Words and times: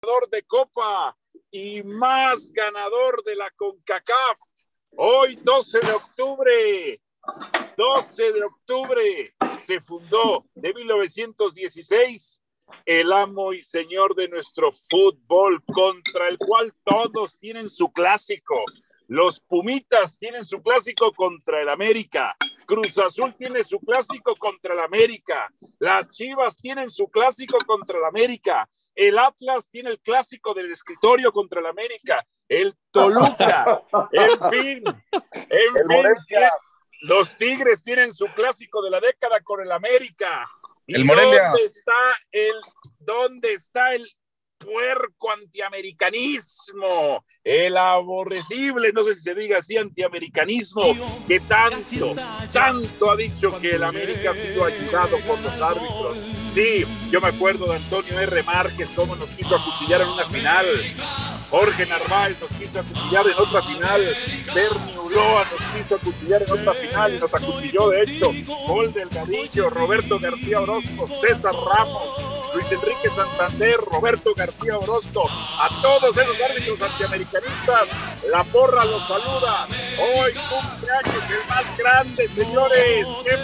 ganador 0.00 0.30
de 0.30 0.42
Copa 0.44 1.16
y 1.50 1.82
más 1.82 2.52
ganador 2.52 3.22
de 3.24 3.34
la 3.34 3.50
CONCACAF. 3.50 4.38
Hoy, 4.96 5.36
12 5.36 5.80
de 5.80 5.92
octubre, 5.92 7.00
12 7.76 8.32
de 8.32 8.44
octubre, 8.44 9.34
se 9.64 9.80
fundó 9.80 10.44
de 10.54 10.72
1916 10.72 12.40
el 12.84 13.12
amo 13.12 13.52
y 13.52 13.62
señor 13.62 14.14
de 14.14 14.28
nuestro 14.28 14.70
fútbol, 14.72 15.64
contra 15.64 16.28
el 16.28 16.36
cual 16.38 16.72
todos 16.84 17.38
tienen 17.38 17.68
su 17.68 17.90
clásico. 17.90 18.62
Los 19.06 19.40
Pumitas 19.40 20.18
tienen 20.18 20.44
su 20.44 20.62
clásico 20.62 21.12
contra 21.12 21.62
el 21.62 21.68
América. 21.70 22.36
Cruz 22.66 22.98
Azul 22.98 23.34
tiene 23.34 23.62
su 23.62 23.80
clásico 23.80 24.34
contra 24.36 24.74
el 24.74 24.80
América. 24.80 25.48
Las 25.78 26.10
Chivas 26.10 26.58
tienen 26.58 26.90
su 26.90 27.08
clásico 27.08 27.56
contra 27.66 27.98
el 27.98 28.04
América. 28.04 28.68
El 28.98 29.16
Atlas 29.16 29.70
tiene 29.70 29.90
el 29.90 30.00
clásico 30.00 30.52
del 30.52 30.72
escritorio 30.72 31.30
contra 31.30 31.60
el 31.60 31.66
América. 31.66 32.26
El 32.48 32.74
Toluca. 32.90 33.80
en 34.10 34.50
fin, 34.50 34.82
en 35.32 35.74
fin, 35.86 36.46
los 37.02 37.36
Tigres 37.36 37.84
tienen 37.84 38.12
su 38.12 38.26
clásico 38.26 38.82
de 38.82 38.90
la 38.90 38.98
década 38.98 39.40
con 39.40 39.60
el 39.60 39.70
América. 39.70 40.50
¿Y 40.84 41.06
dónde 41.06 41.64
está 41.64 41.92
el 42.32 42.54
dónde 42.98 43.52
está 43.52 43.94
el 43.94 44.04
puerco 44.58 45.30
antiamericanismo, 45.30 47.24
el 47.44 47.76
aborrecible, 47.76 48.92
no 48.92 49.04
sé 49.04 49.14
si 49.14 49.20
se 49.20 49.34
diga 49.36 49.58
así, 49.58 49.76
antiamericanismo, 49.76 50.82
que 51.28 51.38
tanto, 51.38 52.16
tanto 52.52 53.12
ha 53.12 53.14
dicho 53.14 53.56
que 53.60 53.76
el 53.76 53.84
América 53.84 54.32
ha 54.32 54.34
sido 54.34 54.64
ayudado 54.64 55.16
por 55.20 55.38
los 55.40 55.60
árbitros. 55.60 56.37
Sí, 56.54 56.84
yo 57.10 57.20
me 57.20 57.28
acuerdo 57.28 57.66
de 57.66 57.76
Antonio 57.76 58.18
R. 58.18 58.42
Márquez, 58.42 58.88
cómo 58.94 59.14
nos 59.16 59.28
quiso 59.30 59.56
acuchillar 59.56 60.00
en 60.02 60.08
una 60.08 60.24
final. 60.26 60.66
Jorge 61.50 61.86
Narváez 61.86 62.36
nos 62.40 62.50
quiso 62.50 62.80
acuchillar 62.80 63.26
en 63.26 63.34
otra 63.38 63.62
final. 63.62 64.16
Bernie 64.54 64.98
Uloa 64.98 65.44
nos 65.50 65.60
quiso 65.82 65.94
acuchillar 65.96 66.42
en 66.42 66.52
otra 66.52 66.74
final 66.74 67.14
y 67.14 67.18
nos 67.18 67.34
acuchilló 67.34 67.88
de 67.90 68.02
hecho. 68.02 68.32
Gol 68.66 68.92
Delgadillo, 68.92 69.70
Roberto 69.70 70.18
García 70.18 70.60
Orozco, 70.60 71.08
César 71.20 71.54
Ramos, 71.54 72.16
Luis 72.54 72.70
Enrique 72.72 73.10
Santander, 73.14 73.76
Roberto 73.90 74.34
García 74.34 74.78
Orozco, 74.78 75.28
a 75.28 75.68
todos 75.82 76.16
esos 76.16 76.36
árbitros 76.40 76.80
antiamericanistas, 76.80 77.88
la 78.30 78.44
porra 78.44 78.84
los 78.84 79.06
saluda. 79.06 79.66
Hoy 79.98 80.32
cumpleaños 80.32 81.24
el 81.30 81.48
más 81.48 81.78
grande, 81.78 82.28
señores. 82.28 83.06
¡Qué, 83.24 83.34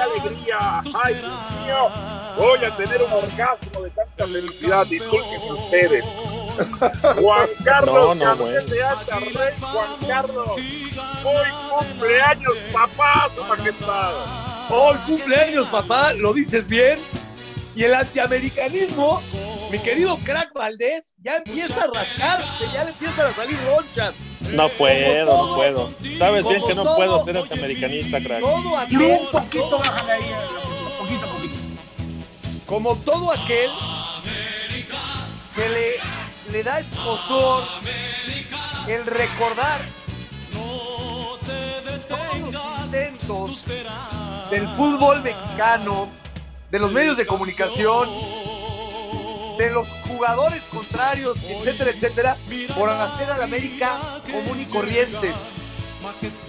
alegría! 0.00 0.82
¡Ay, 1.02 1.14
Dios 1.14 1.50
mío! 1.64 1.90
Voy 2.36 2.64
a 2.64 2.76
tener 2.76 3.02
un 3.02 3.12
orgasmo 3.12 3.82
de 3.82 3.90
tanta 3.90 4.26
felicidad, 4.26 4.86
disculpen 4.86 5.40
ustedes. 5.50 6.04
Juan 7.20 7.48
Carlos 7.64 8.16
no, 8.16 8.34
no, 8.34 8.46
Rey 8.46 9.54
Juan 9.60 9.90
Carlos. 10.06 10.50
Hoy 11.24 11.46
cumpleaños, 11.70 12.56
papá, 12.72 13.26
su 13.34 13.44
majestad. 13.44 14.12
Hoy 14.70 14.96
cumpleaños, 15.06 15.66
papá, 15.68 16.12
¿lo 16.14 16.32
dices 16.32 16.66
bien? 16.68 16.98
Y 17.74 17.84
el 17.84 17.94
antiamericanismo, 17.94 19.22
mi 19.70 19.78
querido 19.78 20.18
crack 20.18 20.52
Valdés, 20.52 21.12
ya 21.18 21.36
empieza 21.36 21.82
a 21.82 21.86
rascarse, 21.86 22.64
ya 22.72 22.84
le 22.84 22.90
empiezan 22.90 23.26
a 23.26 23.34
salir 23.34 23.58
lonchas. 23.62 24.14
No 24.50 24.68
puedo, 24.68 25.48
no 25.48 25.54
puedo. 25.54 25.90
Sabes 26.18 26.46
bien 26.46 26.62
que 26.66 26.74
no 26.74 26.94
puedo 26.94 27.18
ser 27.20 27.36
antiamericanista, 27.38 28.20
crack. 28.20 28.40
Todo 28.40 28.76
aquel, 28.76 29.00
un 29.02 29.26
poquito, 29.30 29.78
bájale 29.78 30.12
ahí, 30.12 30.30
poquito, 30.98 31.26
poquito. 31.28 31.54
Como 32.66 32.96
todo 32.96 33.30
aquel 33.32 33.70
que 35.54 35.68
le, 35.68 36.52
le 36.52 36.62
da 36.62 36.80
esposor 36.80 37.64
el 38.88 39.06
recordar 39.06 39.80
todos 42.08 42.38
los 42.40 42.84
intentos 42.84 43.64
del 44.50 44.68
fútbol 44.68 45.22
mexicano 45.22 46.10
de 46.72 46.78
los 46.78 46.90
medios 46.90 47.18
de 47.18 47.26
comunicación, 47.26 48.08
de 49.58 49.70
los 49.70 49.86
jugadores 50.08 50.62
contrarios, 50.64 51.36
etcétera, 51.42 51.90
etcétera, 51.90 52.36
por 52.74 52.88
hacer 52.88 53.30
al 53.30 53.42
América 53.42 54.00
común 54.22 54.58
y 54.58 54.64
corriente. 54.64 55.34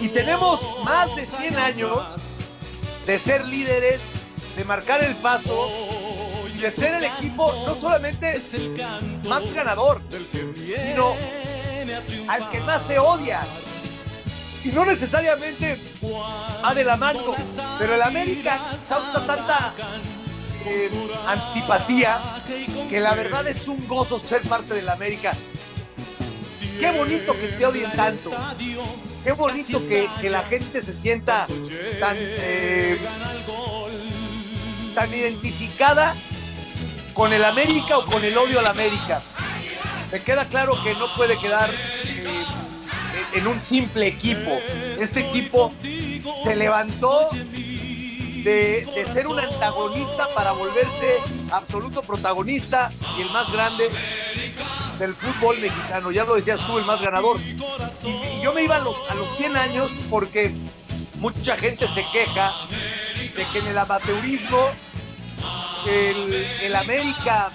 Y 0.00 0.08
tenemos 0.08 0.82
más 0.82 1.14
de 1.14 1.26
100 1.26 1.58
años 1.58 2.14
de 3.06 3.18
ser 3.18 3.44
líderes, 3.44 4.00
de 4.56 4.64
marcar 4.64 5.04
el 5.04 5.14
paso 5.16 5.68
y 6.54 6.58
de 6.58 6.70
ser 6.70 6.94
el 6.94 7.04
equipo 7.04 7.52
no 7.66 7.74
solamente 7.74 8.40
más 9.28 9.52
ganador, 9.52 10.00
sino 10.54 11.14
al 12.28 12.48
que 12.48 12.60
más 12.62 12.86
se 12.86 12.98
odia. 12.98 13.42
Y 14.64 14.68
no 14.68 14.84
necesariamente 14.86 15.78
va 16.64 16.74
de 16.74 16.84
la 16.84 16.96
mano, 16.96 17.20
pero 17.78 17.94
el 17.94 18.02
América 18.02 18.58
causa 18.88 19.26
tanta 19.26 19.74
antipatía, 21.28 22.18
que 22.88 23.00
la 23.00 23.14
verdad 23.14 23.46
es 23.46 23.68
un 23.68 23.86
gozo 23.86 24.18
ser 24.18 24.40
parte 24.42 24.74
de 24.74 24.82
la 24.82 24.94
América. 24.94 25.32
Qué 26.80 26.90
bonito 26.92 27.38
que 27.38 27.48
te 27.48 27.66
odien 27.66 27.92
tanto. 27.92 28.30
Qué 29.22 29.32
bonito 29.32 29.80
que, 29.86 30.08
la 30.30 30.42
gente 30.42 30.82
se 30.82 30.92
sienta 30.92 31.46
tan, 32.00 32.16
eh, 32.18 32.98
tan 34.94 35.14
identificada 35.14 36.14
con 37.14 37.32
el 37.32 37.44
América 37.44 37.98
o 37.98 38.06
con 38.06 38.24
el 38.24 38.36
odio 38.36 38.58
al 38.58 38.66
América. 38.66 39.22
Me 40.10 40.20
queda 40.20 40.46
claro 40.48 40.74
que 40.82 40.94
no 40.94 41.14
puede 41.16 41.38
quedar 41.38 41.70
eh, 41.72 42.44
en 43.34 43.46
un 43.46 43.60
simple 43.60 44.06
equipo. 44.06 44.58
Este 44.98 45.20
equipo 45.20 45.72
se 46.42 46.56
levantó 46.56 47.28
de, 47.32 48.86
ser 49.12 49.26
un 49.26 49.38
antagonista 49.38 50.28
para 50.34 50.52
volverse 50.52 51.18
absoluto 51.50 52.02
protagonista 52.02 52.92
y 53.18 53.22
el 53.22 53.30
más 53.30 53.50
grande 53.50 53.90
del 54.98 55.14
fútbol 55.14 55.58
mexicano. 55.60 56.10
Ya 56.10 56.24
lo 56.24 56.34
decías 56.34 56.60
tú, 56.66 56.78
el 56.78 56.84
más 56.84 57.00
ganador. 57.00 57.40
Y, 57.40 58.42
yo 58.42 58.52
me 58.52 58.62
iba 58.62 58.76
a 58.76 58.80
los, 58.80 58.96
a 59.08 59.14
los 59.14 59.34
100 59.36 59.56
años 59.56 59.92
porque 60.10 60.54
mucha 61.16 61.56
gente 61.56 61.88
se 61.88 62.04
queja 62.12 62.52
de 63.18 63.46
que 63.46 63.58
en 63.58 63.66
el 63.66 63.78
amateurismo 63.78 64.68
el, 65.86 66.76
América 66.76 67.50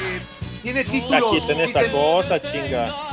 eh, 0.00 0.20
tiene 0.62 0.84
títulos. 0.84 1.32
Aquí 1.32 1.46
tenés 1.46 1.70
esa 1.70 1.90
cosa, 1.90 2.40
chinga. 2.40 3.11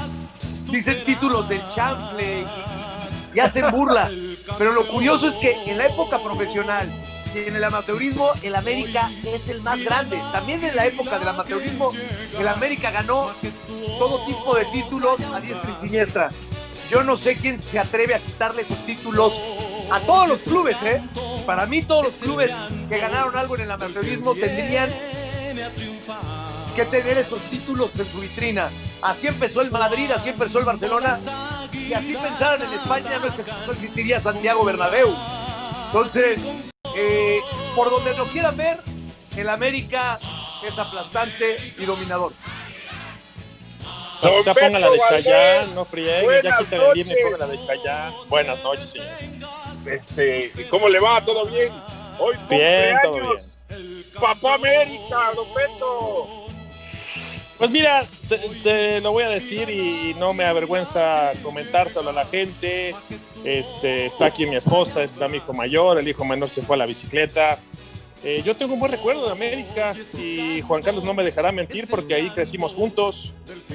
Dicen 0.72 1.04
títulos 1.06 1.50
del 1.50 1.62
chample 1.74 2.42
y, 2.42 3.38
y 3.38 3.40
hacen 3.40 3.72
burla. 3.72 4.10
Pero 4.58 4.74
lo 4.74 4.88
curioso 4.88 5.28
es 5.28 5.38
que 5.38 5.52
en 5.66 5.78
la 5.78 5.88
época 5.88 6.20
profesional 6.20 6.90
y 7.34 7.40
en 7.48 7.56
el 7.56 7.64
amateurismo 7.64 8.32
el 8.42 8.56
América 8.56 9.12
es 9.24 9.48
el 9.50 9.62
más 9.62 9.80
grande. 9.80 10.22
También 10.32 10.64
en 10.64 10.76
la 10.76 10.86
época 10.86 11.20
del 11.20 11.28
amateurismo 11.28 11.92
el 12.40 12.48
América 12.48 12.92
ganó 12.92 13.32
todo 13.98 14.26
tipo 14.26 14.56
de 14.56 14.66
títulos 14.66 15.20
a 15.34 15.40
diestra 15.40 15.72
y 15.72 15.76
siniestra. 15.76 16.32
Yo 16.90 17.04
no 17.04 17.16
sé 17.16 17.36
quién 17.36 17.60
se 17.60 17.78
atreve 17.78 18.16
a 18.16 18.20
quitarle 18.20 18.64
esos 18.64 18.84
títulos 18.86 19.40
a 19.92 20.00
todos 20.00 20.28
los 20.28 20.42
clubes, 20.42 20.82
¿eh? 20.82 21.02
Para 21.46 21.66
mí 21.68 21.84
todos 21.84 22.06
los 22.06 22.14
clubes 22.16 22.52
que 22.90 22.98
ganaron 22.98 23.36
algo 23.38 23.56
en 23.56 23.62
el 23.62 23.72
amateurismo 23.72 24.34
tendrían 24.34 24.90
que 26.76 26.86
tener 26.86 27.18
esos 27.18 27.44
títulos 27.44 27.98
en 28.00 28.10
su 28.10 28.20
vitrina. 28.20 28.70
Así 29.02 29.28
empezó 29.28 29.62
el 29.62 29.72
Madrid, 29.72 30.12
así 30.12 30.30
empezó 30.30 30.60
el 30.60 30.66
Barcelona 30.66 31.18
y 31.72 31.94
así 31.94 32.16
pensaron 32.16 32.68
en 32.68 32.74
España 32.74 33.20
no 33.66 33.72
existiría 33.72 34.20
Santiago 34.20 34.64
Bernabéu. 34.66 35.16
Entonces, 35.88 36.40
eh, 36.96 37.40
por 37.76 37.90
donde 37.90 38.16
lo 38.16 38.26
quieran 38.26 38.58
ver, 38.58 38.80
el 39.38 39.50
América 39.50 40.20
es 40.68 40.78
aplastante 40.78 41.74
y 41.78 41.86
dominador. 41.86 42.34
No, 44.22 44.36
o 44.36 44.44
sea, 44.44 44.54
ponga 44.54 44.80
la 44.80 44.90
de 44.90 45.00
Chayán, 45.10 45.74
no 45.76 45.86
friegue, 45.86 46.42
ya 46.44 46.58
quita 46.58 46.76
el 46.76 46.94
viernes 46.94 47.18
y 47.20 47.24
ponga 47.24 47.38
la 47.38 47.48
de 47.48 47.66
Chayán. 47.66 48.14
Buenas 48.28 48.62
noches, 48.64 48.92
señor. 48.92 49.08
Este, 49.86 50.52
¿cómo 50.70 50.90
le 50.90 51.00
va? 51.00 51.24
¿Todo 51.24 51.46
bien? 51.46 51.74
Hoy 52.20 52.36
bien, 52.50 52.98
todo 53.02 53.14
bien. 53.14 54.06
Papá 54.20 54.56
América, 54.56 55.32
Don 55.36 55.48
Beto. 55.54 56.39
Pues 57.60 57.72
mira, 57.72 58.08
te, 58.64 59.02
lo 59.02 59.12
voy 59.12 59.24
a 59.24 59.30
decir 59.30 59.70
y 59.70 60.16
no 60.18 60.34
me 60.34 60.46
avergüenza 60.46 61.34
comentárselo 61.44 62.12
a 62.12 62.14
la 62.14 62.26
gente. 62.26 62.96
Este, 63.44 64.06
está 64.06 64.28
aquí 64.28 64.46
mi 64.46 64.56
esposa, 64.56 65.04
está 65.04 65.28
mi 65.28 65.38
hijo 65.38 65.52
mayor, 65.52 66.00
el 66.00 66.08
hijo 66.08 66.24
menor 66.24 66.50
se 66.50 66.62
fue 66.62 66.78
a 66.78 66.80
la 66.80 66.86
bicicleta. 66.86 67.60
Eh, 68.24 68.42
yo 68.46 68.56
tengo 68.56 68.76
un 68.76 68.80
buen 68.80 68.94
recuerdo 68.94 69.26
de 69.26 69.34
América 69.34 69.94
y 70.18 70.62
Juan 70.62 70.82
Carlos 70.82 71.04
no 71.04 71.14
me 71.14 71.22
dejará 71.22 71.52
mentir 71.52 71.88
porque 71.90 72.16
ahí 72.16 72.30
crecimos 72.30 72.74
juntos. 72.74 73.34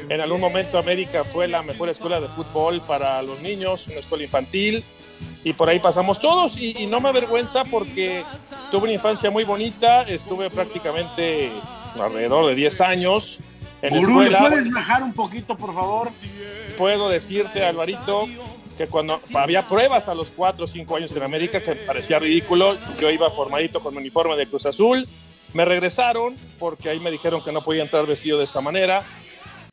En 0.09 0.19
algún 0.19 0.41
momento 0.41 0.79
América 0.79 1.23
fue 1.23 1.47
la 1.47 1.63
mejor 1.63 1.91
escuela 1.91 2.23
de 2.23 2.29
fútbol 2.29 2.81
para 2.81 3.21
los 3.21 3.43
niños, 3.43 3.87
una 3.89 4.01
escuela 4.01 4.25
infantil 4.25 4.83
y 5.45 5.53
por 5.53 5.69
ahí 5.69 5.79
pasamos 5.79 6.21
todos 6.21 6.57
y, 6.57 6.75
y 6.79 6.87
no 6.87 7.03
me 7.03 7.11
avergüenza 7.11 7.65
porque 7.65 8.25
tuve 8.71 8.85
una 8.85 8.93
infancia 8.93 9.31
muy 9.31 9.45
bonita, 9.45 10.05
estuve 10.05 10.49
prácticamente 10.49 11.51
alrededor 12.01 12.47
de 12.47 12.55
10 12.55 12.81
años 12.81 13.41
En 13.85 14.01
Gurú, 14.01 14.21
¿le 14.21 14.31
escuela, 14.31 14.49
puedes 14.49 14.71
bajar 14.73 15.03
un 15.03 15.13
poquito, 15.13 15.57
por 15.57 15.75
favor? 15.75 16.11
puedo 16.79 17.09
decirte, 17.09 17.65
Alvarito, 17.65 18.27
que 18.79 18.87
cuando 18.87 19.21
había 19.35 19.69
pruebas 19.69 20.09
a 20.09 20.15
los 20.15 20.31
4 20.31 20.65
o 20.65 20.67
5 20.67 20.97
años 20.97 21.15
en 21.15 21.23
América, 21.23 21.61
que 21.61 21.77
parecía 21.77 22.19
ridículo, 22.19 22.77
yo 22.99 23.11
iba 23.11 23.31
formadito 23.31 23.81
con 23.81 23.95
mi 23.95 24.01
uniforme 24.01 24.37
de 24.37 24.47
Cruz 24.47 24.67
Azul, 24.67 25.07
me 25.53 25.65
regresaron 25.65 26.35
porque 26.59 26.89
ahí 26.89 26.99
me 26.99 27.11
dijeron 27.11 27.43
que 27.45 27.53
no 27.53 27.63
podía 27.63 27.83
entrar 27.83 28.07
vestido 28.07 28.39
de 28.39 28.45
esa 28.45 28.61
manera. 28.61 29.05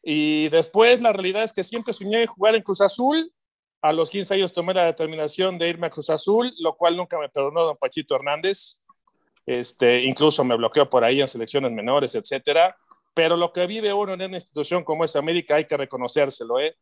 Y 0.04 0.50
después 0.50 1.02
la 1.02 1.14
realidad 1.14 1.44
es 1.44 1.54
que 1.54 1.64
siempre 1.64 1.94
soñé 1.94 2.28
jugar 2.28 2.56
en 2.56 2.62
Cruz 2.62 2.82
Azul. 2.82 3.32
A 3.82 3.94
los 3.94 4.10
15 4.10 4.36
años 4.36 4.54
tomé 4.54 4.74
la 4.74 4.86
determinación 4.86 5.58
de 5.58 5.70
irme 5.70 5.88
a 5.88 5.90
Cruz 5.90 6.10
Azul, 6.10 6.54
lo 6.60 6.76
cual 6.76 6.98
nunca 6.98 7.18
me 7.18 7.30
perdonó 7.30 7.64
don 7.64 7.78
Pachito 7.78 8.16
Hernández. 8.16 8.82
Este, 9.46 10.04
incluso 10.04 10.44
me 10.44 10.56
bloqueó 10.56 10.88
por 10.88 11.04
ahí 11.04 11.20
en 11.20 11.28
selecciones 11.28 11.72
menores, 11.72 12.14
etcétera. 12.14 12.78
Pero 13.14 13.36
lo 13.36 13.52
que 13.52 13.68
vive 13.68 13.94
uno 13.94 14.14
en 14.14 14.22
una 14.22 14.38
institución 14.38 14.84
como 14.84 15.04
es 15.04 15.16
América 15.16 15.56
hay 15.56 15.66
que 15.66 15.78
reconocérselo, 15.78 16.60
¿eh? 16.60 16.76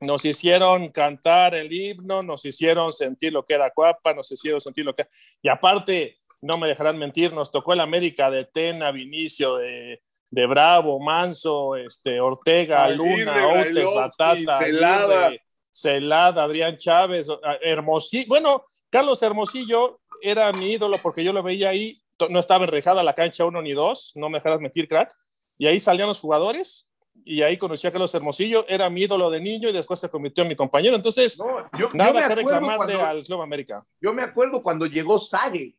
Nos 0.00 0.24
hicieron 0.24 0.88
cantar 0.88 1.54
el 1.54 1.72
himno, 1.72 2.22
nos 2.24 2.44
hicieron 2.44 2.92
sentir 2.92 3.32
lo 3.32 3.44
que 3.44 3.54
era 3.54 3.70
Cuapa, 3.70 4.12
nos 4.12 4.32
hicieron 4.32 4.60
sentir 4.60 4.84
lo 4.84 4.94
que... 4.94 5.06
Y 5.40 5.48
aparte, 5.48 6.18
no 6.40 6.58
me 6.58 6.66
dejarán 6.66 6.98
mentir, 6.98 7.32
nos 7.32 7.52
tocó 7.52 7.72
el 7.72 7.80
América 7.80 8.28
de 8.28 8.44
Tena, 8.44 8.90
Vinicio, 8.90 9.56
de, 9.56 10.02
de 10.28 10.46
Bravo, 10.46 10.98
Manso, 10.98 11.76
este, 11.76 12.20
Ortega, 12.20 12.84
Aguirre, 12.84 13.24
Luna, 13.24 13.46
Outes, 13.46 13.94
Batata, 13.94 14.56
Celada. 14.56 15.26
Aguirre, 15.26 15.42
Celada, 15.70 16.44
Adrián 16.44 16.76
Chávez, 16.78 17.28
Hermosillo. 17.60 18.26
Bueno, 18.28 18.64
Carlos 18.90 19.22
Hermosillo 19.22 20.00
era 20.20 20.50
mi 20.52 20.72
ídolo 20.72 20.98
porque 20.98 21.22
yo 21.22 21.32
lo 21.32 21.42
veía 21.42 21.70
ahí, 21.70 22.00
no 22.28 22.40
estaba 22.40 22.64
enrejada 22.64 23.02
la 23.02 23.14
cancha 23.14 23.44
uno 23.44 23.62
ni 23.62 23.72
dos, 23.72 24.12
no 24.16 24.28
me 24.28 24.38
dejarás 24.38 24.60
mentir, 24.60 24.88
crack. 24.88 25.14
Y 25.62 25.66
ahí 25.68 25.78
salían 25.78 26.08
los 26.08 26.18
jugadores 26.18 26.88
y 27.24 27.40
ahí 27.42 27.56
conocí 27.56 27.86
a 27.86 27.92
Carlos 27.92 28.12
Hermosillo, 28.12 28.64
era 28.68 28.90
mi 28.90 29.02
ídolo 29.02 29.30
de 29.30 29.40
niño 29.40 29.68
y 29.68 29.72
después 29.72 30.00
se 30.00 30.08
convirtió 30.08 30.42
en 30.42 30.48
mi 30.48 30.56
compañero. 30.56 30.96
Entonces, 30.96 31.38
No, 31.38 31.60
yo, 31.78 31.88
yo 31.88 31.90
nada 31.94 32.10
que 32.14 32.18
acuerdo 32.18 32.34
reclamarle 32.34 32.94
cuando- 32.96 33.06
al 33.06 33.22
Club 33.22 33.42
América. 33.42 33.86
Yo 34.00 34.12
me 34.12 34.22
acuerdo 34.22 34.60
cuando 34.60 34.86
llegó 34.86 35.20
Sague. 35.20 35.76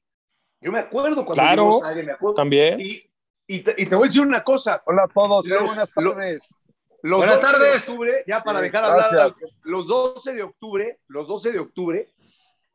Yo 0.62 0.72
me 0.72 0.80
acuerdo 0.80 1.26
cuando 1.26 1.34
Claro. 1.34 1.64
llegó 1.66 1.80
Sague, 1.82 2.04
me 2.04 2.12
acuerdo. 2.14 2.36
También. 2.36 2.80
Y, 2.80 3.04
y 3.46 3.60
te, 3.60 3.76
y 3.78 3.86
te 3.86 3.94
voy 3.94 4.06
a 4.06 4.08
decir 4.08 4.22
una 4.22 4.42
cosa. 4.42 4.82
Hola 4.86 5.04
a 5.04 5.08
todos, 5.10 5.46
Los- 5.48 5.66
buenas 5.66 5.92
lo- 5.98 6.12
tardes. 6.14 6.56
Los 7.02 7.18
Buenas 7.18 7.42
12 7.42 7.48
de 7.58 7.60
tardes. 7.66 7.90
octubre, 7.90 8.24
ya 8.26 8.42
para 8.42 8.60
Sí, 8.60 8.64
dejar 8.64 8.84
hablar, 8.86 9.10
gracias. 9.12 9.52
los 9.64 9.88
12 9.88 10.34
de 10.34 10.44
octubre, 10.44 11.00
los 11.10 11.28
12 11.28 11.52
de 11.52 11.60
octubre 11.60 12.08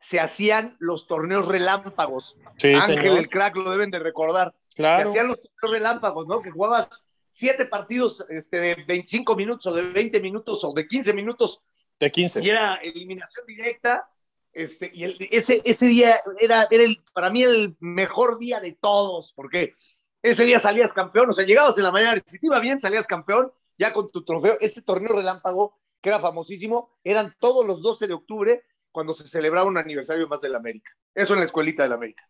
se 0.02 0.20
hacían 0.20 0.76
los 0.78 1.06
torneos 1.06 1.48
relámpagos. 1.48 2.36
Sí, 2.58 2.74
Ángel 2.74 2.98
señor. 2.98 3.16
el 3.16 3.30
crack 3.30 3.56
lo 3.56 3.70
deben 3.70 3.90
de 3.90 3.98
recordar. 3.98 4.54
Claro. 4.78 5.10
hacían 5.10 5.28
los 5.28 5.38
torneos 5.40 5.72
relámpagos, 5.72 6.26
¿no? 6.26 6.40
Que 6.40 6.50
jugabas 6.50 6.88
siete 7.32 7.66
partidos 7.66 8.24
este, 8.30 8.58
de 8.60 8.74
25 8.86 9.36
minutos 9.36 9.66
o 9.66 9.74
de 9.74 9.82
20 9.82 10.20
minutos 10.20 10.64
o 10.64 10.72
de 10.72 10.86
15 10.88 11.12
minutos 11.12 11.64
De 12.00 12.10
15. 12.10 12.40
y 12.42 12.48
era 12.50 12.76
eliminación 12.76 13.44
directa. 13.46 14.08
Este, 14.52 14.90
y 14.92 15.04
el- 15.04 15.16
ese, 15.30 15.60
ese 15.64 15.86
día 15.86 16.20
era, 16.40 16.66
era 16.70 16.82
el, 16.82 17.02
para 17.12 17.30
mí 17.30 17.42
el 17.44 17.76
mejor 17.80 18.38
día 18.38 18.60
de 18.60 18.72
todos, 18.72 19.32
porque 19.34 19.74
ese 20.22 20.44
día 20.44 20.58
salías 20.58 20.92
campeón, 20.92 21.30
o 21.30 21.32
sea, 21.32 21.44
llegabas 21.44 21.76
en 21.78 21.84
la 21.84 21.92
mañana, 21.92 22.20
si 22.26 22.40
te 22.40 22.46
iba 22.46 22.58
bien, 22.58 22.80
salías 22.80 23.06
campeón, 23.06 23.52
ya 23.76 23.92
con 23.92 24.10
tu 24.10 24.24
trofeo. 24.24 24.56
Ese 24.60 24.82
torneo 24.82 25.12
relámpago, 25.14 25.78
que 26.00 26.08
era 26.08 26.18
famosísimo, 26.18 26.98
eran 27.04 27.36
todos 27.38 27.64
los 27.66 27.82
12 27.82 28.06
de 28.08 28.14
octubre 28.14 28.64
cuando 28.90 29.14
se 29.14 29.28
celebraba 29.28 29.68
un 29.68 29.76
aniversario 29.78 30.26
más 30.26 30.40
del 30.40 30.56
América. 30.56 30.90
Eso 31.14 31.34
en 31.34 31.40
la 31.40 31.44
escuelita 31.46 31.82
del 31.84 31.92
América. 31.92 32.28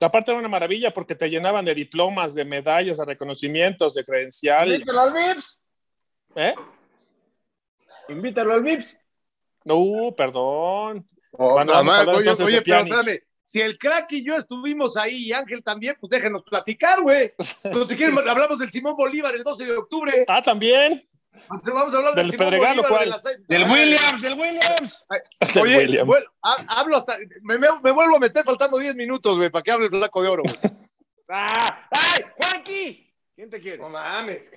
Aparte 0.00 0.30
era 0.30 0.40
una 0.40 0.48
maravilla 0.48 0.92
porque 0.92 1.14
te 1.14 1.30
llenaban 1.30 1.64
de 1.64 1.74
diplomas, 1.74 2.34
de 2.34 2.44
medallas, 2.44 2.98
de 2.98 3.04
reconocimientos, 3.04 3.94
de 3.94 4.04
credencial. 4.04 4.72
Invítalo 4.72 5.00
al 5.00 5.12
VIPS. 5.12 5.62
¿Eh? 6.34 6.54
Invítalo 8.08 8.52
al 8.52 8.62
VIPS. 8.62 8.98
Uh, 9.64 10.14
perdón. 10.14 11.08
Oh, 11.32 11.54
Bueno, 11.54 11.72
no, 11.72 11.78
vamos 11.78 11.94
a 11.94 12.00
hablar 12.00 12.14
oye, 12.16 12.24
entonces 12.24 12.46
oye, 12.46 12.62
pero 12.62 12.78
espérame, 12.80 13.20
si 13.46 13.60
el 13.60 13.78
crack 13.78 14.10
y 14.12 14.24
yo 14.24 14.36
estuvimos 14.36 14.96
ahí 14.96 15.28
y 15.28 15.32
Ángel 15.32 15.62
también, 15.62 15.96
pues 16.00 16.10
déjenos 16.10 16.42
platicar, 16.42 17.00
güey. 17.00 17.32
Entonces, 17.62 17.90
si 17.90 17.96
quieren, 17.96 18.18
hablamos 18.28 18.58
del 18.58 18.70
Simón 18.72 18.96
Bolívar 18.96 19.34
el 19.36 19.44
12 19.44 19.64
de 19.66 19.76
octubre. 19.76 20.24
Ah, 20.26 20.42
también. 20.42 21.08
Vamos 21.48 21.94
a 21.94 21.96
hablar 21.98 22.14
¿Del 22.14 22.36
Pedregal 22.36 22.76
cuál? 22.88 23.10
de 23.12 23.20
se- 23.20 23.38
Del 23.48 23.64
Williams, 23.70 24.22
del 24.22 24.34
Williams. 24.34 25.06
Oye, 25.60 25.76
Williams. 25.78 26.06
bueno, 26.06 26.26
ha- 26.42 26.64
hablo 26.80 26.96
hasta. 26.96 27.16
Me, 27.42 27.58
me- 27.58 27.68
me 27.82 27.90
vuelvo 27.92 28.16
a 28.16 28.18
meter 28.20 28.44
faltando 28.44 28.78
10 28.78 28.96
minutos, 28.96 29.36
güey, 29.38 29.50
para 29.50 29.62
que 29.62 29.70
hable 29.72 29.86
el 29.86 29.90
flaco 29.90 30.22
de 30.22 30.28
oro, 30.28 30.42
güey. 30.42 30.56
Ah, 31.28 31.88
¡Ay, 31.90 32.24
Juanqui! 32.36 33.12
¿Quién 33.34 33.50
te 33.50 33.60
quiere? 33.60 33.78
No 33.78 33.88
mames. 33.88 34.48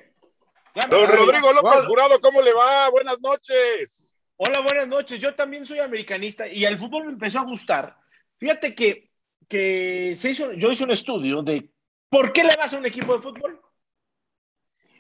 Don 0.88 1.08
Rodrigo 1.10 1.52
López 1.52 1.72
Bueno. 1.72 1.88
Jurado, 1.88 2.20
¿cómo 2.20 2.42
le 2.44 2.54
va? 2.54 2.90
Buenas 2.90 3.20
noches. 3.20 4.16
Hola, 4.38 4.60
buenas 4.62 4.88
noches. 4.88 5.20
Yo 5.20 5.34
también 5.34 5.66
soy 5.66 5.80
americanista 5.80 6.48
y 6.48 6.66
el 6.66 6.78
fútbol 6.78 7.06
me 7.08 7.14
empezó 7.14 7.40
a 7.40 7.44
gustar. 7.46 7.98
Fíjate 8.38 8.76
que, 8.76 9.10
que 9.48 10.14
se 10.16 10.30
hizo, 10.30 10.54
yo 10.54 10.70
hice 10.70 10.84
un 10.84 10.92
estudio 10.92 11.42
de 11.42 11.72
por 12.08 12.32
qué 12.32 12.44
le 12.44 12.56
vas 12.56 12.72
a 12.74 12.78
un 12.78 12.86
equipo 12.86 13.16
de 13.16 13.22
fútbol. 13.24 13.60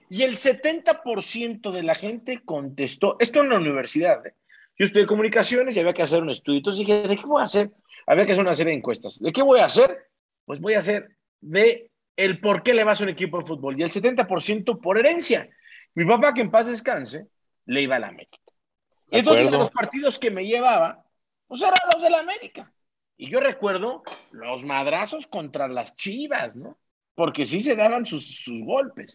Y 0.10 0.24
el 0.24 0.38
70% 0.38 1.72
de 1.72 1.84
la 1.84 1.94
gente 1.94 2.42
contestó, 2.44 3.16
esto 3.20 3.42
en 3.42 3.50
la 3.50 3.58
universidad. 3.58 4.26
¿eh? 4.26 4.34
Yo 4.78 4.86
estudié 4.86 5.06
comunicaciones 5.06 5.78
y 5.78 5.80
había 5.80 5.94
que 5.94 6.02
hacer 6.02 6.22
un 6.24 6.32
estudio. 6.32 6.58
Entonces 6.58 6.80
dije, 6.80 7.08
¿de 7.08 7.16
qué 7.16 7.26
voy 7.26 7.42
a 7.42 7.46
hacer? 7.46 7.70
Había 8.08 8.26
que 8.26 8.32
hacer 8.32 8.44
una 8.44 8.56
serie 8.56 8.72
de 8.72 8.80
encuestas. 8.80 9.20
¿De 9.20 9.32
qué 9.32 9.44
voy 9.44 9.60
a 9.60 9.66
hacer? 9.66 10.10
Pues 10.46 10.60
voy 10.60 10.74
a 10.74 10.80
hacer 10.80 11.16
de 11.42 11.92
el 12.16 12.40
por 12.40 12.64
qué 12.64 12.74
le 12.74 12.84
vas 12.84 13.00
a 13.00 13.04
un 13.04 13.12
equipo 13.12 13.38
de 13.38 13.46
fútbol. 13.46 13.80
Y 13.80 13.84
el 13.84 13.92
70% 13.92 14.82
por 14.82 14.98
herencia. 14.98 15.48
Mi 15.94 16.06
papá, 16.06 16.34
que 16.34 16.42
en 16.42 16.52
paz 16.52 16.68
descanse, 16.68 17.28
le 17.66 17.84
iba 17.84 17.98
a 17.98 18.00
la 18.00 18.08
América. 18.08 18.38
De 19.12 19.20
entonces 19.20 19.48
acuerdo. 19.48 19.66
los 19.66 19.72
partidos 19.72 20.18
que 20.18 20.32
me 20.32 20.46
llevaba, 20.46 21.06
pues 21.48 21.62
eran 21.62 21.76
los 21.94 22.02
de 22.02 22.10
la 22.10 22.20
América. 22.20 22.72
Y 23.16 23.30
yo 23.30 23.40
recuerdo 23.40 24.04
los 24.32 24.64
madrazos 24.64 25.28
contra 25.28 25.68
las 25.68 25.96
chivas, 25.96 26.56
¿no? 26.56 26.78
Porque 27.16 27.46
sí 27.46 27.62
se 27.62 27.76
daban 27.76 28.06
sus, 28.06 28.44
sus 28.44 28.64
golpes. 28.64 29.14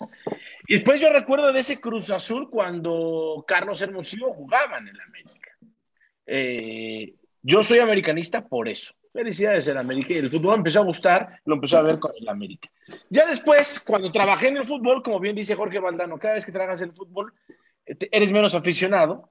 Y 0.67 0.75
después 0.75 1.01
yo 1.01 1.11
recuerdo 1.11 1.53
de 1.53 1.61
ese 1.61 1.81
Cruz 1.81 2.11
Azul 2.11 2.51
cuando 2.51 3.45
Carlos 3.47 3.81
Hermosillo 3.81 4.33
jugaban 4.33 4.89
en 4.89 4.97
la 4.97 5.05
América. 5.05 5.51
Eh, 6.27 7.15
yo 7.43 7.63
soy 7.63 7.79
americanista 7.79 8.47
por 8.47 8.69
eso. 8.69 8.95
Felicidades 9.13 9.69
en 9.69 9.79
América. 9.79 10.15
Y 10.15 10.19
el 10.19 10.31
fútbol 10.31 10.57
empezó 10.57 10.81
a 10.81 10.85
gustar, 10.85 11.41
lo 11.45 11.55
empezó 11.55 11.79
a 11.79 11.83
ver 11.83 11.99
con 11.99 12.13
el 12.19 12.29
América. 12.29 12.69
Ya 13.11 13.27
después, 13.27 13.81
cuando 13.81 14.11
trabajé 14.11 14.49
en 14.49 14.57
el 14.57 14.65
fútbol, 14.65 15.03
como 15.03 15.21
bien 15.21 15.37
dice 15.37 15.55
Jorge 15.55 15.79
Valdano, 15.79 16.19
cada 16.19 16.35
vez 16.35 16.45
que 16.45 16.53
trabajas 16.53 16.83
en 16.83 16.91
el 16.91 16.97
fútbol, 16.97 17.33
eh, 17.87 17.97
eres 18.11 18.33
menos 18.33 18.55
aficionado 18.55 19.29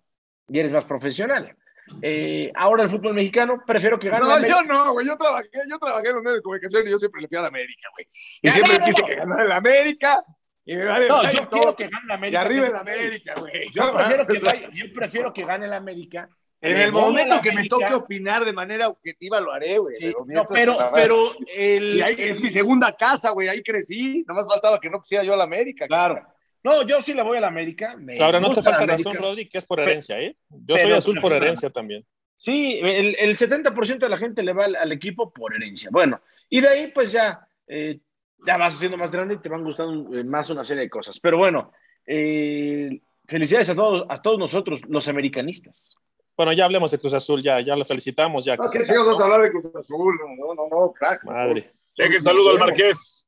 y 0.47 0.59
eres 0.59 0.71
más 0.71 0.85
profesional. 0.85 1.55
Eh, 2.01 2.51
ahora 2.55 2.83
el 2.83 2.89
fútbol 2.89 3.13
mexicano, 3.13 3.61
prefiero 3.65 3.99
que 3.99 4.09
gane 4.09 4.23
No, 4.25 4.47
yo 4.47 4.63
no, 4.63 4.93
güey. 4.93 5.05
Yo 5.05 5.17
trabajé, 5.17 5.49
yo 5.69 5.77
trabajé 5.79 6.09
en 6.09 6.15
los 6.15 6.23
medios 6.23 6.37
de 6.39 6.41
comunicación 6.43 6.87
y 6.87 6.91
yo 6.91 6.97
siempre 6.97 7.21
le 7.21 7.27
fui 7.27 7.37
a 7.37 7.41
la 7.41 7.47
América, 7.47 7.87
güey. 7.93 8.07
Y 8.41 8.49
siempre 8.49 8.77
quise 8.85 9.03
que 9.03 9.15
ganara 9.15 9.43
la 9.45 9.55
América. 9.57 10.23
Y 10.65 10.77
me 10.77 10.85
vale 10.85 11.07
No, 11.09 11.23
yo 11.29 11.47
todo. 11.47 11.59
quiero 11.59 11.75
que 11.75 11.83
gane 11.89 12.05
la 12.07 12.13
Y 12.13 12.17
América. 12.17 12.41
arriba 12.41 12.61
que- 12.61 12.67
en 12.67 12.73
la 12.73 12.79
América, 12.79 13.33
güey. 13.37 13.69
Yo 13.73 13.91
prefiero, 13.91 14.25
que 14.27 14.39
vaya- 14.39 14.69
yo 14.73 14.85
prefiero 14.93 15.33
que 15.33 15.45
gane 15.45 15.67
la 15.67 15.77
América. 15.77 16.29
En 16.61 16.77
el 16.77 16.93
momento 16.93 17.41
que 17.41 17.49
me 17.49 17.55
América. 17.55 17.75
toque 17.77 17.93
opinar 17.93 18.45
de 18.45 18.53
manera 18.53 18.87
objetiva 18.87 19.41
lo 19.41 19.51
haré, 19.51 19.77
güey. 19.79 19.97
Sí, 19.99 20.13
no, 20.27 20.45
pero, 20.45 20.77
pero 20.93 21.19
el, 21.53 21.97
Y 21.97 22.01
ahí 22.01 22.15
es 22.17 22.41
mi 22.41 22.49
segunda 22.49 22.95
casa, 22.95 23.31
güey. 23.31 23.49
Ahí 23.49 23.61
crecí. 23.61 24.23
Nada 24.25 24.39
más 24.39 24.47
faltaba 24.49 24.79
que 24.79 24.89
no 24.89 25.01
quisiera 25.01 25.25
yo 25.25 25.33
a 25.33 25.37
la 25.37 25.43
América. 25.43 25.85
Claro. 25.87 26.25
No, 26.63 26.83
yo 26.87 27.01
sí 27.01 27.13
le 27.13 27.23
voy 27.23 27.37
a 27.37 27.41
la 27.41 27.47
América. 27.47 27.95
me 27.97 28.17
Ahora 28.19 28.39
no 28.39 28.53
te 28.53 28.63
falta 28.63 28.85
razón, 28.85 29.15
Rodri, 29.17 29.47
que 29.49 29.57
es 29.57 29.65
por 29.65 29.79
herencia, 29.79 30.19
¿eh? 30.19 30.35
Yo 30.49 30.77
soy 30.77 30.91
azul 30.91 31.19
por 31.19 31.33
herencia 31.33 31.69
también. 31.69 32.05
Sí, 32.37 32.79
el, 32.81 33.15
el 33.19 33.37
70% 33.37 33.99
de 33.99 34.09
la 34.09 34.17
gente 34.17 34.43
le 34.43 34.51
va 34.53 34.65
al, 34.65 34.75
al 34.75 34.91
equipo 34.91 35.31
por 35.31 35.53
herencia. 35.55 35.89
Bueno, 35.91 36.21
y 36.49 36.59
de 36.59 36.67
ahí 36.67 36.87
pues 36.93 37.11
ya, 37.13 37.47
eh, 37.67 37.99
ya 38.45 38.57
vas 38.57 38.73
siendo 38.77 38.97
más 38.97 39.13
grande 39.13 39.35
y 39.35 39.37
te 39.37 39.47
van 39.47 39.63
gustando 39.63 40.13
eh, 40.17 40.23
más 40.25 40.49
una 40.49 40.63
serie 40.65 40.83
de 40.83 40.89
cosas. 40.89 41.19
Pero 41.21 41.37
bueno, 41.37 41.71
eh, 42.05 43.01
felicidades 43.27 43.69
a 43.69 43.75
todos, 43.75 44.05
a 44.09 44.21
todos 44.21 44.37
nosotros, 44.39 44.81
los 44.87 45.07
americanistas. 45.07 45.95
Bueno, 46.35 46.51
ya 46.51 46.65
hablemos 46.65 46.91
de 46.91 46.97
Cruz 46.97 47.13
Azul, 47.13 47.41
ya, 47.43 47.59
ya 47.61 47.75
lo 47.75 47.85
felicitamos, 47.85 48.43
ya. 48.43 48.55
No, 48.57 48.63
que 48.63 48.79
¿qué 48.79 48.79
se- 48.79 48.85
chingados 48.87 49.07
vamos 49.07 49.21
a 49.21 49.25
hablar 49.25 49.41
de 49.43 49.51
Cruz 49.51 49.75
Azul? 49.75 50.15
No, 50.37 50.53
no, 50.55 50.67
no, 50.67 50.91
crack. 50.93 51.23
Madre. 51.25 51.71
Dejen 51.95 52.21
saludo 52.23 52.51
al 52.51 52.59
Marqués. 52.59 53.22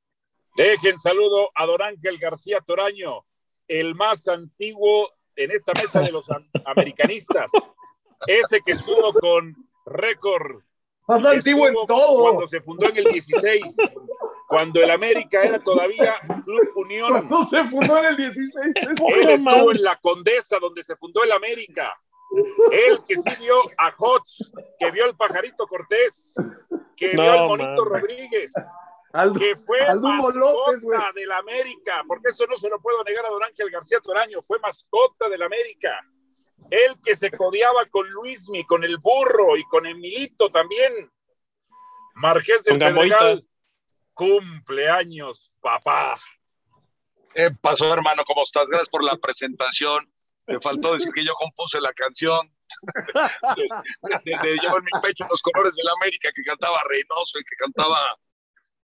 Dejen 0.55 0.97
saludo 0.97 1.49
a 1.55 1.65
Don 1.65 1.81
Ángel 1.81 2.17
García 2.17 2.59
Toraño, 2.65 3.25
el 3.67 3.95
más 3.95 4.27
antiguo 4.27 5.09
en 5.35 5.51
esta 5.51 5.73
mesa 5.73 5.99
de 6.01 6.11
los 6.11 6.29
am- 6.31 6.45
americanistas. 6.65 7.51
Ese 8.27 8.61
que 8.65 8.71
estuvo 8.71 9.13
con 9.13 9.55
récord. 9.85 10.61
Más 11.07 11.23
antiguo 11.25 11.67
en 11.67 11.75
todo. 11.85 12.21
Cuando 12.23 12.47
se 12.47 12.61
fundó 12.61 12.87
en 12.89 12.97
el 12.97 13.03
16, 13.05 13.61
cuando 14.47 14.81
el 14.81 14.89
América 14.89 15.43
era 15.43 15.59
todavía 15.63 16.15
Club 16.43 16.71
Unión. 16.75 17.09
Cuando 17.27 17.45
se 17.45 17.63
fundó 17.65 17.97
en 17.99 18.05
el 18.05 18.17
16. 18.17 18.75
Él 18.75 19.29
estuvo 19.29 19.71
en 19.71 19.83
la 19.83 19.97
Condesa, 19.97 20.57
donde 20.59 20.81
se 20.83 20.95
fundó 20.95 21.23
el 21.23 21.31
América. 21.33 21.93
Él 22.71 22.99
que 23.07 23.15
sí 23.17 23.41
vio 23.41 23.55
a 23.77 23.93
Hodge, 23.97 24.51
que 24.79 24.89
vio 24.91 25.05
al 25.05 25.15
pajarito 25.15 25.67
Cortés, 25.67 26.33
que 26.97 27.13
No, 27.13 27.21
vio 27.23 27.31
al 27.33 27.47
Monito 27.47 27.85
man. 27.85 28.01
Rodríguez. 28.01 28.53
Que 29.37 29.55
fue 29.55 29.79
mascota 30.01 31.11
del 31.13 31.31
América, 31.31 32.03
porque 32.07 32.29
eso 32.29 32.45
no 32.47 32.55
se 32.55 32.69
lo 32.69 32.81
puedo 32.81 33.03
negar 33.03 33.25
a 33.25 33.29
Don 33.29 33.43
Ángel 33.43 33.69
García 33.69 33.99
Toraño, 34.01 34.41
fue 34.41 34.59
mascota 34.59 35.29
del 35.29 35.41
América. 35.41 35.99
Él 36.69 36.95
que 37.03 37.15
se 37.15 37.31
codiaba 37.31 37.85
con 37.85 38.09
Luismi, 38.09 38.65
con 38.65 38.83
el 38.83 38.97
burro 38.97 39.55
y 39.55 39.63
con 39.65 39.85
Emilito 39.85 40.49
también. 40.49 41.11
Marqués 42.15 42.63
del 42.63 42.79
Pedregal, 42.79 43.43
cumpleaños, 44.13 45.55
papá. 45.61 46.17
¿Qué 47.33 47.51
pasó, 47.51 47.93
hermano? 47.93 48.23
¿Cómo 48.25 48.43
estás? 48.43 48.67
Gracias 48.67 48.89
por 48.89 49.03
la 49.03 49.17
presentación. 49.17 50.11
Me 50.47 50.59
faltó 50.59 50.93
decir 50.93 51.11
que 51.13 51.25
yo 51.25 51.33
compuse 51.33 51.79
la 51.81 51.93
canción 51.93 52.49
de, 53.55 54.37
de, 54.43 54.57
llevar 54.57 54.81
mi 54.81 55.01
pecho 55.01 55.25
los 55.29 55.41
colores 55.41 55.75
de 55.75 55.83
la 55.83 55.91
América 56.01 56.29
que 56.33 56.43
cantaba 56.43 56.83
Reynoso 56.87 57.39
y 57.39 57.43
que 57.43 57.55
cantaba 57.57 58.17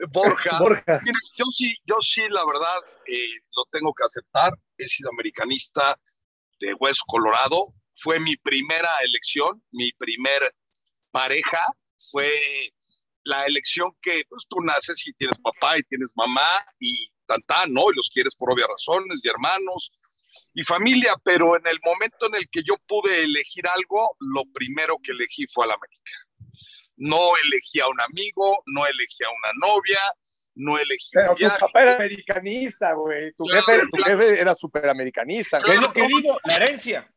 Borja. 0.07 0.59
yo 1.37 1.45
sí, 1.53 1.77
yo 1.85 1.97
sí, 2.01 2.23
la 2.31 2.45
verdad, 2.47 2.79
eh, 3.07 3.41
lo 3.57 3.65
tengo 3.71 3.93
que 3.93 4.05
aceptar. 4.05 4.53
He 4.79 4.87
sido 4.87 5.11
americanista 5.11 5.99
de 6.61 6.75
Hueso 6.75 7.03
Colorado. 7.07 7.75
Fue 7.97 8.19
mi 8.19 8.37
primera 8.37 8.91
elección, 9.05 9.63
mi 9.73 9.93
primer 9.93 10.43
pareja. 11.11 11.67
Fue 12.11 12.31
la 13.25 13.47
elección 13.47 13.93
que 14.03 14.25
pues, 14.29 14.45
tú 14.49 14.61
naces 14.61 15.07
y 15.07 15.13
tienes 15.15 15.39
papá 15.39 15.79
y 15.79 15.83
tienes 15.85 16.13
mamá 16.17 16.65
y 16.79 17.09
tanta, 17.27 17.65
¿no? 17.67 17.91
Y 17.91 17.97
los 17.97 18.11
quieres 18.13 18.35
por 18.35 18.53
obvias 18.53 18.69
razones, 18.69 19.21
y 19.25 19.29
hermanos 19.29 19.91
y 20.53 20.63
familia, 20.63 21.15
pero 21.25 21.57
en 21.57 21.67
el 21.67 21.79
momento 21.85 22.27
en 22.27 22.37
el 22.37 22.49
que 22.51 22.63
yo 22.63 22.75
pude 22.87 23.25
elegir 23.25 23.67
algo, 23.67 24.17
lo 24.21 24.45
primero 24.53 24.97
que 25.03 25.13
elegí 25.13 25.47
fue 25.53 25.65
a 25.65 25.69
la 25.69 25.75
América. 25.75 26.11
No 26.97 27.37
elegí 27.37 27.81
a 27.81 27.89
un 27.89 28.01
amigo, 28.01 28.63
no 28.67 28.87
elegí 28.87 29.25
a 29.25 29.31
una 29.31 29.69
novia, 29.69 30.01
no 30.55 30.79
elegí 30.79 31.11
Pero 31.13 31.35
tu 31.35 31.49
papá 31.49 31.83
era 31.83 31.95
americanista, 31.95 32.93
güey. 32.93 33.33
Tu, 33.33 33.45
jefe, 33.45 33.83
tu 33.93 34.03
jefe 34.03 34.41
era 34.41 34.55
superamericanista. 34.55 35.61
¿Qué 35.63 35.73
es 35.73 35.81
lo 35.81 35.93
que 35.93 36.07
digo? 36.07 36.39
La 36.45 36.57
herencia. 36.57 37.11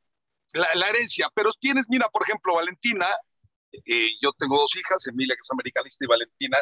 La, 0.53 0.89
herencia. 0.89 1.29
Pero 1.33 1.51
tienes, 1.59 1.85
mira, 1.89 2.09
por 2.09 2.23
ejemplo, 2.23 2.55
Valentina, 2.55 3.07
eh, 3.71 4.09
yo 4.21 4.31
tengo 4.37 4.57
dos 4.57 4.75
hijas, 4.75 5.05
Emilia, 5.07 5.35
que 5.35 5.41
es 5.41 5.51
americanista, 5.51 6.05
y 6.05 6.07
Valentina, 6.07 6.57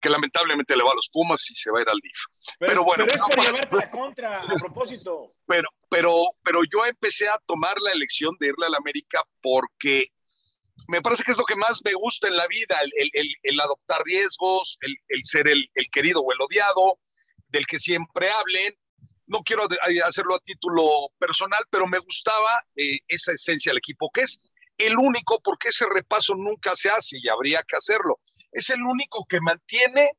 que 0.00 0.08
lamentablemente 0.08 0.76
le 0.76 0.84
va 0.84 0.92
a 0.92 0.94
los 0.94 1.08
Pumas 1.12 1.44
y 1.50 1.54
se 1.54 1.70
va 1.70 1.80
a 1.80 1.82
ir 1.82 1.88
al 1.88 1.98
DIF. 1.98 2.16
Pero, 2.58 2.84
bueno. 2.84 3.04
Pero 3.08 3.24
es 3.24 3.34
para 3.34 3.50
llevarte 3.50 3.76
la 3.76 3.90
contra, 3.90 4.40
a 4.40 4.56
propósito. 4.56 5.28
Pero, 5.46 5.68
pero, 5.88 6.24
pero 6.44 6.60
yo 6.64 6.86
empecé 6.86 7.28
a 7.28 7.40
tomar 7.46 7.76
la 7.80 7.90
elección 7.90 8.36
de 8.38 8.48
irle 8.48 8.66
a 8.66 8.70
la 8.70 8.78
América 8.78 9.24
porque 9.42 10.12
me 10.90 11.02
parece 11.02 11.22
que 11.22 11.30
es 11.30 11.38
lo 11.38 11.44
que 11.44 11.54
más 11.54 11.80
me 11.84 11.92
gusta 11.92 12.26
en 12.26 12.36
la 12.36 12.48
vida, 12.48 12.76
el, 12.82 13.12
el, 13.42 13.60
adoptar 13.60 14.02
riesgos, 14.02 14.76
el, 14.80 14.96
el 15.08 15.24
ser 15.24 15.46
el, 15.48 15.68
querido 15.92 16.20
o 16.20 16.32
el 16.32 16.40
odiado, 16.40 16.98
del 17.48 17.66
que 17.66 17.78
siempre 17.78 18.28
hablen. 18.30 18.74
No 19.26 19.42
quiero 19.44 19.68
hacerlo 20.04 20.34
a 20.34 20.40
título 20.40 21.10
personal, 21.18 21.62
pero 21.70 21.86
me 21.86 21.98
gustaba 21.98 22.64
eh, 22.74 22.98
esa 23.06 23.32
esencia 23.32 23.70
del 23.70 23.78
equipo, 23.78 24.10
que 24.12 24.22
es 24.22 24.40
el 24.78 24.98
único, 24.98 25.40
porque 25.40 25.68
ese 25.68 25.86
repaso 25.88 26.34
nunca 26.34 26.74
se 26.74 26.90
hace 26.90 27.18
y 27.22 27.28
habría 27.28 27.62
que 27.62 27.76
hacerlo. 27.76 28.18
Es 28.50 28.68
el 28.70 28.82
único 28.82 29.24
que 29.28 29.40
mantiene 29.40 30.10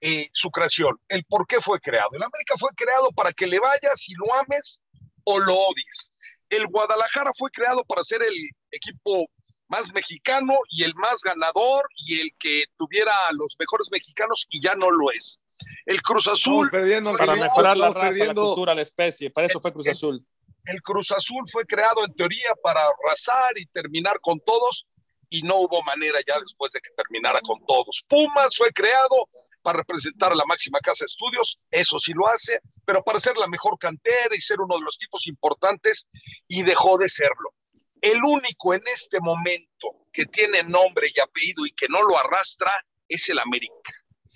eh, 0.00 0.28
su 0.32 0.50
creación, 0.50 0.98
el 1.08 1.24
por 1.26 1.46
qué 1.46 1.60
fue 1.60 1.78
creado. 1.78 2.10
El 2.14 2.24
América 2.24 2.54
fue 2.58 2.70
creado 2.74 3.12
para 3.12 3.32
que 3.32 3.46
le 3.46 3.60
vayas 3.60 4.08
y 4.08 4.14
lo 4.14 4.34
ames 4.34 4.80
o 5.22 5.38
lo 5.38 5.54
odies. 5.54 6.10
El 6.48 6.66
Guadalajara 6.66 7.30
fue 7.38 7.50
creado 7.52 7.84
para 7.84 8.02
ser 8.02 8.22
el 8.22 8.34
equipo 8.72 9.28
más 9.68 9.92
mexicano 9.92 10.54
y 10.70 10.84
el 10.84 10.94
más 10.94 11.20
ganador 11.22 11.88
y 11.96 12.20
el 12.20 12.30
que 12.38 12.64
tuviera 12.76 13.12
a 13.28 13.32
los 13.32 13.56
mejores 13.58 13.88
mexicanos 13.90 14.46
y 14.50 14.62
ya 14.62 14.74
no 14.74 14.90
lo 14.90 15.10
es. 15.10 15.40
El 15.84 16.02
Cruz 16.02 16.28
Azul. 16.28 16.70
para 16.70 17.36
mejorar 17.36 17.76
la 17.76 17.90
raza, 17.90 18.24
la 18.24 18.34
cultura, 18.34 18.74
la 18.74 18.82
especie. 18.82 19.30
Para 19.30 19.46
eso 19.46 19.60
fue 19.60 19.72
Cruz 19.72 19.88
Azul. 19.88 20.24
El, 20.64 20.82
Cruz 20.82 21.10
Azul 21.12 21.44
fue 21.50 21.64
creado 21.64 22.04
en 22.04 22.14
teoría 22.14 22.54
para 22.62 22.80
arrasar 22.80 23.56
y 23.56 23.66
terminar 23.66 24.18
con 24.20 24.40
todos 24.40 24.86
y 25.28 25.42
no 25.42 25.56
hubo 25.56 25.82
manera 25.82 26.18
ya 26.26 26.38
después 26.40 26.72
de 26.72 26.80
que 26.80 26.90
terminara 26.96 27.40
con 27.40 27.64
todos. 27.66 28.04
Pumas 28.08 28.56
fue 28.56 28.70
creado 28.72 29.28
para 29.62 29.78
representar 29.78 30.30
a 30.30 30.36
la 30.36 30.44
máxima 30.44 30.78
casa 30.78 31.04
de 31.04 31.06
estudios, 31.06 31.58
eso 31.72 31.98
sí 31.98 32.12
lo 32.12 32.28
hace, 32.28 32.60
pero 32.84 33.02
para 33.02 33.18
ser 33.18 33.36
la 33.36 33.48
mejor 33.48 33.76
cantera 33.78 34.36
y 34.36 34.40
ser 34.40 34.60
uno 34.60 34.76
de 34.76 34.82
los 34.82 34.96
tipos 34.96 35.26
importantes 35.26 36.06
y 36.46 36.62
dejó 36.62 36.96
de 36.98 37.08
serlo. 37.08 37.52
El 38.06 38.22
único 38.22 38.72
en 38.72 38.86
este 38.86 39.18
momento 39.18 40.06
que 40.12 40.26
tiene 40.26 40.62
nombre 40.62 41.10
y 41.12 41.18
apellido 41.18 41.66
y 41.66 41.72
que 41.72 41.88
no 41.88 42.02
lo 42.04 42.16
arrastra 42.16 42.72
es 43.08 43.28
el 43.28 43.40
América. 43.40 43.92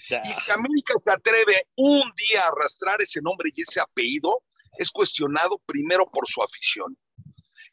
Y 0.09 0.41
si 0.41 0.51
América 0.51 0.95
se 1.05 1.11
atreve 1.13 1.69
un 1.77 2.13
día 2.17 2.43
a 2.43 2.49
arrastrar 2.49 3.01
ese 3.01 3.21
nombre 3.23 3.51
y 3.55 3.63
ese 3.63 3.79
apellido, 3.79 4.43
es 4.77 4.91
cuestionado 4.91 5.61
primero 5.67 6.11
por 6.11 6.27
su 6.27 6.43
afición. 6.43 6.99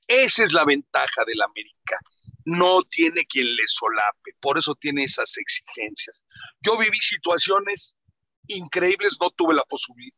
Esa 0.05 0.43
es 0.43 0.53
la 0.53 0.65
ventaja 0.65 1.25
del 1.25 1.41
América. 1.41 1.97
No 2.45 2.83
tiene 2.83 3.25
quien 3.25 3.55
le 3.55 3.63
solape, 3.65 4.35
por 4.39 4.59
eso 4.59 4.75
tiene 4.75 5.03
esas 5.03 5.35
exigencias. 5.35 6.23
Yo 6.61 6.77
viví 6.77 6.99
situaciones 6.99 7.95
increíbles, 8.45 9.17
no 9.19 9.31
tuve 9.31 9.55
la 9.55 9.65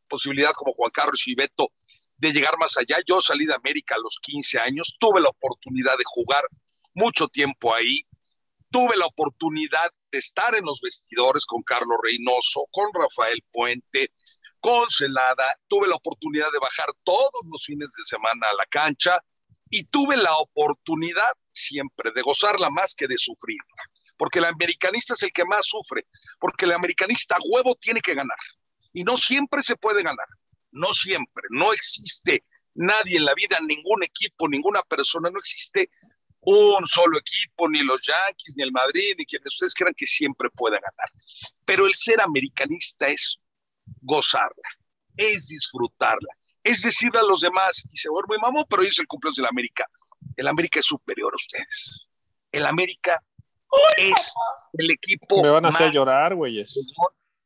posibilidad 0.08 0.52
como 0.52 0.74
Juan 0.74 0.90
Carlos 0.90 1.26
y 1.26 1.34
Beto 1.34 1.72
de 2.20 2.32
llegar 2.32 2.56
más 2.58 2.76
allá. 2.76 2.98
Yo 3.06 3.20
salí 3.20 3.46
de 3.46 3.54
América 3.54 3.94
a 3.96 4.02
los 4.02 4.18
15 4.22 4.58
años, 4.60 4.96
tuve 5.00 5.20
la 5.20 5.30
oportunidad 5.30 5.96
de 5.96 6.04
jugar 6.06 6.44
mucho 6.94 7.28
tiempo 7.28 7.74
ahí, 7.74 8.02
tuve 8.70 8.96
la 8.96 9.06
oportunidad 9.06 9.90
de 10.12 10.18
estar 10.18 10.54
en 10.54 10.64
los 10.64 10.80
vestidores 10.80 11.46
con 11.46 11.62
Carlos 11.62 11.98
Reynoso, 12.02 12.66
con 12.70 12.90
Rafael 12.92 13.42
Puente, 13.50 14.12
con 14.60 14.90
Celada, 14.90 15.56
tuve 15.68 15.88
la 15.88 15.94
oportunidad 15.94 16.52
de 16.52 16.58
bajar 16.58 16.88
todos 17.02 17.40
los 17.50 17.64
fines 17.64 17.88
de 17.96 18.04
semana 18.04 18.48
a 18.50 18.54
la 18.54 18.66
cancha 18.66 19.18
y 19.70 19.84
tuve 19.84 20.16
la 20.16 20.36
oportunidad 20.36 21.32
siempre 21.52 22.10
de 22.14 22.22
gozarla 22.22 22.68
más 22.68 22.94
que 22.94 23.06
de 23.06 23.16
sufrirla, 23.16 23.82
porque 24.18 24.40
el 24.40 24.44
americanista 24.44 25.14
es 25.14 25.22
el 25.22 25.32
que 25.32 25.44
más 25.46 25.64
sufre, 25.64 26.06
porque 26.38 26.66
el 26.66 26.72
americanista 26.72 27.38
huevo 27.48 27.76
tiene 27.80 28.00
que 28.00 28.14
ganar 28.14 28.36
y 28.92 29.04
no 29.04 29.16
siempre 29.16 29.62
se 29.62 29.76
puede 29.76 30.02
ganar 30.02 30.26
no 30.72 30.92
siempre, 30.94 31.44
no 31.50 31.72
existe 31.72 32.44
nadie 32.74 33.16
en 33.16 33.24
la 33.24 33.34
vida, 33.34 33.58
ningún 33.60 34.02
equipo, 34.02 34.48
ninguna 34.48 34.82
persona, 34.82 35.30
no 35.30 35.38
existe 35.38 35.90
un 36.40 36.86
solo 36.86 37.18
equipo, 37.18 37.68
ni 37.68 37.80
los 37.80 38.00
Yankees, 38.02 38.54
ni 38.56 38.62
el 38.62 38.72
Madrid, 38.72 39.14
ni 39.18 39.26
quienes 39.26 39.52
ustedes 39.54 39.74
crean 39.74 39.94
que 39.94 40.06
siempre 40.06 40.48
pueda 40.50 40.76
ganar. 40.76 41.10
Pero 41.64 41.86
el 41.86 41.94
ser 41.94 42.20
americanista 42.20 43.08
es 43.08 43.38
gozarla, 44.00 44.68
es 45.16 45.46
disfrutarla, 45.46 46.34
es 46.62 46.80
decirle 46.82 47.20
a 47.20 47.24
los 47.24 47.42
demás, 47.42 47.84
y 47.92 47.98
se 47.98 48.08
vuelve 48.08 48.28
muy 48.28 48.38
mamón, 48.38 48.64
pero 48.68 48.82
hoy 48.82 48.88
es 48.88 48.98
el 48.98 49.06
cumpleaños 49.06 49.36
de 49.36 49.42
la 49.42 49.48
América. 49.48 49.86
El 50.36 50.48
América 50.48 50.80
es 50.80 50.86
superior 50.86 51.32
a 51.32 51.36
ustedes. 51.36 52.06
El 52.52 52.64
América 52.64 53.22
es 53.96 54.34
el 54.72 54.90
equipo. 54.90 55.42
Me 55.42 55.50
van 55.50 55.66
a 55.66 55.68
hacer 55.68 55.92
llorar, 55.92 56.34
güeyes 56.34 56.74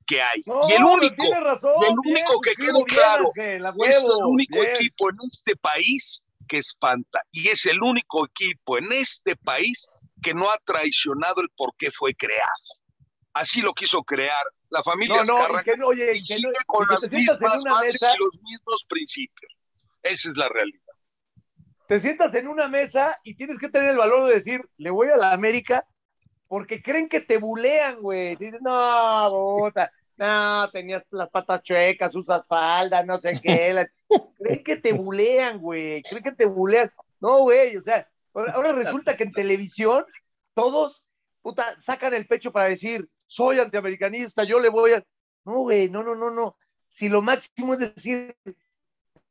que 0.06 0.22
hay. 0.22 0.40
y 0.68 0.72
el 0.72 0.84
único, 0.84 1.22
el 1.24 1.98
único 2.04 2.40
que 2.40 2.54
quedó 2.54 2.84
claro, 2.84 3.30
es 3.36 4.02
el 4.02 4.24
único 4.26 4.62
equipo 4.62 5.10
en 5.10 5.16
este 5.26 5.56
país 5.56 6.24
que 6.48 6.58
espanta. 6.58 7.20
Y 7.32 7.48
es 7.48 7.66
el 7.66 7.82
único 7.82 8.26
equipo 8.26 8.78
en 8.78 8.92
este 8.92 9.36
país 9.36 9.86
que 10.22 10.34
no 10.34 10.50
ha 10.50 10.58
traicionado 10.64 11.40
el 11.40 11.48
por 11.56 11.74
qué 11.76 11.90
fue 11.90 12.14
creado. 12.14 12.42
Así 13.32 13.60
lo 13.60 13.72
quiso 13.74 14.02
crear 14.02 14.44
la 14.74 14.82
familia 14.82 15.22
no, 15.24 15.48
no, 15.48 15.62
que 15.62 15.76
no, 15.76 15.88
oye, 15.88 16.20
que 16.26 16.40
no, 16.40 16.50
con 16.66 16.86
las 16.88 17.10
mismas 17.12 17.40
en 17.40 17.60
una 17.60 17.80
mesa, 17.80 18.12
y 18.12 18.18
los 18.18 18.42
mismos 18.42 18.84
principios. 18.88 19.52
Esa 20.02 20.28
es 20.30 20.36
la 20.36 20.48
realidad. 20.48 20.80
Te 21.86 22.00
sientas 22.00 22.34
en 22.34 22.48
una 22.48 22.68
mesa 22.68 23.18
y 23.22 23.36
tienes 23.36 23.58
que 23.58 23.68
tener 23.68 23.90
el 23.90 23.98
valor 23.98 24.26
de 24.26 24.34
decir, 24.34 24.62
le 24.78 24.90
voy 24.90 25.08
a 25.08 25.16
la 25.16 25.32
América 25.32 25.84
porque 26.48 26.82
creen 26.82 27.08
que 27.08 27.20
te 27.20 27.38
bulean, 27.38 28.00
güey. 28.00 28.36
Dicen, 28.36 28.60
no, 28.62 29.28
puta, 29.30 29.90
no, 30.16 30.70
tenías 30.70 31.02
las 31.10 31.28
patas 31.30 31.62
chuecas, 31.62 32.14
usas 32.14 32.46
falda, 32.46 33.02
no 33.02 33.20
sé 33.20 33.40
qué. 33.42 33.86
creen 34.38 34.64
que 34.64 34.76
te 34.76 34.92
bulean, 34.92 35.58
güey. 35.58 36.02
Creen 36.02 36.22
que 36.22 36.32
te 36.32 36.46
bulean. 36.46 36.90
No, 37.20 37.40
güey, 37.40 37.76
o 37.76 37.80
sea, 37.80 38.08
ahora, 38.34 38.72
resulta 38.72 39.16
que 39.16 39.24
en 39.24 39.32
televisión 39.32 40.04
todos, 40.54 41.06
puta, 41.42 41.76
sacan 41.80 42.14
el 42.14 42.26
pecho 42.26 42.52
para 42.52 42.66
decir, 42.66 43.08
soy 43.26 43.58
antiamericanista, 43.58 44.44
yo 44.44 44.60
le 44.60 44.68
voy 44.68 44.92
a. 44.92 45.04
No, 45.44 45.60
güey, 45.60 45.90
no, 45.90 46.02
no, 46.02 46.14
no, 46.14 46.30
no. 46.30 46.56
Si 46.90 47.08
lo 47.08 47.22
máximo 47.22 47.74
es 47.74 47.80
decir, 47.80 48.36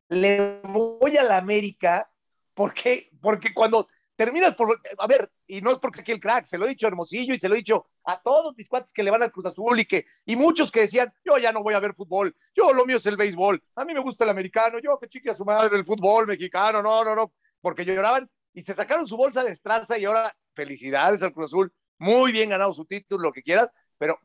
le 0.10 0.62
voy 0.64 1.18
a 1.18 1.24
la 1.24 1.38
América, 1.38 2.12
¿por 2.54 2.74
qué? 2.74 3.10
Porque 3.22 3.54
cuando 3.54 3.88
terminas 4.16 4.56
por, 4.56 4.80
a 4.98 5.08
ver, 5.08 5.32
y 5.48 5.62
no 5.62 5.72
es 5.72 5.80
porque 5.80 6.02
aquí 6.02 6.12
el 6.12 6.20
crack, 6.20 6.46
se 6.46 6.58
lo 6.58 6.66
he 6.66 6.70
dicho 6.70 6.88
Hermosillo 6.88 7.34
y 7.34 7.40
se 7.40 7.50
lo 7.50 7.56
he 7.56 7.60
dicho 7.60 7.88
a 8.06 8.22
todos 8.22 8.56
mis 8.56 8.70
cuates 8.70 8.94
que 8.94 9.04
le 9.04 9.12
van 9.12 9.24
al 9.24 9.32
Cruz 9.32 9.48
Azul 9.48 9.80
y 9.80 9.86
que, 9.86 10.06
y 10.26 10.36
muchos 10.36 10.72
que 10.72 10.82
decían, 10.82 11.14
yo 11.26 11.38
ya 11.38 11.52
no 11.52 11.64
voy 11.64 11.74
a 11.74 11.80
ver 11.80 11.96
fútbol, 11.96 12.36
yo 12.56 12.74
lo 12.74 12.86
mío 12.86 12.98
es 12.98 13.06
el 13.06 13.18
béisbol, 13.18 13.64
a 13.76 13.86
mí 13.86 13.94
me 13.94 14.02
gusta 14.02 14.24
el 14.24 14.30
americano, 14.30 14.80
yo 14.80 15.00
que 15.00 15.10
chique 15.10 15.32
a 15.32 15.36
su 15.36 15.46
madre 15.46 15.78
el 15.78 15.86
fútbol 15.86 16.28
mexicano, 16.28 16.82
no, 16.82 17.04
no, 17.04 17.16
no, 17.16 17.34
porque 17.62 17.86
lloraban 17.86 18.30
y 18.54 18.62
se 18.64 18.74
sacaron 18.74 19.08
su 19.08 19.18
bolsa 19.18 19.44
de 19.44 19.52
estraza 19.52 19.98
y 19.98 20.06
ahora 20.06 20.36
felicidades 20.54 21.24
al 21.24 21.34
Cruz 21.34 21.48
Azul, 21.48 21.74
muy 21.98 22.32
bien 22.32 22.50
ganado 22.50 22.74
su 22.74 22.86
título, 22.86 23.24
lo 23.24 23.34
que 23.34 23.44
quieras, 23.44 23.72
pero 23.98 24.20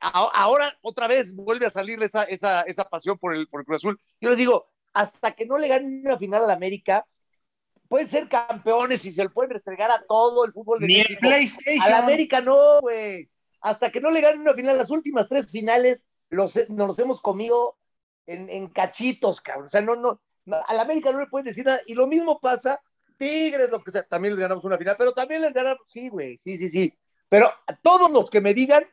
ahora 0.00 0.76
otra 0.82 1.06
vez 1.08 1.34
vuelve 1.34 1.66
a 1.66 1.70
salir 1.70 2.02
esa, 2.02 2.24
esa, 2.24 2.62
esa 2.62 2.84
pasión 2.84 3.18
por 3.18 3.34
el, 3.34 3.48
por 3.48 3.60
el 3.60 3.66
Cruz 3.66 3.78
Azul. 3.78 4.00
Yo 4.20 4.28
les 4.28 4.38
digo, 4.38 4.70
hasta 4.92 5.32
que 5.32 5.46
no 5.46 5.58
le 5.58 5.68
ganen 5.68 6.02
una 6.04 6.18
final 6.18 6.44
a 6.44 6.46
la 6.48 6.52
América, 6.54 7.06
pueden 7.90 8.08
ser 8.08 8.28
campeones 8.28 9.04
y 9.04 9.12
se 9.12 9.24
le 9.24 9.30
pueden 9.30 9.50
restregar 9.50 9.90
a 9.90 10.04
todo 10.06 10.44
el 10.44 10.52
fútbol 10.52 10.78
de 10.78 10.86
Ni 10.86 10.98
México. 10.98 11.12
en 11.12 11.18
PlayStation. 11.18 11.82
A 11.82 11.90
la 11.90 11.98
América 11.98 12.40
no, 12.40 12.80
güey. 12.80 13.28
Hasta 13.60 13.90
que 13.90 14.00
no 14.00 14.12
le 14.12 14.20
ganen 14.20 14.42
una 14.42 14.54
final, 14.54 14.78
las 14.78 14.90
últimas 14.90 15.28
tres 15.28 15.50
finales 15.50 16.06
los, 16.28 16.54
nos 16.68 16.86
los 16.86 16.98
hemos 17.00 17.20
comido 17.20 17.76
en, 18.26 18.48
en 18.48 18.68
cachitos, 18.68 19.40
cabrón. 19.40 19.66
O 19.66 19.68
sea, 19.68 19.80
no, 19.80 19.96
no, 19.96 20.20
no, 20.44 20.56
a 20.64 20.72
la 20.72 20.82
América 20.82 21.10
no 21.10 21.18
le 21.18 21.26
pueden 21.26 21.46
decir 21.46 21.66
nada. 21.66 21.80
Y 21.84 21.94
lo 21.94 22.06
mismo 22.06 22.38
pasa, 22.38 22.80
Tigres, 23.18 23.70
lo 23.70 23.82
que 23.82 23.90
sea, 23.90 24.04
también 24.04 24.34
les 24.34 24.40
ganamos 24.40 24.64
una 24.64 24.78
final, 24.78 24.94
pero 24.96 25.12
también 25.12 25.42
les 25.42 25.52
ganamos, 25.52 25.82
sí, 25.88 26.10
güey, 26.10 26.38
sí, 26.38 26.58
sí, 26.58 26.68
sí. 26.68 26.94
Pero 27.28 27.50
a 27.66 27.76
todos 27.82 28.08
los 28.12 28.30
que 28.30 28.40
me 28.40 28.54
digan 28.54 28.84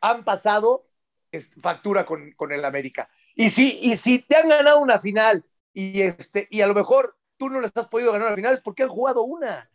han 0.00 0.24
pasado 0.24 0.86
factura 1.60 2.06
con, 2.06 2.32
con 2.32 2.52
el 2.52 2.64
América. 2.64 3.10
Y 3.34 3.50
si, 3.50 3.78
y 3.82 3.98
si 3.98 4.20
te 4.20 4.36
han 4.36 4.48
ganado 4.48 4.80
una 4.80 4.98
final 4.98 5.44
y, 5.74 6.00
este, 6.00 6.48
y 6.50 6.62
a 6.62 6.66
lo 6.66 6.74
mejor 6.74 7.18
tú 7.40 7.48
no 7.48 7.58
les 7.58 7.72
has 7.74 7.88
podido 7.88 8.12
ganar 8.12 8.28
una 8.28 8.36
final, 8.36 8.54
es 8.54 8.60
porque 8.60 8.82
han 8.82 8.90
jugado 8.90 9.22
una. 9.22 9.70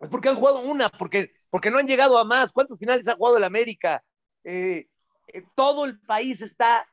Es 0.00 0.08
porque 0.08 0.28
han 0.28 0.34
jugado 0.34 0.58
una, 0.58 0.90
porque, 0.90 1.30
porque 1.48 1.70
no 1.70 1.78
han 1.78 1.86
llegado 1.86 2.18
a 2.18 2.24
más. 2.24 2.50
¿Cuántos 2.50 2.80
finales 2.80 3.06
ha 3.06 3.14
jugado 3.14 3.36
el 3.36 3.44
América? 3.44 4.02
Eh, 4.42 4.88
eh, 5.28 5.44
todo 5.54 5.84
el 5.84 6.00
país 6.00 6.42
está 6.42 6.84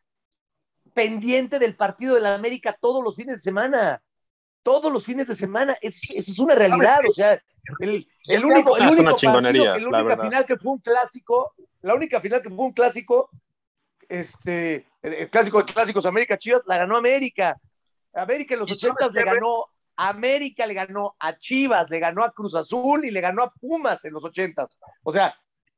pendiente 0.93 1.57
del 1.57 1.75
partido 1.75 2.13
de 2.13 2.21
la 2.21 2.35
América 2.35 2.77
todos 2.79 3.03
los 3.03 3.15
fines 3.15 3.37
de 3.37 3.41
semana. 3.41 4.03
Todos 4.61 4.93
los 4.93 5.03
fines 5.03 5.25
de 5.27 5.35
semana. 5.35 5.75
Es, 5.81 6.11
es 6.11 6.37
una 6.37 6.53
realidad. 6.53 6.99
O 7.09 7.13
sea, 7.13 7.41
el, 7.79 8.07
el 8.25 8.45
único, 8.45 8.77
el 8.77 8.87
Es 8.87 8.99
único 8.99 9.15
partido, 9.15 9.41
la 9.41 9.79
la 9.79 10.03
única 10.03 10.21
final 10.21 10.45
que 10.45 10.57
fue 10.57 10.73
un 10.73 10.79
clásico, 10.79 11.55
la 11.81 11.95
única 11.95 12.21
final 12.21 12.41
que 12.43 12.49
fue 12.49 12.65
un 12.65 12.73
clásico, 12.73 13.31
este, 14.07 14.85
el, 15.01 15.13
el 15.15 15.29
clásico 15.31 15.57
de 15.57 15.73
clásicos 15.73 16.05
América 16.05 16.37
Chivas, 16.37 16.61
la 16.67 16.77
ganó 16.77 16.97
América. 16.97 17.57
América 18.13 18.53
en 18.55 18.59
los 18.61 18.69
¿Y 18.69 18.73
ochentas 18.73 19.11
le 19.13 19.23
ganó, 19.23 19.67
América 19.95 20.65
le 20.65 20.73
ganó 20.73 21.15
a 21.19 21.37
Chivas, 21.37 21.89
le 21.89 21.99
ganó 21.99 22.23
a 22.23 22.31
Cruz 22.31 22.55
Azul 22.55 23.05
y 23.05 23.11
le 23.11 23.21
ganó 23.21 23.43
a 23.43 23.53
Pumas 23.53 24.03
en 24.05 24.13
los 24.13 24.23
ochentas. 24.23 24.67
O 25.03 25.11
sea, 25.11 25.35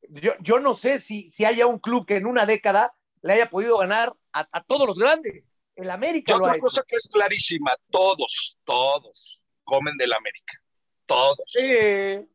yo, 0.09 0.33
yo 0.39 0.59
no 0.59 0.73
sé 0.73 0.99
si, 0.99 1.29
si 1.31 1.45
haya 1.45 1.67
un 1.67 1.79
club 1.79 2.05
que 2.05 2.15
en 2.15 2.25
una 2.25 2.45
década 2.45 2.93
le 3.21 3.33
haya 3.33 3.49
podido 3.49 3.77
ganar 3.77 4.13
a, 4.33 4.47
a 4.51 4.61
todos 4.63 4.87
los 4.87 4.97
grandes. 4.99 5.51
El 5.75 5.85
Y 5.87 5.89
América 5.89 6.33
lo 6.33 6.39
ha 6.45 6.47
otra 6.49 6.55
hecho. 6.57 6.65
cosa 6.65 6.83
que 6.87 6.95
es 6.97 7.07
clarísima, 7.11 7.75
todos, 7.89 8.57
todos 8.63 9.39
comen 9.63 9.95
del 9.97 10.13
América. 10.13 10.53
Todos. 11.05 11.39
Sí. 11.47 11.61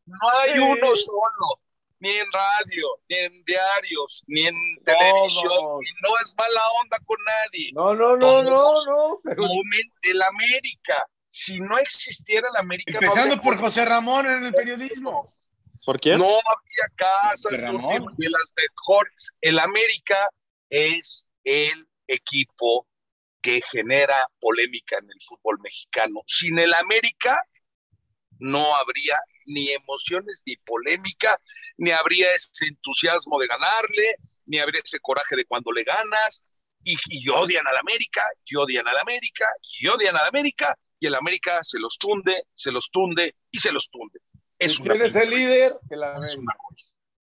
No 0.07 0.17
hay 0.43 0.53
Sí. 0.55 0.59
uno 0.59 0.97
solo, 0.97 1.61
ni 2.01 2.11
en 2.11 2.27
radio, 2.33 2.87
ni 3.09 3.17
en 3.17 3.45
diarios, 3.45 4.25
ni 4.27 4.47
en 4.47 4.55
televisión, 4.85 5.49
Todos. 5.49 5.83
y 5.83 5.93
no 6.03 6.11
es 6.25 6.35
mala 6.37 6.61
onda 6.83 6.99
con 7.05 7.19
nadie. 7.25 7.71
No, 7.75 7.95
no, 7.95 8.17
no, 8.17 8.43
no, 8.43 8.51
Todos. 8.51 8.87
no. 8.87 9.21
pero- 9.25 9.37
Comen 9.37 9.93
del 10.03 10.23
América. 10.23 11.07
Si 11.29 11.59
no 11.61 11.77
existiera 11.79 12.49
el 12.49 12.57
América, 12.57 12.93
no 12.93 12.99
Empezando 13.07 13.41
por 13.41 13.57
José 13.59 13.85
Ramón 13.85 14.27
en 14.27 14.45
el 14.47 14.53
periodismo. 14.53 15.25
¿Por 15.85 16.01
quién? 16.01 16.19
No 16.19 16.27
había 16.27 16.95
casas 16.97 17.61
Ramón. 17.61 18.07
de 18.17 18.29
las 18.31 18.53
mejores. 18.57 19.29
El 19.41 19.59
América 19.59 20.29
es 20.71 21.29
el 21.45 21.87
equipo 22.07 22.87
que 23.43 23.61
genera 23.71 24.29
polémica 24.41 24.99
en 24.99 25.05
el 25.05 25.19
fútbol 25.29 25.59
mexicano. 25.63 26.23
Sin 26.27 26.59
el 26.59 26.75
América 26.75 27.41
no 28.39 28.75
habría 28.77 29.19
ni 29.49 29.71
emociones 29.71 30.43
ni 30.47 30.57
polémica, 30.59 31.39
ni 31.77 31.91
habría 31.91 32.35
ese 32.35 32.67
entusiasmo 32.67 33.39
de 33.39 33.47
ganarle, 33.49 34.17
ni 34.47 34.59
habría 34.59 34.81
ese 34.85 35.01
coraje 35.01 35.37
de 35.37 35.45
cuando 35.45 35.73
le 35.73 35.85
ganas, 35.85 36.45
y, 36.85 36.97
y 37.11 37.29
odian 37.29 37.67
al 37.67 37.77
América, 37.77 38.25
y 38.45 38.57
odian 38.57 38.87
al 38.87 38.99
América, 38.99 39.47
y 39.81 39.89
odian 39.89 40.17
al 40.17 40.27
América, 40.27 40.77
y 41.01 41.07
el 41.07 41.15
América 41.15 41.61
se 41.63 41.79
los 41.79 41.97
tunde, 41.99 42.45
se 42.55 42.71
los 42.71 42.89
tunde 42.91 43.37
y 43.51 43.59
se 43.59 43.73
los 43.73 43.89
tunde. 43.91 44.21
Es 44.59 44.79
una 44.79 44.95
¿Quién 44.95 45.07
es 45.07 45.17
el 45.17 45.31
líder? 45.31 45.77
El 45.91 46.03
es 46.03 46.09
América. 46.09 46.41
una. 46.41 46.55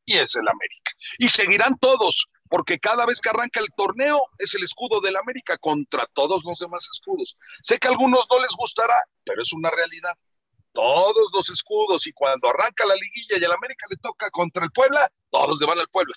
Y 0.06 0.18
es 0.18 0.36
el 0.36 0.48
América. 0.48 0.92
Y 1.18 1.30
seguirán 1.30 1.78
todos, 1.80 2.28
porque 2.48 2.80
cada 2.80 3.06
vez 3.06 3.20
que 3.20 3.30
arranca 3.30 3.60
el 3.60 3.68
torneo 3.76 4.22
es 4.38 4.54
el 4.54 4.64
escudo 4.64 5.02
del 5.02 5.18
América 5.18 5.58
contra 5.58 6.06
todos 6.14 6.44
los 6.46 6.60
demás 6.60 6.88
escudos. 6.94 7.38
Sé 7.64 7.80
que 7.80 7.88
a 7.88 7.92
algunos 7.92 8.28
no 8.30 8.40
les 8.40 8.52
gustará, 8.52 8.98
pero 9.26 9.42
es 9.42 9.52
una 9.52 9.72
realidad. 9.72 10.16
Todos 10.76 11.30
los 11.34 11.50
escudos, 11.50 12.06
y 12.06 12.12
cuando 12.14 12.50
arranca 12.50 12.86
la 12.86 12.94
liguilla 12.96 13.38
y 13.40 13.44
el 13.44 13.52
América 13.52 13.88
le 13.90 13.96
toca 13.98 14.30
contra 14.30 14.64
el 14.66 14.72
Puebla, 14.72 15.10
todos 15.32 15.60
le 15.60 15.66
van 15.66 15.80
al 15.80 15.88
Puebla. 15.90 16.14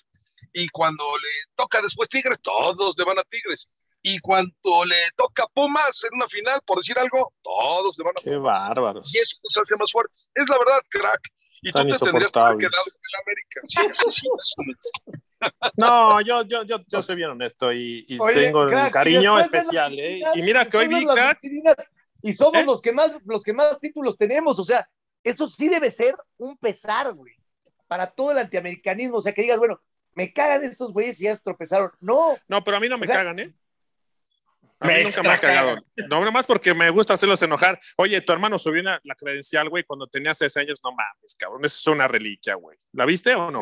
Y 0.53 0.67
cuando 0.69 1.03
le 1.17 1.29
toca 1.55 1.81
después 1.81 2.09
Tigres, 2.09 2.37
todos 2.41 2.95
le 2.97 3.03
van 3.05 3.17
a 3.19 3.23
Tigres. 3.23 3.67
Y 4.01 4.19
cuando 4.19 4.85
le 4.85 5.11
toca 5.15 5.45
Pumas 5.53 6.03
en 6.03 6.09
una 6.15 6.27
final, 6.27 6.61
por 6.65 6.77
decir 6.77 6.97
algo, 6.99 7.33
todos 7.41 7.97
le 7.97 8.03
van 8.03 8.13
a 8.17 8.21
Qué 8.23 8.35
bárbaros. 8.37 9.13
y 9.15 9.19
eso 9.19 9.37
nos 9.43 9.57
hace 9.63 9.75
más 9.75 9.91
fuertes. 9.91 10.29
Es 10.35 10.47
la 10.47 10.57
verdad, 10.57 10.79
crack. 10.89 11.21
Y 11.61 11.69
Están 11.69 11.87
tú 11.87 11.93
te 11.93 11.99
tendrías 12.05 12.31
que 12.31 12.39
haber 12.39 12.53
insoportables. 12.63 12.69
quedado 12.69 12.85
en 12.95 13.01
el 13.09 13.15
América. 13.21 13.59
Sí, 13.63 14.11
sí, 14.11 14.21
sí, 14.21 14.27
es 14.37 14.53
un- 14.57 15.71
No, 15.77 16.21
yo, 16.21 16.43
yo, 16.43 16.63
yo, 16.63 16.77
yo 16.87 17.01
soy 17.01 17.15
bien 17.15 17.29
honesto 17.31 17.71
y, 17.73 18.05
y 18.07 18.17
Oye, 18.19 18.33
tengo 18.33 18.61
un 18.63 18.69
crack, 18.69 18.91
cariño 18.93 19.39
especial, 19.39 19.97
¿eh? 19.99 20.21
Y 20.35 20.41
mira 20.41 20.65
que 20.69 20.77
hoy 20.77 20.87
vi, 20.87 21.05
crack, 21.05 21.39
vitrinas 21.41 21.75
Y 22.21 22.33
somos 22.33 22.61
¿Eh? 22.61 22.65
los, 22.65 22.81
que 22.81 22.91
más, 22.91 23.13
los 23.25 23.43
que 23.43 23.53
más 23.53 23.79
títulos 23.79 24.17
tenemos. 24.17 24.59
O 24.59 24.63
sea, 24.63 24.87
eso 25.23 25.47
sí 25.47 25.69
debe 25.69 25.89
ser 25.91 26.15
un 26.37 26.57
pesar, 26.57 27.13
güey. 27.13 27.33
Para 27.87 28.07
todo 28.11 28.31
el 28.31 28.37
antiamericanismo. 28.39 29.17
O 29.17 29.21
sea, 29.21 29.33
que 29.33 29.41
digas, 29.41 29.57
bueno, 29.59 29.81
me 30.13 30.31
cagan 30.33 30.63
estos 30.63 30.91
güeyes 30.93 31.19
y 31.21 31.25
ya 31.25 31.35
se 31.35 31.41
tropezaron. 31.43 31.91
No, 31.99 32.37
No, 32.47 32.63
pero 32.63 32.77
a 32.77 32.79
mí 32.79 32.89
no 32.89 32.97
me 32.97 33.05
O 33.05 33.07
sea, 33.07 33.17
cagan, 33.17 33.39
¿eh? 33.39 33.53
A 34.81 34.87
me 34.87 34.99
mí 34.99 35.03
nunca 35.03 35.21
me 35.23 35.29
ha 35.29 35.37
cagado. 35.37 35.75
No, 36.09 36.23
nomás 36.23 36.45
porque 36.45 36.73
me 36.73 36.89
gusta 36.89 37.13
hacerlos 37.13 37.41
enojar. 37.41 37.77
Oye, 37.97 38.21
tu 38.21 38.31
hermano 38.31 38.57
subió 38.57 38.81
una- 38.81 38.99
la 39.03 39.13
credencial, 39.13 39.67
güey, 39.69 39.83
cuando 39.83 40.07
tenía 40.07 40.33
seis 40.33 40.55
años. 40.55 40.79
No 40.81 40.91
mames, 40.91 41.35
cabrón. 41.37 41.65
Eso 41.65 41.79
es 41.79 41.87
una 41.93 42.07
reliquia, 42.07 42.55
güey. 42.55 42.77
¿La 42.93 43.05
viste 43.05 43.35
o 43.35 43.51
no? 43.51 43.61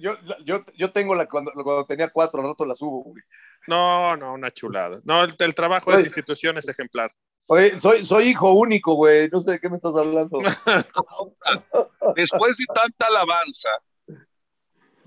Yo, 0.00 0.16
yo, 0.46 0.64
yo 0.74 0.90
tengo 0.90 1.14
la 1.14 1.26
cuando, 1.26 1.52
cuando 1.52 1.84
tenía 1.84 2.08
cuatro, 2.08 2.40
al 2.40 2.48
rato 2.48 2.64
la 2.64 2.74
subo, 2.74 3.02
güey. 3.02 3.22
No, 3.66 4.16
no, 4.16 4.32
una 4.32 4.50
chulada. 4.50 5.00
No, 5.04 5.24
el, 5.24 5.34
el 5.38 5.54
trabajo 5.54 5.90
de 5.90 5.98
esa 5.98 6.06
institución 6.06 6.56
es 6.56 6.66
ejemplar. 6.66 7.12
Oye, 7.46 7.78
soy, 7.78 8.04
soy 8.04 8.24
hijo 8.28 8.52
único, 8.52 8.94
güey. 8.94 9.28
No 9.30 9.40
sé 9.40 9.52
de 9.52 9.60
qué 9.60 9.70
me 9.70 9.76
estás 9.76 9.96
hablando. 9.96 10.38
Después 12.16 12.56
de 12.56 12.64
tanta 12.74 13.06
alabanza, 13.06 13.68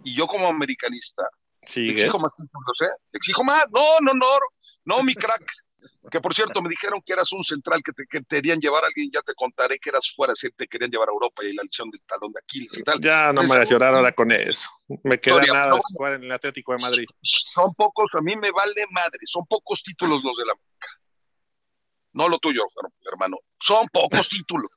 y 0.04 0.16
yo 0.16 0.26
como 0.28 0.48
americanista, 0.48 1.24
Sigues. 1.64 2.06
exijo 2.06 2.20
más 2.20 2.32
títulos, 2.36 2.78
¿eh? 2.82 3.02
Exijo 3.14 3.44
más. 3.44 3.66
No, 3.72 4.00
no, 4.02 4.14
no, 4.14 4.26
no, 4.86 5.04
mi 5.04 5.14
crack. 5.14 5.44
Que 6.12 6.22
por 6.22 6.34
cierto, 6.36 6.62
me 6.62 6.70
dijeron 6.70 7.02
que 7.04 7.14
eras 7.14 7.32
un 7.32 7.44
central 7.44 7.82
que 7.84 7.92
te, 7.92 8.04
que 8.10 8.20
te 8.22 8.36
querían 8.38 8.60
llevar 8.60 8.84
a 8.84 8.88
alguien, 8.88 9.10
ya 9.14 9.22
te 9.22 9.34
contaré 9.34 9.80
que 9.80 9.90
eras 9.90 10.12
fuera, 10.16 10.34
si 10.36 10.50
te 10.52 10.68
querían 10.68 10.92
llevar 10.92 11.10
a 11.10 11.12
Europa 11.12 11.44
y 11.44 11.54
la 11.54 11.64
lesión 11.64 11.90
del 11.90 12.02
talón 12.04 12.32
de 12.34 12.40
Aquiles 12.40 12.76
y 12.78 12.84
tal. 12.84 13.00
Ya 13.02 13.34
no 13.34 13.42
me 13.42 13.48
Es- 13.48 13.52
hagas 13.54 13.70
llorar 13.72 13.96
ahora 13.96 14.12
con 14.12 14.32
eso. 14.32 14.70
Me 15.04 15.20
queda 15.20 15.36
Historia, 15.36 15.54
nada 15.54 15.70
no, 15.70 15.76
de 15.78 15.82
jugar 15.94 16.14
en 16.14 16.24
el 16.24 16.32
Atlético 16.32 16.74
de 16.74 16.80
Madrid. 16.80 17.06
Son 17.22 17.74
pocos, 17.74 18.12
a 18.14 18.22
mí 18.22 18.36
me 18.36 18.52
vale 18.52 18.86
madre, 18.92 19.20
son 19.26 19.46
pocos 19.48 19.82
títulos 19.84 20.24
los 20.24 20.38
de 20.38 20.46
la 20.46 20.54
América. 20.54 21.01
No 22.14 22.28
lo 22.28 22.38
tuyo, 22.40 22.62
hermano. 23.12 23.38
Son 23.60 23.88
pocos 23.90 24.28
títulos. 24.30 24.70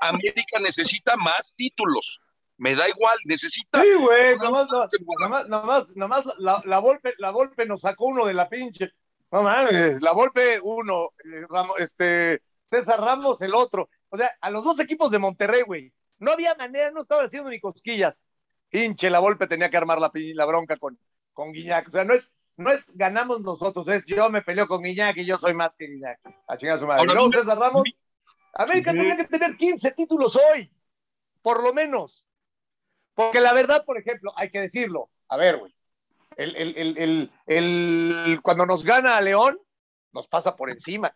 América 0.00 0.60
necesita 0.60 1.16
más 1.16 1.52
títulos. 1.56 2.20
Me 2.58 2.74
da 2.74 2.88
igual, 2.88 3.18
necesita. 3.24 3.82
Sí, 3.82 3.88
güey. 3.98 4.36
Nomás, 4.38 4.66
no- 4.70 4.86
nomás, 5.18 5.48
nomás, 5.48 5.96
nomás 5.96 6.24
la, 6.38 6.62
la, 6.64 6.78
Volpe, 6.78 7.14
la 7.18 7.30
Volpe 7.30 7.66
nos 7.66 7.82
sacó 7.82 8.06
uno 8.06 8.24
de 8.24 8.34
la 8.34 8.48
pinche. 8.48 8.92
No 9.30 9.42
mames, 9.42 10.00
la 10.00 10.12
Volpe 10.12 10.60
uno, 10.62 11.10
eh, 11.24 11.46
este, 11.78 12.42
César 12.70 13.00
Ramos 13.00 13.42
el 13.42 13.54
otro. 13.54 13.90
O 14.08 14.16
sea, 14.16 14.30
a 14.40 14.50
los 14.50 14.64
dos 14.64 14.78
equipos 14.80 15.10
de 15.10 15.18
Monterrey, 15.18 15.62
güey. 15.62 15.92
No 16.18 16.30
había 16.32 16.54
manera, 16.54 16.90
no 16.92 17.02
estaban 17.02 17.26
haciendo 17.26 17.50
ni 17.50 17.60
cosquillas. 17.60 18.24
Pinche, 18.70 19.10
la 19.10 19.18
Volpe 19.18 19.46
tenía 19.46 19.68
que 19.68 19.76
armar 19.76 20.00
la, 20.00 20.10
la 20.14 20.44
bronca 20.46 20.76
con, 20.76 20.98
con 21.32 21.52
Guiñac. 21.52 21.88
O 21.88 21.90
sea, 21.90 22.04
no 22.04 22.14
es, 22.14 22.32
no 22.56 22.70
es 22.70 22.96
ganamos 22.96 23.40
nosotros, 23.40 23.86
es 23.88 24.04
yo 24.06 24.30
me 24.30 24.42
peleo 24.42 24.66
con 24.66 24.84
y 24.84 24.94
yo 25.24 25.38
soy 25.38 25.54
más 25.54 25.76
que 25.76 25.86
Guiñac. 25.86 26.20
A 26.48 26.56
chingar 26.56 26.76
a 26.76 26.78
su 26.78 26.86
madre. 26.86 27.00
Ahora, 27.00 27.14
luego 27.14 27.32
César 27.32 27.58
Ramos. 27.58 27.84
América 28.54 28.92
tenía 28.92 29.16
que 29.16 29.24
tener 29.24 29.56
15 29.56 29.92
títulos 29.92 30.36
hoy, 30.36 30.72
por 31.42 31.62
lo 31.62 31.74
menos. 31.74 32.28
Porque 33.14 33.40
la 33.40 33.52
verdad, 33.52 33.84
por 33.84 33.98
ejemplo, 33.98 34.32
hay 34.36 34.50
que 34.50 34.60
decirlo. 34.60 35.10
A 35.28 35.36
ver, 35.36 35.58
güey. 35.58 35.74
El, 36.36 36.54
el, 36.56 36.76
el, 36.76 36.98
el, 36.98 37.32
el- 37.46 38.40
cuando 38.42 38.66
nos 38.66 38.84
gana 38.84 39.16
a 39.16 39.20
León, 39.20 39.58
nos 40.12 40.26
pasa 40.28 40.56
por 40.56 40.70
encima. 40.70 41.14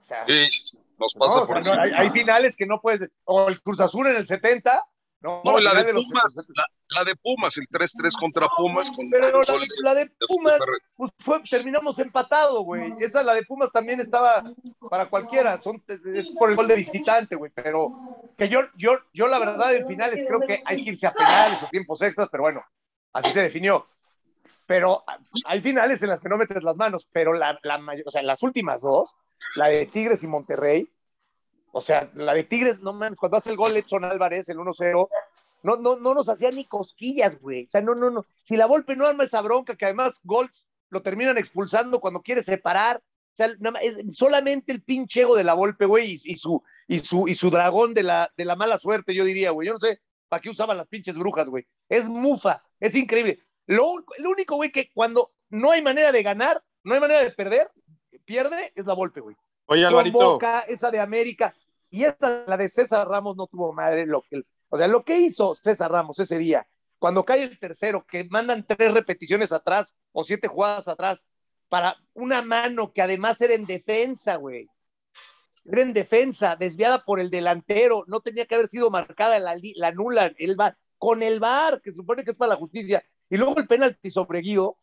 O 0.00 0.04
sea, 0.04 0.24
Sí, 0.26 0.50
sí, 0.50 0.62
sí, 0.64 0.78
nos 0.98 1.14
no, 1.16 1.20
pasa 1.26 1.42
o 1.42 1.46
sea, 1.46 1.54
por 1.54 1.64
no, 1.64 1.72
hay, 1.72 1.78
encima. 1.88 2.00
hay 2.00 2.10
finales 2.10 2.56
que 2.56 2.66
no 2.66 2.80
puedes. 2.80 3.10
O 3.24 3.48
el 3.48 3.60
Cruz 3.62 3.80
Azul 3.80 4.06
en 4.06 4.16
el 4.16 4.26
70. 4.26 4.84
No, 5.26 5.42
No, 5.44 5.58
la 5.58 5.82
de 5.82 5.92
los- 5.92 6.04
Pumas, 6.06 6.36
la, 6.54 6.64
la 6.90 7.04
de 7.04 7.16
Pumas, 7.16 7.56
el 7.56 7.66
3-3 7.68 8.12
contra 8.18 8.46
Pumas. 8.56 8.88
Con 8.94 9.10
Pero 9.10 9.42
la, 9.82 9.94
de- 9.94 10.04
la 10.04 10.10
Pumas, 10.28 10.58
pues 10.96 11.10
fue, 11.18 11.42
terminamos 11.50 11.98
empatado, 11.98 12.60
güey. 12.62 12.94
Esa, 13.00 13.22
la 13.24 13.34
de 13.34 13.42
Pumas 13.44 13.72
también 13.72 14.00
estaba 14.00 14.44
para 14.88 15.06
cualquiera. 15.06 15.60
Son, 15.62 15.82
es 15.88 16.28
por 16.28 16.50
el 16.50 16.56
gol 16.56 16.68
de 16.68 16.76
visitante, 16.76 17.34
güey. 17.34 17.50
Pero 17.54 17.88
que 18.38 18.48
yo, 18.48 18.60
yo, 18.76 18.92
yo 19.12 19.26
la 19.26 19.38
verdad 19.40 19.74
en 19.74 19.86
finales 19.88 20.24
creo 20.26 20.40
que 20.40 20.62
hay 20.64 20.84
que 20.84 20.90
irse 20.90 21.06
a 21.08 21.12
penales 21.12 21.62
o 21.62 21.66
tiempos 21.68 22.00
extras, 22.02 22.28
pero 22.30 22.44
bueno, 22.44 22.64
así 23.12 23.30
se 23.32 23.42
definió. 23.42 23.86
pero 24.66 25.02
hay 25.44 25.60
finales 25.60 26.02
en 26.02 26.10
las 26.10 26.20
que 26.20 26.28
no 26.28 26.36
metes 26.36 26.62
las 26.62 26.76
manos, 26.76 27.06
pero 27.12 27.32
la, 27.32 27.58
la 27.62 27.78
mayor, 27.78 28.04
o 28.06 28.10
sea, 28.10 28.22
las 28.22 28.42
últimas 28.42 28.80
dos, 28.80 29.12
la 29.54 29.68
de 29.68 29.86
Tigres 29.86 30.22
y 30.22 30.26
Monterrey, 30.26 30.88
o 31.72 31.80
sea, 31.80 32.10
la 32.14 32.34
de 32.34 32.44
Tigres, 32.44 32.80
no 32.80 32.92
mames, 32.92 33.18
cuando 33.18 33.38
hace 33.38 33.50
el 33.50 33.56
gol 33.56 33.76
Edson 33.76 34.04
Álvarez, 34.04 34.48
el 34.48 34.58
1-0, 34.58 35.08
no, 35.62 35.76
no, 35.76 35.96
no 35.96 36.14
nos 36.14 36.28
hacía 36.28 36.50
ni 36.50 36.64
cosquillas, 36.64 37.40
güey. 37.40 37.64
O 37.64 37.70
sea, 37.70 37.82
no, 37.82 37.94
no, 37.94 38.10
no. 38.10 38.24
Si 38.42 38.56
la 38.56 38.66
Volpe 38.66 38.96
no 38.96 39.06
arma 39.06 39.24
esa 39.24 39.40
bronca, 39.42 39.76
que 39.76 39.84
además 39.84 40.20
Golds 40.22 40.66
lo 40.90 41.02
terminan 41.02 41.38
expulsando 41.38 42.00
cuando 42.00 42.22
quiere 42.22 42.42
separar. 42.42 42.98
O 42.98 43.36
sea, 43.36 43.48
nada 43.58 43.72
más, 43.72 43.82
es 43.82 44.16
solamente 44.16 44.72
el 44.72 44.82
pinche 44.82 45.22
ego 45.22 45.36
de 45.36 45.44
la 45.44 45.54
Volpe, 45.54 45.84
güey, 45.84 46.20
y, 46.24 46.36
su, 46.36 46.62
y, 46.86 47.00
su, 47.00 47.28
y 47.28 47.34
su 47.34 47.50
dragón 47.50 47.94
de 47.94 48.04
la, 48.04 48.32
de 48.36 48.44
la 48.44 48.56
mala 48.56 48.78
suerte, 48.78 49.14
yo 49.14 49.24
diría, 49.24 49.50
güey. 49.50 49.66
Yo 49.66 49.74
no 49.74 49.80
sé 49.80 50.00
para 50.28 50.40
qué 50.40 50.50
usaban 50.50 50.76
las 50.76 50.88
pinches 50.88 51.18
brujas, 51.18 51.48
güey. 51.48 51.66
Es 51.88 52.08
mufa, 52.08 52.62
es 52.80 52.94
increíble. 52.94 53.38
Lo, 53.66 53.96
lo 54.18 54.30
único, 54.30 54.56
güey, 54.56 54.70
que 54.70 54.90
cuando 54.94 55.32
no 55.50 55.72
hay 55.72 55.82
manera 55.82 56.12
de 56.12 56.22
ganar, 56.22 56.62
no 56.84 56.94
hay 56.94 57.00
manera 57.00 57.22
de 57.22 57.30
perder, 57.32 57.70
pierde, 58.24 58.72
es 58.74 58.86
la 58.86 58.94
Volpe, 58.94 59.20
güey. 59.20 59.36
Oye, 59.66 59.82
Con 59.82 59.90
Alvarito. 59.90 60.18
Boca, 60.18 60.60
esa 60.60 60.90
de 60.90 61.00
América, 61.00 61.54
y 61.90 62.04
esta, 62.04 62.44
la 62.46 62.56
de 62.56 62.68
César 62.68 63.08
Ramos, 63.08 63.36
no 63.36 63.46
tuvo 63.46 63.72
madre. 63.72 64.06
Lo 64.06 64.22
que, 64.22 64.42
o 64.68 64.78
sea, 64.78 64.88
lo 64.88 65.04
que 65.04 65.18
hizo 65.18 65.54
César 65.54 65.90
Ramos 65.90 66.18
ese 66.18 66.38
día, 66.38 66.66
cuando 66.98 67.24
cae 67.24 67.44
el 67.44 67.58
tercero, 67.58 68.06
que 68.06 68.24
mandan 68.24 68.66
tres 68.66 68.92
repeticiones 68.92 69.52
atrás 69.52 69.94
o 70.12 70.24
siete 70.24 70.48
jugadas 70.48 70.88
atrás 70.88 71.28
para 71.68 71.96
una 72.14 72.42
mano 72.42 72.92
que 72.92 73.02
además 73.02 73.40
era 73.40 73.54
en 73.54 73.66
defensa, 73.66 74.36
güey. 74.36 74.68
Era 75.64 75.82
en 75.82 75.92
defensa, 75.92 76.56
desviada 76.56 77.04
por 77.04 77.18
el 77.18 77.28
delantero, 77.28 78.04
no 78.06 78.20
tenía 78.20 78.46
que 78.46 78.54
haber 78.54 78.68
sido 78.68 78.90
marcada, 78.90 79.38
la, 79.40 79.58
la 79.74 79.90
nula, 79.90 80.32
el 80.38 80.54
VAR, 80.54 80.76
con 80.96 81.24
el 81.24 81.40
VAR, 81.40 81.80
que 81.82 81.90
supone 81.90 82.22
que 82.22 82.30
es 82.30 82.36
para 82.36 82.50
la 82.50 82.56
justicia, 82.56 83.04
y 83.28 83.36
luego 83.36 83.58
el 83.58 83.66
penalti 83.66 84.10
sobre 84.10 84.40
Guido. 84.40 84.78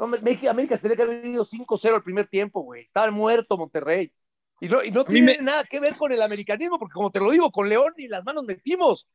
Hombre, 0.00 0.20
México- 0.22 0.50
América 0.50 0.76
se 0.76 0.82
tenía 0.82 0.96
que 0.96 1.02
haber 1.02 1.26
ido 1.26 1.44
5-0 1.44 1.94
al 1.94 2.02
primer 2.02 2.26
tiempo, 2.26 2.62
güey. 2.62 2.82
Estaba 2.84 3.10
muerto 3.10 3.56
Monterrey. 3.58 4.12
Y 4.60 4.68
no, 4.68 4.82
y 4.82 4.90
tiene 4.90 5.36
me- 5.38 5.44
nada 5.44 5.64
que 5.64 5.80
ver 5.80 5.96
con 5.96 6.12
el 6.12 6.20
americanismo, 6.22 6.78
porque 6.78 6.92
como 6.94 7.10
te 7.10 7.20
lo 7.20 7.30
digo, 7.30 7.50
con 7.50 7.68
León 7.68 7.94
ni 7.96 8.08
las 8.08 8.24
manos 8.24 8.44
metimos. 8.44 9.06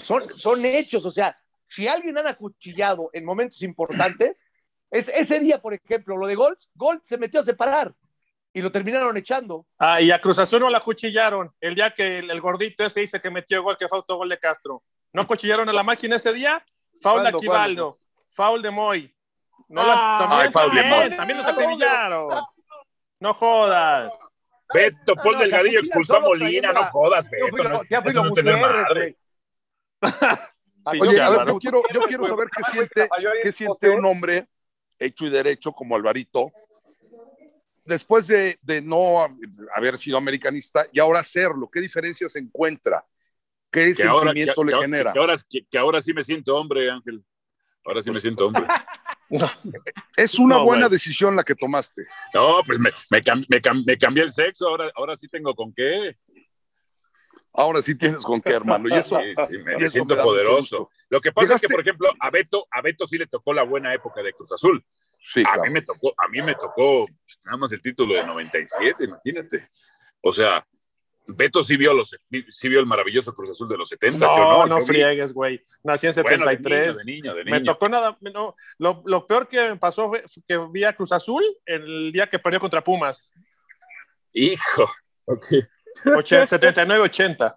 Son, 0.00 0.22
son 0.38 0.64
hechos, 0.64 1.04
o 1.06 1.10
sea, 1.10 1.36
si 1.68 1.88
alguien 1.88 2.16
han 2.18 2.26
acuchillado 2.26 3.10
en 3.12 3.24
momentos 3.24 3.62
importantes, 3.62 4.46
es, 4.90 5.08
ese 5.08 5.40
día, 5.40 5.60
por 5.60 5.74
ejemplo, 5.74 6.16
lo 6.16 6.26
de 6.26 6.34
Gold, 6.34 6.56
Gold 6.74 7.00
se 7.04 7.18
metió 7.18 7.40
a 7.40 7.44
separar 7.44 7.94
y 8.52 8.60
lo 8.60 8.70
terminaron 8.70 9.16
echando. 9.16 9.66
Ah, 9.78 10.00
y 10.00 10.10
a 10.10 10.20
Cruz 10.20 10.38
Azul 10.38 10.60
no 10.60 10.68
la 10.70 10.80
cuchillaron. 10.80 11.50
El 11.60 11.74
día 11.74 11.94
que 11.94 12.18
el, 12.18 12.30
el 12.30 12.40
gordito 12.40 12.84
ese 12.84 13.00
dice 13.00 13.20
que 13.20 13.30
metió 13.30 13.62
gol, 13.62 13.76
que 13.78 13.88
fue 13.88 13.98
autogol 13.98 14.28
de 14.28 14.38
Castro. 14.38 14.82
¿No 15.12 15.26
cuchillaron 15.26 15.68
a 15.68 15.72
la 15.72 15.82
máquina 15.82 16.16
ese 16.16 16.32
día? 16.32 16.62
Foul 17.00 17.18
de 17.18 17.22
¿Cuándo, 17.32 17.38
Aquivaldo. 17.38 17.98
Foul 18.30 18.62
de 18.62 18.70
Moy. 18.70 19.14
No 19.72 19.80
Ah, 19.80 19.86
las, 19.86 20.52
también, 20.52 20.84
ay, 20.84 20.90
también, 20.92 21.16
también 21.16 21.38
los 21.38 21.46
acribillaron. 21.48 22.28
No 23.20 23.32
jodas. 23.34 24.12
Beto, 24.74 25.16
Paul 25.16 25.38
Delgadillo 25.38 25.80
expulsó 25.80 26.16
a 26.16 26.20
Molina, 26.20 26.72
no 26.72 26.84
jodas, 26.84 27.28
Beto. 27.30 27.64
no- 27.64 27.80
ya 27.88 28.02
fui 28.02 28.12
no 28.12 28.32
tener 28.32 28.58
madre. 28.58 29.16
Oye, 31.00 31.20
a 31.20 31.30
ver, 31.30 31.46
yo 31.46 31.58
quiero, 31.58 31.82
yo 31.92 32.00
quiero 32.02 32.26
saber 32.26 32.48
qué 32.54 32.62
siente, 32.70 33.08
qué 33.42 33.52
siente 33.52 33.88
un 33.90 34.04
hombre 34.04 34.46
hecho 34.98 35.24
y 35.26 35.30
derecho 35.30 35.72
como 35.72 35.94
Alvarito 35.96 36.50
después 37.84 38.26
de, 38.26 38.58
de 38.62 38.82
no 38.82 39.16
haber 39.74 39.96
sido 39.96 40.18
americanista 40.18 40.84
y 40.92 41.00
ahora 41.00 41.22
serlo. 41.22 41.70
¿Qué 41.70 41.80
diferencia 41.80 42.28
se 42.28 42.40
encuentra? 42.40 43.04
¿Qué 43.70 43.94
Que 43.94 44.02
ahora, 44.04 44.26
sentimiento 44.32 44.60
que- 44.62 44.66
le 44.66 44.72
que- 44.72 44.80
genera? 44.82 45.12
que 45.12 45.18
ahora, 45.18 45.36
que- 45.48 45.66
que 45.70 45.78
ahora 45.78 46.00
sí 46.00 46.12
me 46.12 46.22
siento 46.24 46.54
hombre, 46.56 46.90
Ángel. 46.90 47.24
Ahora 47.86 48.02
sí 48.02 48.10
me 48.10 48.20
siento 48.20 48.46
hombre. 48.46 48.64
Es 50.16 50.38
una 50.38 50.56
No, 50.56 50.64
buena 50.64 50.88
decisión 50.88 51.34
la 51.36 51.42
que 51.44 51.54
tomaste. 51.54 52.06
No, 52.34 52.60
pues 52.64 52.78
me, 52.78 52.90
me, 53.10 53.22
cam- 53.22 53.46
me 53.48 53.60
cam- 53.60 53.84
me 53.86 53.96
cambié 53.96 54.24
el 54.24 54.32
sexo, 54.32 54.68
ahora, 54.68 54.90
ahora 54.94 55.16
sí 55.16 55.26
tengo 55.28 55.54
con 55.54 55.72
qué. 55.72 56.16
Ahora 57.54 57.82
sí 57.82 57.94
tienes 57.96 58.22
con 58.24 58.40
qué, 58.40 58.52
hermano. 58.52 58.88
Y 58.88 58.92
eso, 58.94 59.18
Sí, 59.18 59.34
sí, 59.48 59.58
me, 59.58 59.72
y 59.72 59.76
me 59.76 59.82
eso 59.84 59.90
siento 59.90 60.16
poderoso. 60.22 60.90
Lo 61.10 61.20
que 61.20 61.32
pasa 61.32 61.54
es 61.56 61.60
que, 61.60 61.68
por 61.68 61.80
ejemplo, 61.80 62.08
a 62.20 62.30
Beto, 62.30 62.66
a 62.70 62.80
Beto 62.80 63.06
sí 63.06 63.18
le 63.18 63.26
tocó 63.26 63.52
la 63.52 63.62
buena 63.62 63.92
época 63.94 64.22
de 64.22 64.32
Cruz 64.32 64.52
Azul. 64.52 64.82
sí, 65.22 65.40
A 65.40 65.44
claro. 65.54 65.62
mí 65.64 65.70
me 65.70 65.82
tocó, 65.82 66.14
a 66.16 66.28
mí 66.28 66.40
me 66.42 66.54
tocó 66.54 67.06
pues, 67.06 67.38
nada 67.44 67.58
más 67.58 67.72
el 67.72 67.82
título 67.82 68.14
de 68.14 68.24
97, 68.26 69.04
imagínate. 69.04 69.66
O 70.22 70.32
sea, 70.32 70.66
Beto 71.26 71.62
sí 71.62 71.76
vio 71.76 71.94
los 71.94 72.10
sí 72.48 72.68
vio 72.68 72.80
el 72.80 72.86
maravilloso 72.86 73.32
Cruz 73.32 73.50
Azul 73.50 73.68
de 73.68 73.76
los 73.76 73.88
70, 73.88 74.26
No, 74.26 74.36
yo 74.36 74.42
no, 74.42 74.66
no 74.66 74.78
yo 74.80 74.86
friegues, 74.86 75.32
güey. 75.32 75.62
Nací 75.84 76.08
en 76.08 76.12
Bueno, 76.22 76.46
de 76.46 76.56
73. 76.56 76.86
niño, 76.86 76.94
de 76.96 77.12
niño, 77.12 77.34
de 77.34 77.44
Me 77.44 77.60
niño. 77.60 77.72
tocó 77.72 77.88
nada. 77.88 78.18
No, 78.20 78.56
lo, 78.78 79.02
lo 79.06 79.26
peor 79.26 79.46
que 79.46 79.70
me 79.70 79.76
pasó 79.76 80.08
fue 80.08 80.24
que 80.46 80.58
vi 80.70 80.84
a 80.84 80.94
Cruz 80.94 81.12
Azul 81.12 81.44
el 81.64 82.10
día 82.12 82.28
que 82.28 82.38
perdió 82.38 82.58
contra 82.60 82.82
Pumas. 82.82 83.32
Hijo. 84.32 84.84
Ok. 85.26 85.46
79-80. 86.04 87.56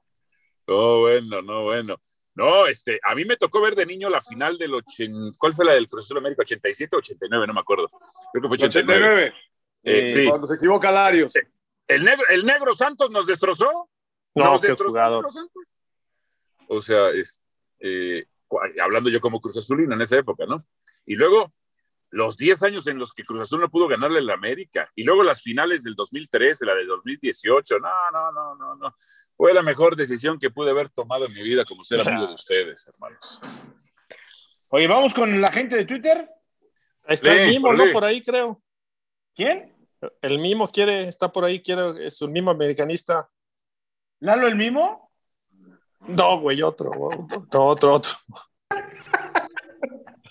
No, 0.67 0.99
bueno, 1.01 1.41
no, 1.41 1.63
bueno. 1.63 1.99
No, 2.35 2.67
este, 2.67 2.99
a 3.03 3.15
mí 3.15 3.23
me 3.23 3.37
tocó 3.37 3.61
ver 3.61 3.75
de 3.75 3.85
niño 3.85 4.09
la 4.09 4.21
final 4.21 4.57
del 4.57 4.73
80, 4.73 5.37
¿cuál 5.37 5.53
fue 5.53 5.63
la 5.63 5.71
del 5.73 5.87
Cruz 5.87 6.03
Azul 6.05 6.17
América? 6.17 6.41
87 6.41 6.95
o 6.95 6.99
89, 6.99 7.47
no 7.47 7.53
me 7.53 7.61
acuerdo. 7.61 7.87
Creo 8.33 8.41
que 8.41 8.47
fue 8.49 8.57
89. 8.57 9.33
Eh, 9.83 10.13
sí. 10.13 10.27
Cuando 10.27 10.45
se 10.47 10.55
equivoca 10.55 10.91
Larios. 10.91 11.31
El 11.87 12.03
negro, 12.03 12.25
el 12.29 12.45
negro 12.45 12.73
Santos 12.73 13.11
nos 13.11 13.25
destrozó. 13.25 13.89
No, 14.33 14.45
nos 14.45 14.61
destrozó 14.61 14.89
jugador. 14.89 15.25
Negro 15.25 15.29
Santos. 15.29 15.63
O 16.67 16.81
sea, 16.81 17.09
es, 17.09 17.41
eh, 17.79 18.25
hablando 18.81 19.09
yo 19.09 19.21
como 19.21 19.39
Cruz 19.39 19.57
Azulino 19.57 19.93
en 19.93 20.01
esa 20.01 20.17
época, 20.17 20.45
¿no? 20.45 20.65
Y 21.05 21.15
luego 21.15 21.53
los 22.15 22.37
10 22.37 22.63
años 22.63 22.87
en 22.87 22.97
los 22.97 23.11
que 23.11 23.25
Cruz 23.25 23.41
Azul 23.41 23.59
no 23.59 23.69
pudo 23.69 23.87
ganarle 23.87 24.19
en 24.19 24.25
la 24.25 24.35
América. 24.35 24.89
Y 24.95 25.03
luego 25.03 25.21
las 25.23 25.41
finales 25.41 25.83
del 25.83 25.95
2013, 25.95 26.65
la 26.65 26.73
del 26.75 26.87
2018. 26.87 27.79
No, 27.79 27.89
no, 28.11 28.31
no, 28.31 28.55
no, 28.55 28.75
no. 28.75 28.95
Fue 29.35 29.53
la 29.53 29.61
mejor 29.61 29.95
decisión 29.95 30.39
que 30.39 30.49
pude 30.49 30.71
haber 30.71 30.89
tomado 30.89 31.25
en 31.25 31.33
mi 31.33 31.43
vida 31.43 31.65
como 31.65 31.83
ser 31.83 32.07
amigo 32.07 32.27
de 32.27 32.33
ustedes, 32.33 32.87
hermanos. 32.87 33.41
Oye, 34.71 34.87
vamos 34.87 35.13
con 35.13 35.41
la 35.41 35.51
gente 35.51 35.75
de 35.75 35.85
Twitter. 35.85 36.29
Está 37.05 37.33
el 37.33 37.51
lee. 37.51 37.59
¿no? 37.59 37.91
Por 37.91 38.05
ahí 38.05 38.21
creo. 38.21 38.61
¿Quién? 39.35 39.74
El 40.21 40.39
mimo 40.39 40.67
quiere, 40.69 41.07
está 41.07 41.31
por 41.31 41.45
ahí, 41.45 41.61
quiere, 41.61 42.05
es 42.07 42.21
un 42.21 42.31
mimo 42.31 42.51
americanista. 42.51 43.29
¿Lalo 44.19 44.47
el 44.47 44.55
mimo? 44.55 45.11
No, 46.07 46.39
güey, 46.39 46.61
otro, 46.61 46.91
otro, 46.91 47.65
otro, 47.65 47.93
otro. 47.93 48.11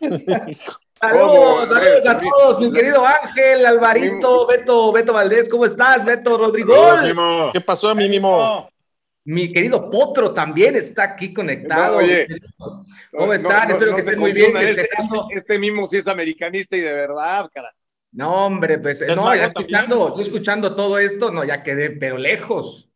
Saludos, 0.95 1.27
¿Cómo? 1.29 1.67
saludos 1.67 2.07
a 2.07 2.13
Eh, 2.13 2.21
todos, 2.31 2.61
mi 2.61 2.73
querido 2.73 3.05
Ángel, 3.05 3.67
Alvarito, 3.67 4.47
Beto, 4.47 4.93
Beto 4.93 5.13
Valdés, 5.13 5.49
¿cómo 5.49 5.67
estás? 5.67 6.05
Beto 6.05 6.39
Rodrigo. 6.39 6.75
Mimo. 7.03 7.51
¿Qué 7.53 7.61
pasó, 7.61 7.95
mi 7.95 8.09
mimo? 8.09 8.37
No. 8.39 8.69
Mi 9.27 9.53
querido 9.53 9.91
Potro 9.91 10.33
también 10.33 10.77
está 10.77 11.03
aquí 11.05 11.33
conectado. 11.33 11.93
No, 11.93 11.99
oye. 11.99 12.27
¿Cómo 13.11 13.33
están? 13.33 13.71
Espero 13.71 13.95
que 13.95 14.01
estén 14.03 14.19
muy 14.19 14.33
bien, 14.33 14.57
Este, 14.57 14.83
este, 14.83 14.97
este 15.31 15.59
mismo 15.59 15.89
sí 15.89 15.97
es 15.97 16.07
americanista 16.09 16.77
y 16.77 16.81
de 16.81 16.93
verdad, 16.93 17.51
cara. 17.53 17.71
No, 18.15 18.47
hombre, 18.47 18.79
pues, 18.79 19.03
¿Es 19.03 19.17
no, 19.17 19.35
ya 19.35 19.53
también? 19.53 19.75
escuchando, 19.81 20.17
yo 20.17 20.23
escuchando 20.23 20.75
todo 20.77 20.99
esto, 20.99 21.33
no, 21.33 21.43
ya 21.45 21.65
quedé, 21.65 21.91
pero 21.91 22.17
lejos. 22.17 22.89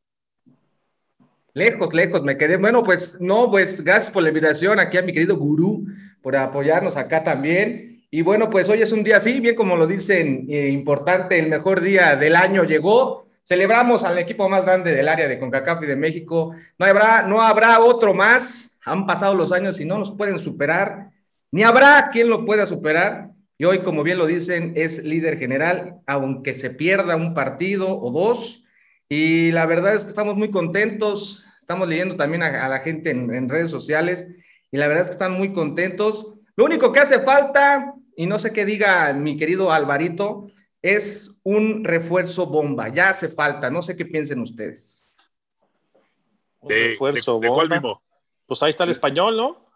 Lejos, 1.55 1.93
lejos, 1.93 2.23
me 2.23 2.39
quedé. 2.39 2.57
Bueno, 2.57 2.85
pues, 2.85 3.21
no, 3.21 3.51
pues, 3.51 3.83
gracias 3.83 4.13
por 4.13 4.23
la 4.23 4.29
invitación 4.29 4.79
aquí 4.79 4.97
a 4.97 5.03
mi 5.03 5.13
querido 5.13 5.37
gurú, 5.37 5.87
por 6.23 6.37
apoyarnos 6.37 6.97
acá 6.97 7.25
también. 7.25 8.07
Y 8.11 8.23
bueno, 8.23 8.49
pues 8.49 8.69
hoy 8.69 8.81
es 8.81 8.93
un 8.93 9.03
día 9.03 9.17
así, 9.17 9.41
bien 9.41 9.57
como 9.57 9.77
lo 9.77 9.89
dicen, 9.89 10.47
eh, 10.49 10.69
importante, 10.69 11.39
el 11.39 11.49
mejor 11.49 11.81
día 11.81 12.15
del 12.15 12.37
año 12.37 12.63
llegó. 12.63 13.27
Celebramos 13.43 14.05
al 14.05 14.19
equipo 14.19 14.49
más 14.49 14.65
grande 14.65 14.95
del 14.95 15.09
área 15.09 15.27
de 15.27 15.39
CONCACAF 15.39 15.83
y 15.83 15.87
de 15.87 15.97
México. 15.97 16.55
No 16.79 16.87
habrá, 16.87 17.23
no 17.23 17.43
habrá 17.43 17.81
otro 17.81 18.15
más. 18.15 18.79
Han 18.85 19.05
pasado 19.05 19.35
los 19.35 19.51
años 19.51 19.81
y 19.81 19.85
no 19.85 19.99
nos 19.99 20.13
pueden 20.13 20.39
superar. 20.39 21.11
Ni 21.51 21.65
habrá 21.65 22.09
quien 22.13 22.29
lo 22.29 22.45
pueda 22.45 22.67
superar. 22.67 23.28
Y 23.59 23.65
hoy, 23.65 23.81
como 23.81 24.05
bien 24.05 24.19
lo 24.19 24.27
dicen, 24.27 24.73
es 24.77 25.03
líder 25.03 25.37
general, 25.39 25.97
aunque 26.07 26.55
se 26.55 26.71
pierda 26.71 27.17
un 27.17 27.35
partido 27.35 27.99
o 28.01 28.11
dos. 28.13 28.65
Y 29.09 29.51
la 29.51 29.67
verdad 29.67 29.95
es 29.95 30.05
que 30.05 30.11
estamos 30.11 30.37
muy 30.37 30.51
contentos. 30.51 31.45
Estamos 31.59 31.89
leyendo 31.89 32.17
también 32.17 32.43
a, 32.45 32.65
a 32.65 32.69
la 32.69 32.79
gente 32.81 33.11
en, 33.11 33.35
en 33.35 33.49
redes 33.49 33.71
sociales 33.71 34.27
y 34.71 34.77
la 34.77 34.87
verdad 34.87 35.03
es 35.05 35.09
que 35.09 35.15
están 35.15 35.33
muy 35.33 35.53
contentos. 35.53 36.35
Lo 36.57 36.65
único 36.65 36.93
que 36.93 37.01
hace 37.01 37.21
falta, 37.21 37.95
y 38.17 38.27
no 38.27 38.39
sé 38.39 38.53
qué 38.53 38.65
diga 38.65 39.13
mi 39.13 39.37
querido 39.37 39.73
Alvarito, 39.73 40.51
es 40.81 41.31
un 41.43 41.83
refuerzo 41.85 42.47
bomba. 42.47 42.89
Ya 42.89 43.11
hace 43.11 43.29
falta. 43.29 43.71
No 43.71 43.83
sé 43.83 43.97
qué 43.97 44.05
piensen 44.07 44.41
ustedes. 44.41 45.05
Un 46.61 46.69
De, 46.69 46.89
refuerzo, 46.91 47.41
de- 47.41 47.49
de 47.49 47.53
cuál 47.53 47.69
bomba. 47.69 47.81
Mimo? 47.81 48.03
Pues 48.47 48.63
ahí 48.63 48.71
está 48.71 48.85
el 48.85 48.91
español, 48.91 49.37
¿no? 49.37 49.68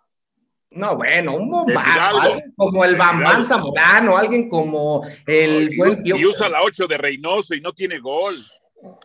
No, 0.75 0.97
bueno, 0.97 1.37
un 1.37 1.51
bombazo. 1.51 2.21
Alguien 2.21 2.53
como 2.57 2.85
el 2.85 2.97
Fidalgo. 2.97 3.45
Zamorano, 3.45 4.17
alguien 4.17 4.49
como 4.49 5.07
el 5.27 5.73
y, 5.73 5.77
buen 5.77 6.03
Pío 6.03 6.17
y 6.17 6.27
usa 6.27 6.49
la 6.49 6.63
8 6.63 6.87
de 6.87 6.99
Reynoso 6.99 7.55
y 7.55 7.61
no 7.61 7.73
tiene 7.73 7.99
gol. 7.99 8.35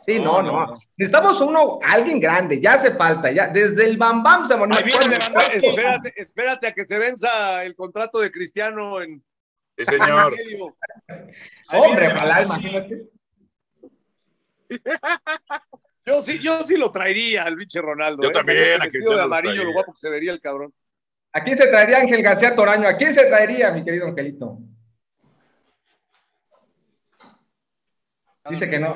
Sí, 0.06 0.20
no, 0.20 0.42
No, 0.42 0.66
no. 0.66 0.78
Necesitamos 0.96 1.40
uno, 1.42 1.80
alguien 1.84 2.20
grande, 2.20 2.60
ya 2.60 2.74
hace 2.74 2.92
falta, 2.96 3.32
ya. 3.32 3.48
Desde 3.48 3.86
el 3.86 3.98
Bam 3.98 4.24
Bam 4.24 4.48
Zamorano. 4.48 4.80
Espérate, 4.80 6.14
espérate 6.16 6.68
a 6.68 6.74
que 6.74 6.86
se 6.86 6.98
venza 6.98 7.64
el 7.64 7.76
contrato 7.76 8.20
de 8.20 8.32
Cristiano 8.32 9.02
en, 9.02 9.22
Sí, 9.78 9.86
señor. 9.86 10.36
Hombre, 11.72 12.08
ojalá, 12.08 12.42
imagínate. 12.44 13.10
Yo 16.06 16.22
sí, 16.22 16.40
yo 16.40 16.64
sí 16.64 16.78
lo 16.78 16.90
traería 16.90 17.44
al 17.44 17.58
pinche 17.58 17.82
Ronaldo. 17.82 18.24
Yo 18.24 18.30
¿eh? 18.30 18.32
también, 18.32 18.82
a 18.82 18.86
vestido 18.86 18.90
Cristiano 18.92 19.16
de 19.16 19.18
lo 19.18 19.24
amarillo, 19.26 19.64
lo 19.66 19.74
guapo 19.74 19.92
que 19.92 20.00
se 20.00 20.10
vería 20.10 20.32
el 20.32 20.40
cabrón. 20.40 20.74
¿A 21.34 21.44
quién 21.44 21.56
se 21.58 21.68
traería 21.68 22.00
Ángel 22.00 22.22
García 22.24 22.56
Toraño? 22.56 22.88
¿A 22.88 22.96
quién 22.98 23.14
se 23.14 23.26
traería, 23.26 23.72
mi 23.72 23.84
querido 23.84 24.08
Angelito? 24.08 24.60
Dice 28.50 28.70
que 28.70 28.80
no, 28.80 28.96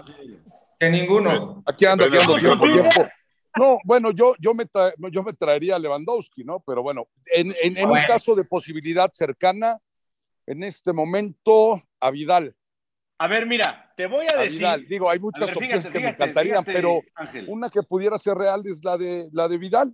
que 0.80 0.90
ninguno. 0.90 1.62
Aquí 1.66 1.86
ando, 1.86 2.06
aquí 2.06 2.18
ando, 2.18 2.38
tiempo, 2.38 2.66
no, 2.66 2.74
tiempo. 2.74 3.10
No, 3.58 3.80
bueno, 3.84 4.12
yo, 4.12 4.34
yo, 4.40 4.54
me 4.54 4.64
tra- 4.66 4.94
yo 5.12 5.24
me 5.24 5.34
traería 5.34 5.76
a 5.76 5.80
Lewandowski, 5.80 6.46
¿no? 6.46 6.62
Pero 6.62 6.82
bueno, 6.82 7.08
en, 7.36 7.54
en- 7.62 7.78
en 7.78 7.90
un 7.90 8.00
caso 8.08 8.34
de 8.34 8.46
posibilidad 8.46 9.12
cercana, 9.14 9.78
en 10.48 10.64
este 10.64 10.94
momento, 10.94 11.82
a 12.00 12.12
Vidal. 12.12 12.56
A 13.18 13.28
ver, 13.28 13.46
mira, 13.46 13.94
te 13.98 14.08
voy 14.08 14.26
a 14.26 14.40
A 14.40 14.42
decir. 14.44 14.60
Vidal. 14.60 14.88
Digo, 14.88 15.10
hay 15.10 15.20
muchas 15.20 15.48
ver, 15.48 15.58
opciones 15.58 15.86
fíjate, 15.86 15.92
que 16.00 16.04
me 16.04 16.10
encantarían, 16.12 16.64
fíjate, 16.64 16.74
pero 16.74 17.02
Ángel, 17.16 17.46
una 17.50 17.70
que 17.70 17.84
pudiera 17.84 18.18
ser 18.18 18.36
real 18.36 18.64
es 18.66 18.82
la 18.86 18.98
de, 18.98 19.28
la 19.34 19.50
de 19.50 19.58
Vidal, 19.58 19.94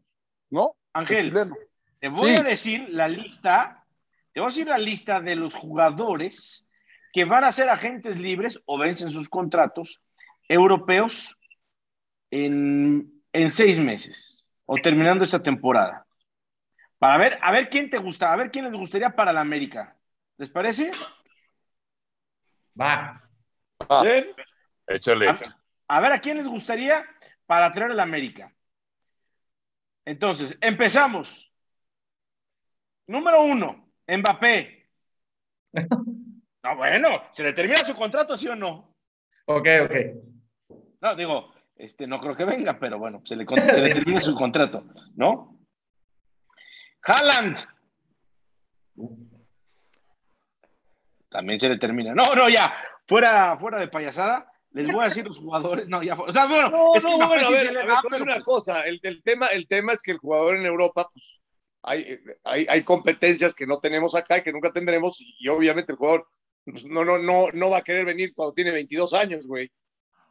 ¿no? 0.51 0.75
El 0.93 1.01
Ángel. 1.01 1.51
Te 1.99 2.09
voy 2.09 2.31
Sí. 2.31 2.35
a 2.37 2.43
decir 2.43 2.87
la 2.89 3.07
lista, 3.07 3.83
te 4.33 4.39
voy 4.39 4.47
a 4.47 4.49
decir 4.51 4.67
la 4.67 4.77
lista 4.77 5.19
de 5.21 5.35
los 5.35 5.53
jugadores 5.53 6.67
que 7.13 7.25
van 7.25 7.43
a 7.43 7.51
ser 7.51 7.69
agentes 7.69 8.17
libres 8.17 8.61
o 8.65 8.77
vencen 8.77 9.09
sus 9.11 9.29
contratos 9.29 10.01
europeos 10.47 11.37
en, 12.31 13.23
en 13.33 13.51
seis 13.51 13.79
meses 13.79 14.47
o 14.65 14.75
terminando 14.75 15.23
esta 15.23 15.41
temporada. 15.41 16.05
Para 16.99 17.17
ver, 17.17 17.39
a 17.41 17.51
ver 17.51 17.69
quién 17.69 17.89
te 17.89 17.97
gusta, 17.97 18.31
a 18.31 18.35
ver 18.35 18.51
quién 18.51 18.65
les 18.65 18.73
gustaría 18.73 19.09
para 19.11 19.31
la 19.33 19.41
América. 19.41 19.95
¿Les 20.37 20.49
parece? 20.49 20.91
Va. 22.79 23.23
Ah. 23.89 24.01
Bien. 24.03 24.27
Échale. 24.87 25.29
A, 25.29 25.37
a 25.87 26.01
ver 26.01 26.11
a 26.13 26.19
quién 26.19 26.37
les 26.37 26.47
gustaría 26.47 27.05
para 27.45 27.71
traer 27.71 27.91
a 27.91 27.95
la 27.95 28.03
América. 28.03 28.53
Entonces, 30.05 30.57
empezamos. 30.61 31.46
Número 33.07 33.43
uno, 33.43 33.89
Mbappé. 34.07 34.89
No, 36.63 36.75
bueno, 36.77 37.23
¿se 37.31 37.43
le 37.43 37.53
termina 37.53 37.77
su 37.83 37.95
contrato, 37.95 38.35
sí 38.35 38.47
o 38.47 38.55
no? 38.55 38.95
Ok, 39.45 39.67
ok. 39.85 39.95
No, 41.01 41.15
digo, 41.15 41.53
este, 41.75 42.05
no 42.07 42.19
creo 42.19 42.35
que 42.35 42.43
venga, 42.45 42.77
pero 42.79 42.97
bueno, 42.99 43.21
se 43.25 43.35
le, 43.35 43.45
con- 43.45 43.59
se 43.73 43.81
le 43.81 43.93
termina 43.93 44.21
su 44.21 44.35
contrato, 44.35 44.83
¿no? 45.15 45.57
Haaland. 47.03 47.57
También 51.29 51.59
se 51.59 51.69
le 51.69 51.77
termina. 51.77 52.13
No, 52.13 52.33
no, 52.35 52.49
ya, 52.49 52.73
fuera, 53.07 53.57
fuera 53.57 53.79
de 53.79 53.87
payasada, 53.87 54.51
les 54.71 54.87
voy 54.87 55.01
a 55.05 55.09
decir 55.09 55.25
los 55.25 55.39
jugadores. 55.39 55.87
No, 55.87 56.01
ya, 56.03 56.15
o 56.15 56.31
sea, 56.31 56.45
bueno, 56.45 56.69
No, 56.69 56.95
es 56.95 57.05
que 57.05 57.09
no, 57.17 57.27
bueno, 57.27 57.47
a 57.47 57.51
ver, 57.51 57.77
a 57.77 58.01
ver, 58.09 58.21
una 58.21 58.33
pues- 58.35 58.45
cosa, 58.45 58.81
el, 58.81 58.99
el 59.03 59.21
tema, 59.23 59.47
el 59.47 59.67
tema 59.67 59.93
es 59.93 60.01
que 60.01 60.11
el 60.11 60.17
jugador 60.17 60.57
en 60.57 60.65
Europa, 60.65 61.09
pues, 61.13 61.36
hay, 61.87 62.19
hay, 62.43 62.65
hay 62.69 62.83
competencias 62.83 63.55
que 63.55 63.65
no 63.67 63.79
tenemos 63.79 64.13
acá 64.15 64.37
y 64.37 64.43
que 64.43 64.51
nunca 64.51 64.71
tendremos, 64.71 65.17
y 65.39 65.47
obviamente 65.47 65.91
el 65.93 65.97
jugador 65.97 66.27
no, 66.65 67.05
no, 67.05 67.17
no, 67.17 67.47
no 67.53 67.69
va 67.69 67.77
a 67.77 67.83
querer 67.83 68.05
venir 68.05 68.33
cuando 68.35 68.53
tiene 68.53 68.71
22 68.71 69.13
años, 69.13 69.47
güey. 69.47 69.71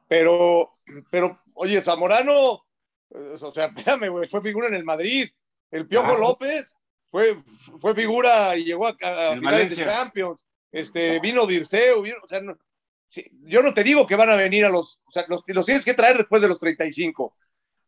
Pero, 0.09 0.79
pero, 1.11 1.41
oye, 1.55 1.81
Zamorano, 1.81 2.65
eh, 3.11 3.37
o 3.41 3.53
sea, 3.53 3.67
espérame, 3.77 4.09
güey, 4.11 4.29
fue 4.29 4.43
figura 4.43 4.69
en 4.69 4.75
el 4.75 4.85
Madrid. 4.85 5.29
El 5.71 5.89
Piojo 5.89 6.13
Ah. 6.13 6.19
López 6.19 6.77
fue, 7.11 7.37
fue 7.81 7.95
figura 7.95 8.57
y 8.57 8.65
llegó 8.65 8.87
a, 8.87 8.97
a 9.01 9.35
de. 9.35 9.69
Champions. 9.71 10.49
Este, 10.71 11.19
vino 11.21 11.47
Dirceu, 11.47 12.03
vino, 12.03 12.17
o 12.23 12.27
sea, 12.29 12.41
no- 12.41 12.59
yo 13.45 13.63
no 13.63 13.73
te 13.73 13.83
digo 13.83 14.07
que 14.07 14.17
van 14.17 14.29
a 14.29 14.37
venir 14.37 14.65
a 14.65 14.69
los, 14.69 15.01
o 15.07 15.11
sea, 15.13 15.25
los, 15.29 15.43
los 15.47 15.65
tienes 15.65 15.85
que 15.85 15.95
traer 15.95 16.19
después 16.19 16.43
de 16.43 16.49
los 16.49 16.59
35. 16.59 17.35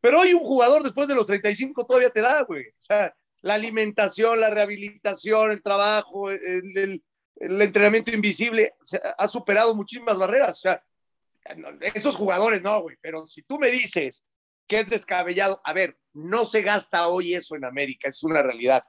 Pero 0.00 0.20
hoy 0.20 0.32
un 0.32 0.40
jugador 0.40 0.82
después 0.82 1.06
de 1.08 1.14
los 1.14 1.26
35 1.26 1.84
todavía 1.84 2.08
te 2.10 2.20
da, 2.22 2.42
güey. 2.44 2.68
O 2.68 2.80
sea, 2.80 3.14
la 3.42 3.54
alimentación, 3.54 4.40
la 4.40 4.50
rehabilitación, 4.50 5.52
el 5.52 5.62
trabajo, 5.62 6.30
el, 6.30 6.40
el- 6.76 7.02
el 7.40 7.62
entrenamiento 7.62 8.10
invisible, 8.12 8.74
o 8.82 8.84
sea, 8.84 8.98
ha 9.16 9.28
superado 9.28 9.72
muchísimas 9.76 10.18
barreras. 10.18 10.56
O 10.56 10.60
sea, 10.60 10.84
no, 11.56 11.68
esos 11.94 12.16
jugadores 12.16 12.62
no, 12.62 12.82
güey. 12.82 12.96
Pero 13.00 13.28
si 13.28 13.42
tú 13.42 13.60
me 13.60 13.70
dices 13.70 14.24
que 14.66 14.80
es 14.80 14.90
descabellado, 14.90 15.60
a 15.64 15.72
ver, 15.72 15.96
no 16.14 16.44
se 16.44 16.62
gasta 16.62 17.06
hoy 17.06 17.34
eso 17.34 17.54
en 17.54 17.64
América, 17.64 18.08
es 18.08 18.24
una 18.24 18.42
realidad. 18.42 18.82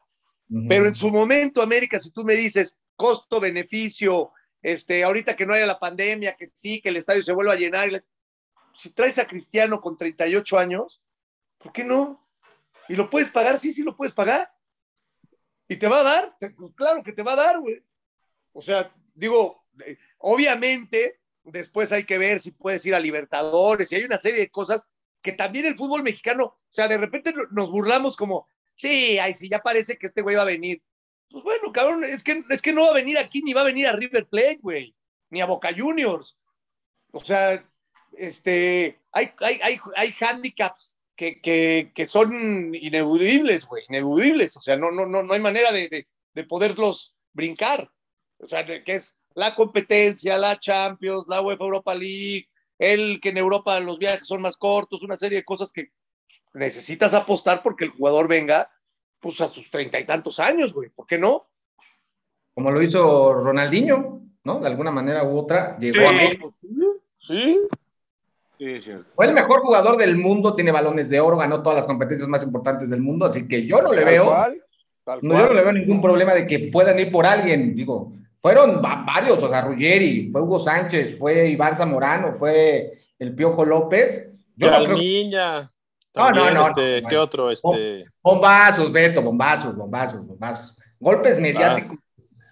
Pero 0.67 0.85
en 0.87 0.95
su 0.95 1.11
momento, 1.11 1.61
América, 1.61 1.99
si 1.99 2.09
tú 2.09 2.23
me 2.23 2.35
dices 2.35 2.75
costo-beneficio, 2.95 4.31
este, 4.63 5.03
ahorita 5.03 5.35
que 5.35 5.45
no 5.45 5.53
haya 5.53 5.65
la 5.67 5.79
pandemia, 5.79 6.35
que 6.35 6.47
sí, 6.51 6.81
que 6.81 6.89
el 6.89 6.97
estadio 6.97 7.21
se 7.21 7.33
vuelva 7.33 7.53
a 7.53 7.57
llenar, 7.57 8.03
si 8.77 8.89
traes 8.91 9.19
a 9.19 9.27
Cristiano 9.27 9.79
con 9.79 9.95
38 9.97 10.57
años, 10.57 11.01
¿por 11.59 11.71
qué 11.71 11.83
no? 11.83 12.27
¿Y 12.89 12.95
lo 12.95 13.09
puedes 13.09 13.29
pagar? 13.29 13.57
Sí, 13.59 13.71
sí 13.71 13.83
lo 13.83 13.95
puedes 13.95 14.13
pagar. 14.13 14.51
¿Y 15.67 15.77
te 15.77 15.87
va 15.87 15.99
a 15.99 16.03
dar? 16.03 16.37
Claro 16.75 17.03
que 17.03 17.13
te 17.13 17.23
va 17.23 17.33
a 17.33 17.37
dar, 17.37 17.59
güey. 17.59 17.83
O 18.51 18.61
sea, 18.61 18.93
digo, 19.13 19.63
eh, 19.85 19.97
obviamente, 20.17 21.19
después 21.43 21.91
hay 21.91 22.03
que 22.03 22.17
ver 22.17 22.39
si 22.39 22.51
puedes 22.51 22.85
ir 22.85 22.95
a 22.95 22.99
Libertadores 22.99 23.91
y 23.91 23.95
hay 23.95 24.03
una 24.03 24.19
serie 24.19 24.39
de 24.39 24.49
cosas 24.49 24.87
que 25.21 25.33
también 25.33 25.65
el 25.65 25.77
fútbol 25.77 26.01
mexicano, 26.01 26.45
o 26.45 26.59
sea, 26.71 26.87
de 26.87 26.97
repente 26.97 27.31
no- 27.33 27.43
nos 27.51 27.69
burlamos 27.69 28.17
como, 28.17 28.47
sí, 28.75 29.19
ay, 29.19 29.33
sí, 29.33 29.49
ya 29.49 29.59
parece 29.61 29.97
que 29.97 30.07
este 30.07 30.21
güey 30.21 30.35
va 30.37 30.41
a 30.41 30.45
venir. 30.45 30.81
Pues 31.29 31.43
bueno, 31.43 31.71
cabrón, 31.71 32.03
es 32.03 32.23
que, 32.23 32.43
es 32.49 32.61
que 32.61 32.73
no 32.73 32.83
va 32.85 32.89
a 32.91 32.93
venir 32.95 33.17
aquí 33.19 33.41
ni 33.43 33.53
va 33.53 33.61
a 33.61 33.65
venir 33.65 33.85
a 33.87 33.93
River 33.93 34.27
Plate, 34.27 34.59
güey, 34.61 34.95
ni 35.29 35.41
a 35.41 35.45
Boca 35.45 35.69
Juniors. 35.77 36.37
O 37.11 37.23
sea, 37.23 37.63
este, 38.17 38.99
hay, 39.11 39.31
hay, 39.41 39.59
hay, 39.61 39.79
hay 39.95 40.15
handicaps 40.19 40.98
que, 41.19 41.41
que, 41.41 41.91
que 41.93 42.07
son 42.07 42.73
ineludibles, 42.73 43.65
güey, 43.65 43.83
ineludibles. 43.89 44.55
O 44.55 44.61
sea, 44.61 44.77
no, 44.77 44.89
no, 44.89 45.05
no, 45.05 45.21
no 45.21 45.33
hay 45.33 45.41
manera 45.41 45.69
de, 45.73 45.89
de, 45.89 46.07
de 46.33 46.43
poderlos 46.45 47.17
brincar. 47.33 47.91
O 48.37 48.47
sea, 48.47 48.65
que 48.65 48.95
es 48.95 49.17
la 49.33 49.53
competencia, 49.53 50.37
la 50.37 50.57
Champions, 50.57 51.25
la 51.27 51.41
UEFA 51.41 51.65
Europa 51.65 51.93
League, 51.93 52.47
el 52.77 53.19
que 53.19 53.29
en 53.29 53.37
Europa 53.37 53.77
los 53.81 53.99
viajes 53.99 54.25
son 54.25 54.41
más 54.41 54.55
cortos, 54.55 55.03
una 55.03 55.17
serie 55.17 55.39
de 55.39 55.43
cosas 55.43 55.73
que 55.73 55.89
necesitas 56.53 57.13
apostar 57.13 57.61
porque 57.61 57.83
el 57.83 57.91
jugador 57.91 58.29
venga 58.29 58.71
pues 59.19 59.41
a 59.41 59.49
sus 59.49 59.69
treinta 59.69 59.99
y 59.99 60.05
tantos 60.05 60.39
años, 60.39 60.73
güey. 60.73 60.89
¿Por 60.89 61.05
qué 61.05 61.17
no? 61.17 61.49
Como 62.53 62.71
lo 62.71 62.81
hizo 62.81 63.33
Ronaldinho, 63.33 64.21
¿no? 64.45 64.61
De 64.61 64.67
alguna 64.67 64.91
manera 64.91 65.25
u 65.25 65.37
otra, 65.37 65.77
llegó 65.79 66.07
a 66.07 66.13
México. 66.13 66.55
Sí. 67.17 67.59
Sí. 68.59 68.91
Fue 69.15 69.25
el 69.25 69.33
mejor 69.33 69.61
jugador 69.61 69.95
del 69.95 70.17
mundo, 70.17 70.53
tiene 70.53 70.71
balones 70.71 71.09
de 71.09 71.19
oro, 71.21 71.37
ganó 71.37 71.63
todas 71.63 71.77
las 71.77 71.85
competencias 71.87 72.27
más 72.27 72.43
importantes 72.43 72.89
del 72.89 72.99
mundo, 72.99 73.25
así 73.25 73.47
que 73.47 73.65
yo 73.65 73.81
no 73.81 73.93
le 73.93 74.01
Tal 74.03 74.11
veo, 74.11 74.25
cual, 74.25 74.61
tal 75.05 75.19
no, 75.21 75.33
yo 75.35 75.47
no 75.47 75.53
le 75.53 75.61
veo 75.61 75.71
ningún 75.71 76.01
problema 76.01 76.33
de 76.35 76.45
que 76.45 76.59
puedan 76.71 76.99
ir 76.99 77.09
por 77.09 77.25
alguien. 77.25 77.73
Digo, 77.73 78.11
fueron 78.41 78.81
va- 78.83 79.05
varios, 79.07 79.41
o 79.41 79.49
sea, 79.49 79.61
Ruggeri, 79.61 80.29
fue 80.29 80.41
Hugo 80.41 80.59
Sánchez, 80.59 81.17
fue 81.17 81.47
Iván 81.47 81.77
Zamorano, 81.77 82.33
fue 82.33 82.91
el 83.17 83.33
Piojo 83.33 83.63
López. 83.63 84.29
Yo 84.57 84.69
no 84.69 84.77
creo 84.77 84.87
Calmiña. 84.89 85.71
No, 86.15 86.31
no, 86.31 86.51
no, 86.51 86.67
este, 86.67 87.01
no, 87.01 87.07
¿Qué 87.07 87.17
otro? 87.17 87.51
Este, 87.51 88.03
bombazos, 88.21 88.91
Beto, 88.91 89.21
bombazos, 89.21 89.73
bombazos, 89.73 90.25
bombazos. 90.27 90.75
Golpes 90.99 91.39
mediáticos 91.39 91.97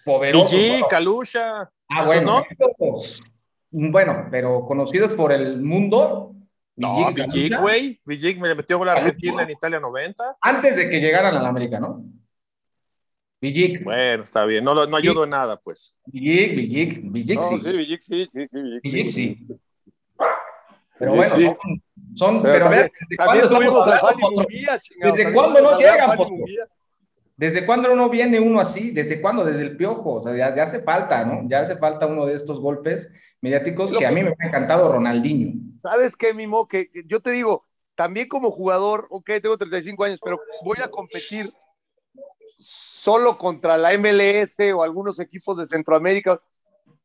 poderosos. 0.05 0.51
Villí, 0.53 0.79
¿no? 0.79 0.87
Calusha. 0.87 1.61
Ah, 1.89 2.03
¿esos 2.03 2.05
bueno, 2.05 2.21
no? 2.39 2.45
estos, 2.49 3.21
bueno, 3.91 4.27
pero 4.31 4.65
conocidos 4.65 5.13
por 5.13 5.31
el 5.31 5.61
mundo. 5.61 6.33
No, 6.75 7.11
Villic, 7.11 7.59
güey. 7.59 7.99
Villic 8.05 8.39
me 8.39 8.53
metió 8.53 8.77
gol 8.77 8.89
a. 8.89 8.93
Argentina 8.93 9.43
en 9.43 9.49
Italia 9.51 9.79
90. 9.79 10.37
Antes 10.41 10.75
de 10.75 10.89
que 10.89 10.99
llegaran 10.99 11.35
a 11.35 11.41
la 11.41 11.49
América, 11.49 11.79
¿no? 11.79 12.03
Villic, 13.41 13.83
Bueno, 13.83 14.23
está 14.23 14.45
bien. 14.45 14.63
No, 14.63 14.73
no 14.85 14.97
ayudo 14.97 15.23
en 15.23 15.29
nada, 15.31 15.57
pues. 15.59 15.95
Villic, 16.05 16.55
Villic, 16.55 17.11
Villic, 17.11 17.35
No, 17.39 17.43
sí. 17.49 17.59
sí, 17.59 17.77
Villic, 17.77 18.01
sí, 18.01 18.25
sí, 18.27 18.47
sí, 18.47 18.61
Villic, 18.61 18.83
Villic, 18.83 19.09
sí. 19.09 19.37
Pero 20.99 21.11
Villic, 21.13 21.29
bueno, 21.31 21.35
sí. 21.37 21.45
son, 21.45 21.81
son- 22.15 22.41
Pero 22.43 22.53
pero, 22.53 22.65
también- 22.65 22.91
¿desde 23.09 23.15
También 23.17 23.47
cuándo 23.47 23.79
estamos 23.79 23.87
hablando? 24.03 24.31
Munguía, 24.31 24.79
chingado. 24.79 25.15
¿Desde 25.15 25.33
cuándo 25.33 25.61
no 25.61 25.77
llegan. 25.79 26.17
¿Desde 27.37 27.67
cuándo 27.67 27.95
no 27.95 28.09
viene 28.09 28.39
uno 28.39 28.59
así? 28.59 28.89
¿Desde 28.89 29.21
cuándo? 29.21 29.45
Desde 29.45 29.61
el 29.61 29.77
piojo. 29.77 30.15
O 30.15 30.23
sea, 30.23 30.35
ya, 30.35 30.55
ya 30.55 30.63
hace 30.63 30.81
falta, 30.81 31.23
¿no? 31.23 31.47
Ya 31.47 31.59
hace 31.59 31.77
falta 31.77 32.07
uno 32.07 32.25
de 32.25 32.33
estos 32.33 32.59
golpes 32.59 33.09
mediáticos 33.41 33.93
que 33.93 34.07
a 34.07 34.11
mí 34.11 34.23
me 34.23 34.29
ha 34.39 34.47
encantado 34.47 34.91
Ronaldinho. 34.91 35.53
¿Sabes 35.83 36.15
qué, 36.15 36.33
Mimo? 36.33 36.67
Que, 36.67 36.89
yo 37.05 37.19
te 37.19 37.29
digo, 37.29 37.63
también 37.93 38.27
como 38.27 38.49
jugador, 38.49 39.05
ok, 39.11 39.29
tengo 39.39 39.55
35 39.55 40.03
años, 40.03 40.19
pero 40.23 40.39
voy 40.65 40.79
a 40.83 40.89
competir 40.89 41.47
solo 42.47 43.37
contra 43.37 43.77
la 43.77 43.93
MLS 43.93 44.59
o 44.73 44.81
algunos 44.81 45.19
equipos 45.19 45.59
de 45.59 45.67
Centroamérica. 45.67 46.41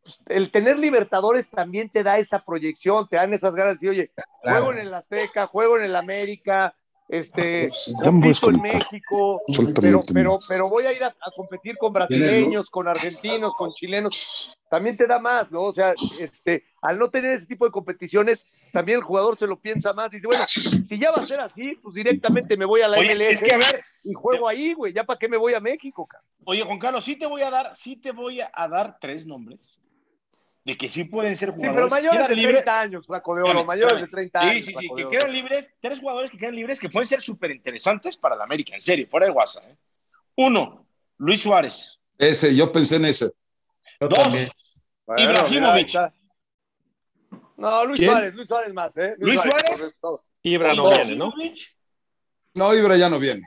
Pues, 0.02 0.18
El 0.26 0.50
tener 0.50 0.78
Libertadores 0.78 1.50
también 1.50 1.90
te 1.90 2.02
da 2.02 2.16
esa 2.18 2.42
proyección, 2.42 3.06
te 3.06 3.16
dan 3.16 3.34
esas 3.34 3.54
ganas 3.54 3.72
de 3.72 3.74
decir, 3.74 3.90
oye, 3.90 4.12
Claro. 4.42 4.64
juego 4.64 4.72
en 4.72 4.86
el 4.86 4.94
Azteca, 4.94 5.46
juego 5.46 5.76
en 5.76 5.84
el 5.84 5.94
América, 5.94 6.74
este, 7.12 7.68
compito 8.02 8.08
en 8.08 8.20
desconectar. 8.22 8.72
México, 8.72 9.42
pero, 9.46 9.98
20 9.98 10.14
pero, 10.14 10.36
pero 10.48 10.68
voy 10.70 10.86
a 10.86 10.92
ir 10.94 11.04
a, 11.04 11.08
a 11.08 11.30
competir 11.36 11.76
con 11.76 11.92
brasileños, 11.92 12.70
con 12.70 12.88
argentinos, 12.88 13.52
con 13.54 13.74
chilenos. 13.74 14.50
También 14.70 14.96
te 14.96 15.06
da 15.06 15.18
más, 15.18 15.50
¿no? 15.50 15.64
O 15.64 15.72
sea, 15.72 15.92
este, 16.18 16.64
al 16.80 16.98
no 16.98 17.10
tener 17.10 17.32
ese 17.32 17.46
tipo 17.46 17.66
de 17.66 17.70
competiciones, 17.70 18.70
también 18.72 18.96
el 18.96 19.04
jugador 19.04 19.36
se 19.36 19.46
lo 19.46 19.60
piensa 19.60 19.92
más. 19.92 20.10
Dice, 20.10 20.26
bueno, 20.26 20.42
si 20.46 20.98
ya 20.98 21.10
va 21.10 21.22
a 21.22 21.26
ser 21.26 21.42
así, 21.42 21.74
pues 21.82 21.94
directamente 21.94 22.56
me 22.56 22.64
voy 22.64 22.80
a 22.80 22.88
la 22.88 22.98
Oye, 22.98 23.14
MLS 23.14 23.32
es 23.32 23.42
que 23.42 23.52
a 23.52 23.58
ver, 23.58 23.84
y 24.04 24.14
juego 24.14 24.48
ahí, 24.48 24.72
güey. 24.72 24.94
¿Ya 24.94 25.04
para 25.04 25.18
qué 25.18 25.28
me 25.28 25.36
voy 25.36 25.52
a 25.52 25.60
México, 25.60 26.06
cabrón? 26.06 26.26
oye, 26.44 26.62
Juan 26.64 26.78
Carlos, 26.78 27.04
sí 27.04 27.16
te 27.16 27.26
voy 27.26 27.42
a 27.42 27.50
dar, 27.50 27.76
sí 27.76 27.96
te 27.96 28.12
voy 28.12 28.40
a 28.40 28.68
dar 28.68 28.96
tres 28.98 29.26
nombres 29.26 29.82
de 30.64 30.76
que 30.76 30.88
sí 30.88 31.04
pueden 31.04 31.34
ser 31.34 31.50
Sí, 31.50 31.54
jugadores. 31.56 31.76
pero 31.76 31.88
que 31.88 31.94
mayores 32.08 32.28
de 32.28 32.36
libres. 32.36 32.54
30 32.64 32.80
años, 32.80 33.06
flaco 33.06 33.34
de 33.34 33.42
oro, 33.42 33.64
mayores 33.64 34.00
de 34.00 34.06
30 34.08 34.40
años. 34.40 34.52
Sí, 34.54 34.62
sí, 34.72 34.74
sí, 34.78 34.88
que 34.96 35.08
quedan 35.08 35.32
libres, 35.32 35.68
tres 35.80 36.00
jugadores 36.00 36.30
que 36.30 36.38
quedan 36.38 36.54
libres 36.54 36.78
que 36.78 36.88
pueden 36.88 37.06
ser 37.06 37.20
súper 37.20 37.50
interesantes 37.50 38.16
para 38.16 38.36
la 38.36 38.44
América, 38.44 38.74
en 38.74 38.80
serio, 38.80 39.06
fuera 39.10 39.26
de 39.26 39.32
WhatsApp. 39.32 39.64
¿eh? 39.70 39.76
Uno, 40.36 40.86
Luis 41.18 41.40
Suárez. 41.42 41.98
Ese, 42.18 42.54
yo 42.54 42.70
pensé 42.70 42.96
en 42.96 43.06
ese. 43.06 43.30
Yo 44.00 44.08
Dos, 44.08 44.18
también. 44.18 44.48
Bueno, 45.06 45.22
Ibrahimovic. 45.22 46.12
No, 47.56 47.84
Luis 47.84 47.98
¿Quién? 47.98 48.10
Suárez, 48.12 48.34
Luis 48.34 48.48
Suárez 48.48 48.74
más, 48.74 48.96
¿eh? 48.96 49.14
¿Luis 49.18 49.40
Suárez? 49.40 49.62
correcto. 49.70 50.24
Ibra 50.42 50.74
no 50.74 50.90
viene, 50.90 51.16
¿no? 51.16 51.32
No, 52.54 52.74
Ibra 52.74 52.96
ya 52.96 53.08
no 53.08 53.18
viene. 53.18 53.42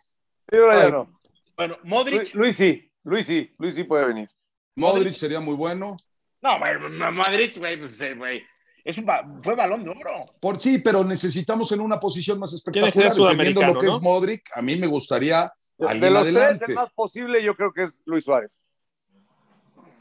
Sí, 0.50 0.58
ahora 0.58 0.84
ya 0.84 0.90
no. 0.90 1.20
Bueno, 1.58 1.78
Modric. 1.84 2.18
Luis, 2.18 2.36
Luis 2.36 2.56
sí, 2.56 2.92
Luis 3.04 3.26
sí, 3.26 3.54
Luis 3.58 3.76
sí 3.76 3.84
puede 3.84 4.06
venir. 4.08 4.30
Modric 4.76 5.14
sería 5.16 5.40
muy 5.40 5.56
bueno. 5.56 5.98
No, 6.46 7.12
Madrid, 7.12 7.52
güey, 7.58 7.80
pues, 7.80 8.00
eh, 8.02 8.14
güey. 8.14 8.44
Es 8.84 8.98
un 9.00 9.06
ba- 9.06 9.26
fue 9.42 9.56
balón 9.56 9.84
de 9.84 9.90
oro. 9.90 10.26
Por 10.40 10.60
sí, 10.60 10.78
pero 10.78 11.04
necesitamos 11.04 11.72
en 11.72 11.80
una 11.80 12.00
posición 12.00 12.38
más 12.40 12.54
espectacular. 12.54 13.12
Entendiendo 13.32 13.74
lo 13.74 13.80
que 13.80 13.88
¿no? 13.88 13.96
es 13.96 14.02
Modric, 14.02 14.44
a 14.56 14.62
mí 14.62 14.76
me 14.76 14.86
gustaría 14.86 15.52
De, 15.78 15.86
los 15.88 15.98
tres, 16.00 16.14
adelante. 16.16 16.66
el 16.68 16.76
más 16.76 16.92
posible 16.94 17.42
yo 17.44 17.56
creo 17.56 17.74
que 17.74 17.84
es 17.84 18.04
Luis 18.06 18.24
Suárez. 18.26 18.56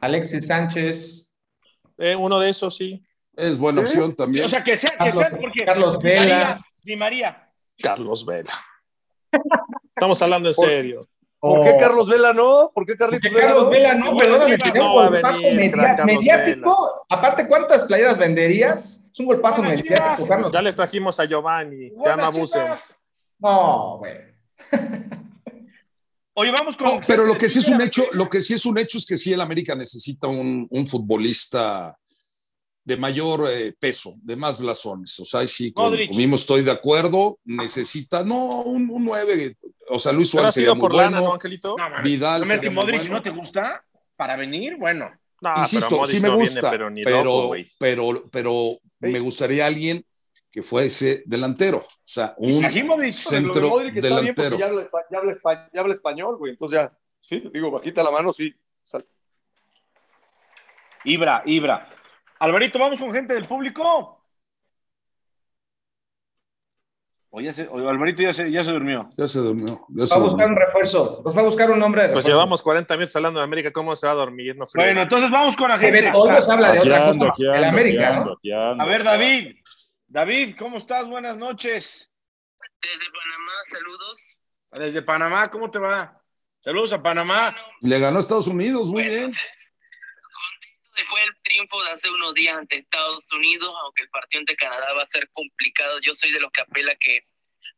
Alexis 0.00 0.46
Sánchez. 0.46 1.26
Eh, 1.96 2.14
uno 2.14 2.38
de 2.40 2.50
esos, 2.50 2.76
sí. 2.76 3.02
Es 3.36 3.58
buena 3.58 3.80
¿Sí? 3.86 3.86
opción 3.96 4.14
también. 4.14 4.44
O 4.44 4.48
sea, 4.48 4.62
que 4.62 4.76
sea, 4.76 4.90
que 4.90 4.96
Carlos- 4.98 5.16
sea, 5.16 5.30
porque 5.30 5.64
Carlos 5.64 5.98
Di 5.98 6.04
María, 6.08 6.22
Vela. 6.24 6.66
Di 6.82 6.96
María. 6.96 7.50
Carlos 7.78 8.26
Vela. 8.26 8.52
Estamos 9.94 10.20
hablando 10.22 10.48
en 10.50 10.54
Por- 10.54 10.68
serio. 10.68 11.08
¿Por 11.48 11.62
qué 11.64 11.76
Carlos 11.78 12.08
Vela 12.08 12.32
no? 12.32 12.70
¿por 12.74 12.86
qué 12.86 12.96
Carlitos 12.96 13.30
Porque 13.30 13.46
Carlos? 13.46 13.70
Vela, 13.70 13.94
no, 13.94 14.12
No, 14.12 14.16
perdóname, 14.16 14.58
tiene 14.58 14.78
no 14.78 14.94
un 14.94 15.10
golpazo 15.12 15.40
mediático. 16.04 17.06
Aparte, 17.08 17.46
¿cuántas 17.46 17.82
playeras 17.82 18.16
venderías? 18.18 19.00
Es 19.12 19.20
un 19.20 19.26
golpazo 19.26 19.56
Bueno, 19.56 19.70
mediático, 19.70 19.94
Chivas. 19.94 20.28
Carlos. 20.28 20.52
Ya 20.52 20.62
les 20.62 20.74
trajimos 20.74 21.20
a 21.20 21.24
Giovanni. 21.26 21.90
Ya 22.04 22.16
no 22.16 22.24
abusen. 22.24 22.66
No, 23.38 23.98
güey. 23.98 24.14
Oye, 26.36 26.50
vamos 26.50 26.76
con. 26.76 26.86
No, 26.86 27.00
pero 27.06 27.24
lo 27.24 27.36
que 27.36 27.48
sí 27.48 27.60
es 27.60 27.68
un 27.68 27.80
hecho, 27.80 28.04
lo 28.12 28.28
que 28.28 28.40
sí 28.40 28.54
es 28.54 28.66
un 28.66 28.78
hecho 28.78 28.98
es 28.98 29.06
que 29.06 29.16
sí 29.16 29.32
el 29.32 29.40
América 29.40 29.74
necesita 29.76 30.26
un, 30.26 30.66
un 30.68 30.86
futbolista 30.86 31.96
de 32.84 32.96
mayor 32.98 33.48
eh, 33.50 33.74
peso, 33.78 34.14
de 34.22 34.36
más 34.36 34.58
blasones. 34.60 35.18
O 35.18 35.24
sea, 35.24 35.40
ahí 35.40 35.48
sí, 35.48 35.72
con, 35.72 35.94
estoy 35.94 36.62
de 36.62 36.70
acuerdo. 36.70 37.38
Necesita, 37.44 38.22
no, 38.22 38.60
un, 38.62 38.88
un 38.90 39.04
9. 39.04 39.56
O 39.88 39.98
sea, 39.98 40.12
Luis 40.12 40.30
Suárez 40.30 40.54
sería 40.54 40.66
sido 40.66 40.74
muy 40.74 40.80
por 40.82 40.92
bueno. 40.92 41.10
lana, 41.10 41.22
¿no, 41.22 41.32
Angelito? 41.32 41.76
No. 41.78 42.02
Vidal 42.02 42.42
No, 42.42 42.46
sería 42.46 42.70
muy 42.70 42.74
Modric, 42.82 43.00
bueno. 43.00 43.14
¿no 43.14 43.22
te 43.22 43.30
gusta? 43.30 43.84
Para 44.16 44.36
venir, 44.36 44.76
bueno. 44.78 45.10
No, 45.40 45.52
Insisto, 45.56 45.88
pero 45.90 46.06
sí 46.06 46.20
me 46.20 46.28
no 46.28 46.36
gusta, 46.36 46.60
viene, 46.60 46.70
pero 46.70 46.90
ni 46.90 47.02
pero, 47.04 47.50
pero, 47.78 48.24
pero 48.30 48.78
me 49.00 49.18
gustaría 49.18 49.66
alguien 49.66 50.04
que 50.50 50.62
fuese 50.62 51.22
delantero. 51.26 51.78
O 51.78 51.86
sea, 52.02 52.34
un 52.38 52.62
centro 53.12 53.60
de 53.60 53.68
Modric 53.68 53.94
delantero. 53.94 54.56
ya 54.56 54.66
habla, 54.66 54.88
ya 55.10 55.18
habla 55.18 55.32
espa- 55.32 55.70
ya 55.72 55.80
habla 55.80 55.94
español, 55.94 56.36
güey. 56.38 56.52
Entonces 56.52 56.78
ya, 56.78 56.98
sí, 57.20 57.40
te 57.40 57.50
digo, 57.50 57.70
bajita 57.70 58.02
la 58.02 58.10
mano, 58.10 58.32
sí. 58.32 58.54
Sal- 58.84 59.04
Ibra, 61.04 61.42
Ibra. 61.46 61.93
Alvarito, 62.44 62.78
vamos 62.78 62.98
con 63.00 63.12
gente 63.12 63.34
del 63.34 63.44
público. 63.46 64.20
Oye, 67.30 67.52
se, 67.52 67.66
oye, 67.66 67.88
Alvarito 67.88 68.22
ya 68.22 68.32
se, 68.32 68.50
ya 68.50 68.62
se 68.62 68.70
durmió. 68.70 69.08
Ya 69.16 69.26
se 69.26 69.40
durmió. 69.40 69.84
ya 69.88 70.06
se 70.06 70.14
Va 70.14 70.20
a 70.20 70.22
buscar 70.22 70.46
durmió. 70.46 70.46
un 70.46 70.56
refuerzo. 70.56 71.22
Nos 71.24 71.36
va 71.36 71.40
a 71.40 71.44
buscar 71.44 71.70
un 71.70 71.78
nombre 71.80 72.02
de 72.02 72.08
Pues 72.10 72.24
llevamos 72.26 72.62
40 72.62 72.94
minutos 72.96 73.16
hablando 73.16 73.40
de 73.40 73.44
América. 73.44 73.72
¿Cómo 73.72 73.96
se 73.96 74.06
va 74.06 74.12
a 74.12 74.16
dormir? 74.16 74.54
No. 74.56 74.66
Bueno, 74.74 75.02
entonces 75.02 75.30
vamos 75.30 75.56
con 75.56 75.68
la 75.68 75.78
Se 75.78 75.90
gente. 75.90 76.12
todos 76.12 76.48
habla 76.48 76.70
de 76.72 76.78
otra 76.78 77.08
ando, 77.08 77.30
cosa. 77.30 77.54
ando, 77.54 77.66
América, 77.68 78.10
¿no? 78.12 78.16
ando, 78.20 78.32
aquí 78.34 78.52
ando. 78.52 78.82
A 78.84 78.86
ver, 78.86 79.02
David. 79.02 79.56
David, 80.06 80.54
¿cómo 80.56 80.76
estás? 80.76 81.08
Buenas 81.08 81.36
noches. 81.36 82.08
Desde 82.80 83.10
Panamá, 83.10 83.52
saludos. 83.68 84.40
Desde 84.72 85.02
Panamá, 85.02 85.46
¿cómo 85.48 85.70
te 85.72 85.80
va? 85.80 86.20
Saludos 86.60 86.92
a 86.92 87.02
Panamá. 87.02 87.54
Le 87.80 87.98
ganó 87.98 88.18
a 88.18 88.20
Estados 88.20 88.46
Unidos, 88.46 88.90
muy 88.90 89.02
Bueno. 89.02 89.12
bien. 89.12 89.32
Después 90.96 91.24
del 91.24 91.36
triunfo 91.42 91.82
de 91.82 91.90
hace 91.90 92.08
unos 92.10 92.34
días 92.34 92.56
ante 92.56 92.76
Estados 92.76 93.30
Unidos, 93.32 93.74
aunque 93.82 94.04
el 94.04 94.10
partido 94.10 94.40
ante 94.40 94.56
Canadá 94.56 94.92
va 94.94 95.02
a 95.02 95.06
ser 95.06 95.28
complicado, 95.32 95.98
yo 96.00 96.14
soy 96.14 96.30
de 96.30 96.40
los 96.40 96.50
que 96.52 96.60
apela 96.60 96.94
que 96.96 97.26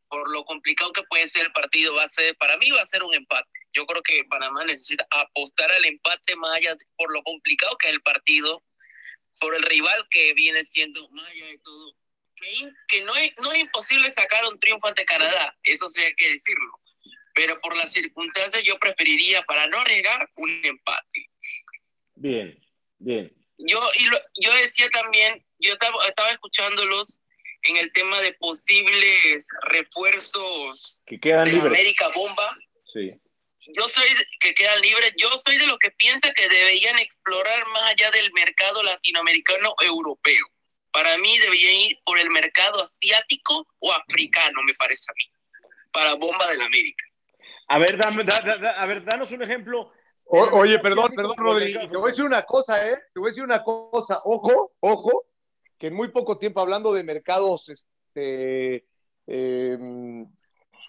por 0.09 0.31
lo 0.31 0.44
complicado 0.44 0.92
que 0.92 1.02
puede 1.05 1.29
ser 1.29 1.46
el 1.46 1.52
partido, 1.52 1.94
va 1.94 2.05
a 2.05 2.09
ser, 2.09 2.37
para 2.37 2.57
mí 2.59 2.70
va 2.70 2.83
a 2.83 2.87
ser 2.87 3.02
un 3.02 3.14
empate. 3.14 3.48
Yo 3.72 3.87
creo 3.87 4.02
que 4.02 4.24
Panamá 4.24 4.64
necesita 4.64 5.07
apostar 5.11 5.70
al 5.72 5.85
empate 5.85 6.37
más 6.37 6.57
allá 6.57 6.74
de- 6.74 6.85
por 6.96 7.12
lo 7.12 7.22
complicado 7.22 7.76
que 7.79 7.88
es 7.88 7.94
el 7.94 8.02
partido, 8.02 8.62
por 9.40 9.55
el 9.55 9.62
rival 9.62 10.07
que 10.11 10.33
viene 10.35 10.64
siendo, 10.64 11.09
más 11.11 11.29
allá 11.31 11.46
de 11.46 11.59
todo, 11.59 11.92
que, 12.37 12.70
que 12.88 13.02
no, 13.02 13.16
es, 13.16 13.33
no 13.42 13.52
es 13.52 13.61
imposible 13.62 14.12
sacar 14.12 14.44
un 14.46 14.59
triunfo 14.61 14.87
ante 14.88 15.05
Canadá, 15.05 15.57
eso 15.62 15.88
sí 15.90 16.00
hay 16.02 16.14
que 16.14 16.33
decirlo. 16.33 16.81
Pero 17.35 17.59
por 17.61 17.76
las 17.76 17.92
circunstancias 17.92 18.62
yo 18.62 18.79
preferiría, 18.79 19.42
para 19.42 19.66
no 19.66 19.79
arriesgar, 19.81 20.31
un 20.37 20.64
empate. 20.64 21.31
Bien, 22.14 22.59
bien. 22.99 23.33
Yo, 23.59 23.81
y 23.99 24.05
lo- 24.05 24.21
yo 24.41 24.53
decía 24.55 24.89
también, 24.91 25.45
yo 25.59 25.73
estaba, 25.73 25.97
estaba 26.07 26.31
escuchándolos 26.31 27.21
en 27.63 27.77
el 27.77 27.93
tema 27.93 28.21
de 28.21 28.33
posibles 28.35 29.47
refuerzos 29.63 31.03
Que 31.07 31.19
quedan 31.19 31.47
de 31.47 31.53
libres. 31.53 31.67
América 31.73 32.09
Bomba. 32.15 32.57
Sí. 32.93 33.07
Yo 33.75 33.89
soy 33.89 34.07
que 34.41 34.55
quedan 34.55 34.81
libres, 34.81 35.13
yo 35.17 35.29
soy 35.45 35.57
de 35.59 35.67
los 35.67 35.79
que 35.79 35.91
piensa 35.91 36.33
que 36.33 36.49
deberían 36.49 36.99
explorar 37.01 37.67
más 37.69 37.83
allá 37.83 38.11
del 38.13 38.33
mercado 38.33 38.83
latinoamericano 38.83 39.75
europeo. 39.81 40.47
Para 40.93 41.19
mí 41.19 41.37
deberían 41.39 41.75
ir 41.75 41.99
por 42.05 42.19
el 42.21 42.31
mercado 42.31 42.81
asiático 42.83 43.67
o 43.81 43.93
africano, 43.93 44.61
me 44.65 44.73
parece 44.75 45.05
a 45.09 45.15
mí, 45.15 45.33
para 45.93 46.15
Bomba 46.15 46.47
del 46.47 46.61
América. 46.63 47.05
A 47.69 47.79
ver, 47.81 47.97
dame, 47.99 48.23
da- 48.23 48.39
da- 48.41 48.59
da- 48.59 48.81
a 48.81 48.87
ver, 48.87 49.05
danos 49.05 49.33
un 49.33 49.43
ejemplo. 49.43 49.93
O- 50.29 50.59
oye, 50.59 50.79
perdón, 50.81 51.12
perdón, 51.15 51.35
o 51.39 51.43
el 51.43 51.47
Rodri. 51.47 51.65
mercado 51.73 51.91
Te 51.91 51.97
voy 51.97 52.09
a 52.09 52.11
decir 52.11 52.25
una 52.25 52.43
cosa, 52.45 52.89
¿eh? 52.89 52.99
Te 53.15 53.21
voy 53.21 53.29
a 53.29 53.31
decir 53.31 53.45
una 53.45 53.62
cosa. 53.62 54.21
Ojo, 54.25 54.73
ojo, 54.81 55.25
que 55.79 55.87
en 55.89 55.95
muy 55.95 56.09
poco 56.09 56.39
tiempo 56.39 56.61
hablando 56.61 56.93
de 56.93 57.05
mercados 57.05 57.69
este, 57.69 58.85
em, 59.27 60.27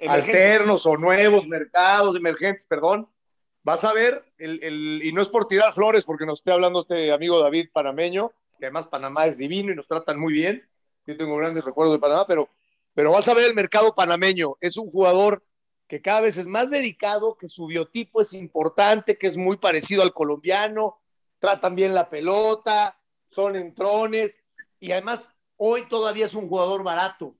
alternos 0.08 0.86
o 0.86 0.97
nuevos 0.97 1.45
mercados 1.47 2.15
emergentes, 2.15 2.65
perdón, 2.65 3.10
vas 3.63 3.84
a 3.84 3.93
ver, 3.93 4.23
el, 4.38 4.63
el- 4.63 5.02
y 5.04 5.12
no 5.12 5.21
es 5.21 5.30
por 5.30 5.47
tirar 5.47 5.73
flores, 5.73 6.04
porque 6.06 6.26
nos 6.26 6.39
esté 6.39 6.52
hablando 6.52 6.80
este 6.80 7.12
amigo 7.12 7.39
David 7.39 7.69
panameño, 7.71 8.32
que 8.60 8.65
además 8.65 8.88
Panamá 8.88 9.28
es 9.28 9.38
divino 9.38 9.71
y 9.71 9.76
nos 9.76 9.88
tratan 9.88 10.19
muy 10.19 10.34
bien. 10.34 10.67
Yo 11.06 11.15
tengo 11.15 11.38
grandes 11.38 11.63
recuerdos 11.63 11.95
de 11.95 12.00
Panamá, 12.00 12.26
pero, 12.28 12.50
pero 12.93 13.12
vas 13.12 13.28
a 13.28 13.34
ver 13.34 13.45
el 13.45 13.54
mercado 13.56 13.93
panameño. 13.93 14.56
Es 14.62 14.78
un 14.78 14.89
jugador 14.89 15.43
que 15.88 16.02
cada 16.02 16.21
vez 16.21 16.38
es 16.38 16.47
más 16.47 16.69
dedicado, 16.69 17.38
que 17.38 17.47
su 17.47 17.65
biotipo 17.67 18.21
es 18.21 18.34
importante, 18.34 19.17
que 19.17 19.28
es 19.28 19.38
muy 19.38 19.58
parecido 19.58 20.04
al 20.04 20.13
colombiano, 20.13 21.00
tratan 21.39 21.76
bien 21.76 21.95
la 21.95 22.10
pelota, 22.10 23.00
son 23.26 23.56
entrones, 23.56 24.43
y 24.80 24.91
además 24.91 25.34
hoy 25.56 25.88
todavía 25.88 26.26
es 26.26 26.34
un 26.34 26.47
jugador 26.47 26.84
barato. 26.84 27.36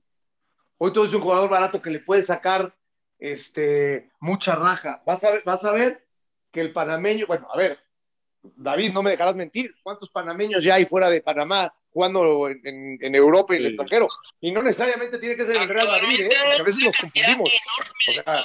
Hoy 0.78 0.92
todavía 0.92 1.10
es 1.10 1.14
un 1.16 1.22
jugador 1.22 1.50
barato 1.50 1.82
que 1.82 1.90
le 1.90 2.00
puede 2.00 2.22
sacar 2.22 2.74
este, 3.18 4.10
mucha 4.20 4.54
raja. 4.54 5.02
Vas 5.04 5.24
a, 5.24 5.30
ver, 5.30 5.42
vas 5.44 5.64
a 5.64 5.72
ver 5.72 6.06
que 6.50 6.60
el 6.60 6.72
panameño, 6.72 7.26
bueno, 7.26 7.48
a 7.52 7.56
ver, 7.56 7.78
David, 8.42 8.92
no 8.92 9.02
me 9.02 9.10
dejarás 9.10 9.34
mentir, 9.34 9.74
¿cuántos 9.82 10.10
panameños 10.10 10.64
ya 10.64 10.76
hay 10.76 10.86
fuera 10.86 11.10
de 11.10 11.20
Panamá 11.20 11.74
jugando 11.90 12.48
en, 12.48 12.60
en- 12.64 12.98
en 13.00 13.14
Europa 13.14 13.54
y 13.54 13.58
en 13.58 13.64
el 13.64 13.70
Sí. 13.72 13.76
extranjero? 13.76 14.08
Y 14.40 14.52
no 14.52 14.62
necesariamente 14.62 15.18
tiene 15.18 15.36
que 15.36 15.46
ser 15.46 15.56
el 15.56 15.68
Real 15.68 15.88
Madrid, 15.88 16.20
¿eh? 16.20 16.28
porque 16.44 16.60
a 16.60 16.64
veces 16.64 16.84
nos 16.84 16.96
confundimos. 16.96 17.50
O 18.08 18.12
sea, 18.12 18.42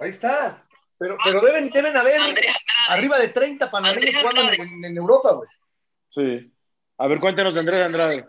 ahí 0.00 0.10
está. 0.10 0.66
Pero, 0.98 1.16
pero 1.24 1.40
deben, 1.40 1.70
deben 1.70 1.96
haber 1.96 2.20
arriba 2.88 3.18
de 3.18 3.28
30 3.28 3.70
panameños 3.70 4.14
jugando 4.16 4.52
en, 4.52 4.84
en 4.84 4.96
Europa, 4.96 5.32
güey. 5.32 5.48
Sí. 6.10 6.52
A 6.98 7.06
ver, 7.08 7.18
cuéntanos, 7.18 7.56
Andrés 7.56 7.84
Andrade. 7.84 8.24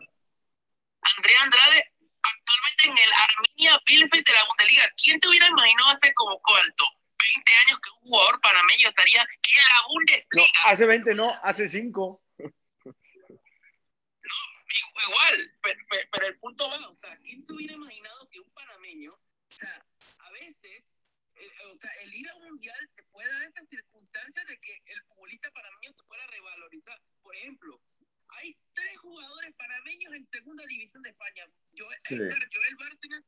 Andrés 1.17 1.37
Andrade, 1.43 1.91
actualmente 2.23 2.85
en 2.85 2.97
el 2.97 3.11
Arminia 3.29 3.79
Bielefeld 3.85 4.25
de 4.25 4.33
la 4.33 4.45
Bundesliga. 4.47 4.83
¿Quién 5.01 5.19
te 5.19 5.27
hubiera 5.29 5.45
imaginado 5.47 5.89
hace 5.91 6.11
como 6.15 6.39
cuánto? 6.41 6.85
20 7.33 7.53
años 7.65 7.79
que 7.83 7.89
un 7.91 7.99
jugador 8.09 8.41
panameño 8.41 8.89
estaría 8.89 9.21
en 9.21 9.63
la 9.63 9.87
Bundesliga. 9.87 10.47
No, 10.63 10.69
hace 10.69 10.85
20 10.85 11.13
no, 11.15 11.31
hace 11.43 11.67
5. 11.67 12.23
No, 12.37 12.51
igual, 15.07 15.59
pero, 15.61 16.27
el 16.27 16.39
punto 16.39 16.69
va, 16.69 16.89
o 16.89 16.95
sea, 16.97 17.17
¿quién 17.17 17.41
se 17.41 17.53
hubiera 17.53 17.73
imaginado 17.73 18.27
que 18.29 18.39
un 18.39 18.51
panameño, 18.51 19.13
o 19.13 19.53
sea, 19.53 19.85
a 20.19 20.31
veces, 20.31 20.91
eh, 21.35 21.51
o 21.71 21.77
sea, 21.77 21.91
el 22.03 22.13
ir 22.13 22.29
a 22.29 22.35
un 22.35 22.43
mundial 22.43 22.89
te 22.95 23.03
puede 23.03 23.31
dar 23.31 23.43
esta 23.43 23.65
circunstancia 23.65 24.43
de 24.45 24.59
que 24.59 24.81
el 24.85 25.01
futbolista 25.03 25.51
panameño 25.51 25.93
se 25.93 26.03
pueda 26.03 26.27
revalorizar. 26.27 26.99
Por 27.21 27.35
ejemplo, 27.35 27.81
hay 28.39 28.57
tres 28.73 28.97
jugadores 28.97 29.53
panameños 29.55 30.13
en 30.13 30.25
segunda 30.25 30.65
división 30.65 31.03
de 31.03 31.09
España. 31.11 31.45
Joel, 31.77 31.99
sí. 32.05 32.17
Joel 32.17 32.75
Bárcenas, 32.77 33.23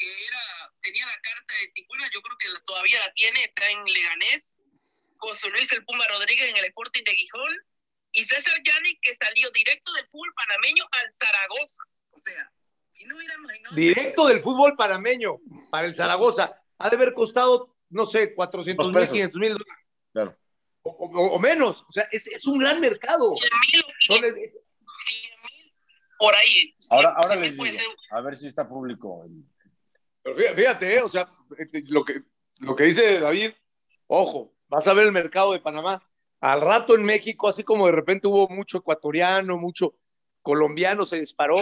que 0.00 0.06
era, 0.26 0.72
tenía 0.80 1.04
la 1.06 1.18
carta 1.20 1.54
de 1.60 1.68
Tijuana, 1.74 2.08
yo 2.12 2.22
creo 2.22 2.38
que 2.38 2.46
todavía 2.64 2.98
la 3.00 3.12
tiene, 3.12 3.44
está 3.44 3.68
en 3.70 3.84
Leganés. 3.84 4.56
José 5.18 5.50
Luis 5.50 5.70
El 5.72 5.84
Puma 5.84 6.04
Rodríguez 6.08 6.48
en 6.48 6.56
el 6.56 6.64
Sporting 6.64 7.04
de 7.04 7.12
Gijón. 7.14 7.54
Y 8.12 8.24
César 8.24 8.54
Yanni, 8.64 8.98
que 9.02 9.14
salió 9.14 9.50
directo 9.50 9.92
del 9.92 10.06
fútbol 10.08 10.32
panameño 10.34 10.84
al 10.90 11.12
Zaragoza. 11.12 11.82
O 12.10 12.18
sea, 12.18 12.50
y 12.94 13.04
no 13.04 13.16
hubiera 13.16 13.34
imaginado... 13.34 13.76
Directo 13.76 14.26
del 14.26 14.42
fútbol 14.42 14.74
panameño 14.76 15.36
para 15.70 15.86
el 15.86 15.94
Zaragoza. 15.94 16.60
Ha 16.78 16.88
de 16.90 16.96
haber 16.96 17.12
costado, 17.12 17.76
no 17.90 18.06
sé, 18.06 18.34
400 18.34 18.84
Dos 18.86 18.92
mil, 18.92 19.00
pesos. 19.00 19.12
500 19.12 19.40
mil 19.40 19.52
dólares. 19.52 19.84
Claro. 20.12 20.38
O, 20.82 20.90
o- 20.90 21.34
o 21.34 21.38
menos. 21.38 21.84
O 21.88 21.92
sea, 21.92 22.08
es, 22.10 22.26
es 22.26 22.46
un 22.46 22.58
gran 22.58 22.80
mercado. 22.80 23.34
100 24.06 24.22
mil 24.22 24.24
es- 24.24 24.56
por 26.18 26.34
ahí. 26.34 26.74
Ahora, 26.90 27.14
100 27.14 27.22
ahora 27.24 27.36
les 27.36 27.56
digo, 27.56 27.64
a 28.10 28.20
ver 28.22 28.36
si 28.36 28.46
está 28.46 28.68
público. 28.68 29.26
Pero 30.22 30.36
fí- 30.36 30.54
fíjate, 30.54 30.96
eh, 30.96 31.02
o 31.02 31.08
sea, 31.08 31.30
este, 31.58 31.82
lo 31.86 32.04
que, 32.04 32.22
lo 32.58 32.74
que 32.76 32.84
dice 32.84 33.20
David, 33.20 33.52
ojo, 34.06 34.54
vas 34.68 34.86
a 34.88 34.92
ver 34.94 35.06
el 35.06 35.12
mercado 35.12 35.52
de 35.52 35.60
Panamá. 35.60 36.02
Al 36.40 36.60
rato 36.60 36.94
en 36.94 37.02
México, 37.04 37.48
así 37.48 37.64
como 37.64 37.86
de 37.86 37.92
repente 37.92 38.26
hubo 38.26 38.48
mucho 38.48 38.78
ecuatoriano, 38.78 39.58
mucho 39.58 39.94
colombiano, 40.42 41.04
se 41.04 41.20
disparó. 41.20 41.60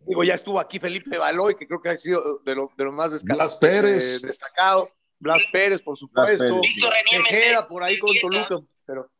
Digo, 0.00 0.22
ya 0.24 0.34
estuvo 0.34 0.58
aquí 0.60 0.78
Felipe 0.78 1.18
Baloy, 1.18 1.56
que 1.56 1.66
creo 1.66 1.80
que 1.82 1.90
ha 1.90 1.96
sido 1.96 2.38
de 2.44 2.54
lo, 2.54 2.70
de 2.76 2.84
lo 2.84 2.92
más 2.92 3.22
Blas 3.24 3.58
Pérez. 3.58 4.22
eh, 4.22 4.26
destacado. 4.28 4.90
Blas 5.18 5.42
Pérez, 5.52 5.82
por 5.82 5.98
supuesto. 5.98 6.44
Tejeda 6.60 6.90
Mendieta. 7.12 7.68
por 7.68 7.82
ahí 7.82 7.98
con. 7.98 8.16
Toluca, 8.20 8.60
pero 8.86 9.10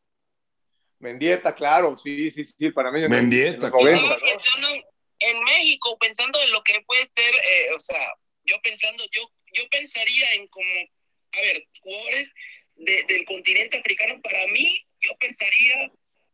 Mendieta, 0.98 1.55
claro, 1.55 1.98
sí, 1.98 2.30
sí, 2.30 2.44
sí, 2.44 2.70
para 2.70 2.90
mí. 2.92 3.07
Mendieta, 3.09 3.66
en 3.66 3.72
los 3.72 3.80
90, 3.82 3.96
Estaba 4.05 4.16
¿no? 4.20 4.26
pensando 4.38 4.68
en- 4.68 4.84
en 5.20 5.44
México, 5.44 5.96
pensando 5.98 6.38
en 6.42 6.53
lo 6.53 6.62
que 6.62 6.80
puede 6.86 7.03
ser, 7.07 7.34
eh, 7.34 7.74
o 7.74 7.78
sea, 7.78 7.98
yo 8.51 8.61
pensando, 8.62 9.05
yo, 9.12 9.22
yo 9.55 9.68
pensaría 9.70 10.34
en 10.34 10.48
como, 10.48 10.74
a 11.32 11.40
ver, 11.40 11.66
jugadores 11.82 12.32
de- 12.76 13.05
del 13.05 13.24
continente 13.24 13.78
africano, 13.78 14.20
para 14.22 14.46
mí, 14.48 14.84
yo 15.01 15.12
pensaría 15.18 15.76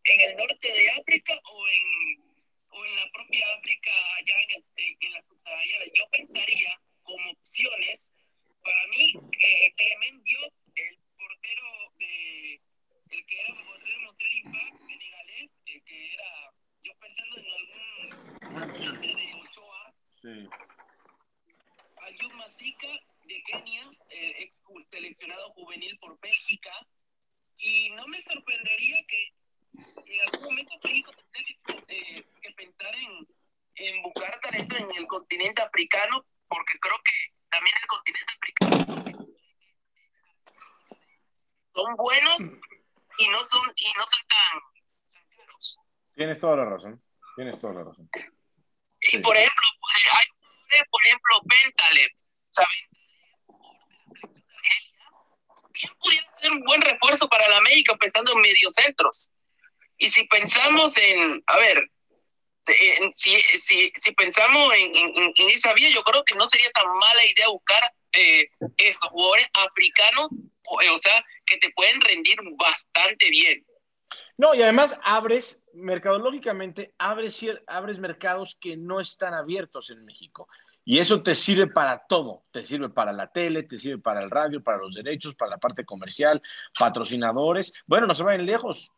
en 0.05 0.21
el 0.31 0.37
norte 0.37 0.69
de 0.73 0.91
África 0.93 1.39
o 1.45 1.69
en, 1.69 2.23
o 2.71 2.85
en 2.87 2.97
la 2.97 3.11
propia 3.13 3.45
África, 3.59 3.91
allá 4.19 4.37
en, 4.43 4.51
el- 4.57 4.97
en- 5.01 5.13
la 5.13 5.23
subsahariana. 5.23 5.85
Yo 5.95 6.05
pensaría 6.11 6.81
como 7.03 7.31
opciones, 7.33 8.13
para 8.63 8.87
mí, 8.89 9.13
eh, 9.43 9.73
Clement 9.77 10.23
Diop, 10.25 10.55
el 10.77 10.99
portero 11.19 11.93
de, 11.99 12.61
el 13.11 13.27
que 13.27 13.41
era 13.41 13.55
portero 13.65 14.01
Montreal 14.01 14.33
Impact, 14.35 14.81
senegalés, 14.89 15.59
eh, 15.67 15.81
que 15.87 16.15
era, 16.15 16.53
yo 16.83 16.93
pensando 16.99 17.37
en 17.39 17.47
algún 17.47 18.41
chance 18.73 19.07
de 19.07 19.35
Ochoa, 19.35 19.95
Sí. 20.23 20.49
Ayub 22.19 22.33
Masika 22.35 22.89
de 23.25 23.43
Kenia, 23.45 23.91
eh, 24.11 24.35
ex 24.39 24.59
seleccionado 24.91 25.51
juvenil 25.53 25.99
por 25.99 26.19
Bélgica, 26.21 26.73
y 27.59 27.91
no 27.91 28.07
me 28.07 28.21
sorprendería 28.21 28.97
que 29.09 29.35
en 30.07 30.21
algún 30.23 30.45
momento 30.45 30.75
México 30.85 31.13
tendría 31.13 31.45
que, 31.45 31.85
eh, 31.89 32.27
que 32.43 32.51
pensar 32.53 32.95
en, 32.97 33.27
en 33.77 34.03
buscar 34.03 34.39
talento 34.41 34.77
en 34.77 34.89
el 34.97 35.07
continente 35.07 35.63
africano, 35.63 36.25
porque 36.49 36.79
creo 36.81 36.99
que 37.05 37.35
también 37.51 37.77
el 37.81 37.87
continente 37.87 38.33
africano 38.35 39.27
son 41.75 41.97
buenos 41.97 42.39
y 43.19 43.29
no 43.29 43.39
son 43.45 43.73
y 43.77 43.93
no 43.95 44.03
son 44.03 44.21
tan, 44.29 44.61
tan 45.13 45.37
caros. 45.37 45.79
Tienes 46.15 46.39
toda 46.41 46.57
la 46.57 46.65
razón. 46.65 47.03
Tienes 47.35 47.61
toda 47.61 47.75
la 47.75 47.85
razón. 47.85 48.09
Y 49.01 49.07
Sí. 49.09 49.19
por 49.19 49.37
ejemplo, 49.37 49.69
eh, 49.69 50.11
hay 50.19 50.27
jugadores, 50.27 50.89
por 50.91 51.07
ejemplo, 51.07 51.41
Bentaleb, 51.45 52.11
¿saben? 52.49 52.79
Bien 55.73 55.93
pudiera 56.01 56.33
ser 56.41 56.51
un 56.53 56.61
buen 56.65 56.81
refuerzo 56.81 57.29
para 57.29 57.47
la 57.49 57.59
América 57.59 57.95
pensando 58.07 58.33
en 58.33 58.41
mediocentros. 58.41 59.33
Y 59.99 60.11
si 60.11 60.25
pensamos 60.29 60.97
en, 60.97 61.43
a 61.47 61.59
ver, 61.59 61.91
en- 62.67 63.13
si, 63.13 63.31
si, 63.41 63.93
si 63.95 64.13
pensamos 64.13 64.73
en, 64.75 64.95
en- 64.95 65.33
en 65.35 65.49
esa 65.51 65.73
vía, 65.75 65.91
yo 65.91 66.03
creo 66.03 66.25
que 66.25 66.35
no 66.35 66.47
sería 66.47 66.71
tan 66.71 66.89
mala 66.89 67.25
idea 67.25 67.49
buscar 67.49 67.83
eh, 68.13 68.49
esos 68.77 69.09
jugadores 69.11 69.47
africanos, 69.67 70.29
o, 70.67 70.83
eh, 70.83 70.91
o 70.91 70.99
sea, 70.99 71.25
que 71.45 71.57
te 71.59 71.71
pueden 71.71 72.01
rendir 72.01 72.37
bastante 72.57 73.29
bien. 73.31 73.65
No, 74.39 74.55
y 74.55 74.63
además 74.63 75.01
abres, 75.03 75.65
mercadológicamente, 75.73 76.93
abres, 76.99 77.45
abres 77.67 77.99
mercados 77.99 78.57
que 78.61 78.77
no 78.77 79.01
están 79.01 79.35
abiertos 79.35 79.91
en 79.91 80.05
México. 80.05 80.49
Y 80.89 81.01
eso 81.01 81.21
te 81.21 81.35
sirve 81.35 81.67
para 81.67 82.07
todo. 82.07 82.45
Te 82.53 82.65
sirve 82.65 82.89
para 82.89 83.13
la 83.13 83.27
tele, 83.33 83.65
te 83.65 83.77
sirve 83.77 83.99
para 83.99 84.23
el 84.23 84.31
radio, 84.31 84.63
para 84.63 84.79
los 84.79 84.95
derechos, 84.95 85.35
para 85.35 85.51
la 85.51 85.59
parte 85.59 85.85
comercial, 85.85 86.41
patrocinadores. 86.79 87.73
Bueno, 87.87 88.07
no 88.07 88.15
se 88.15 88.23
vayan 88.23 88.47
lejos. 88.47 88.93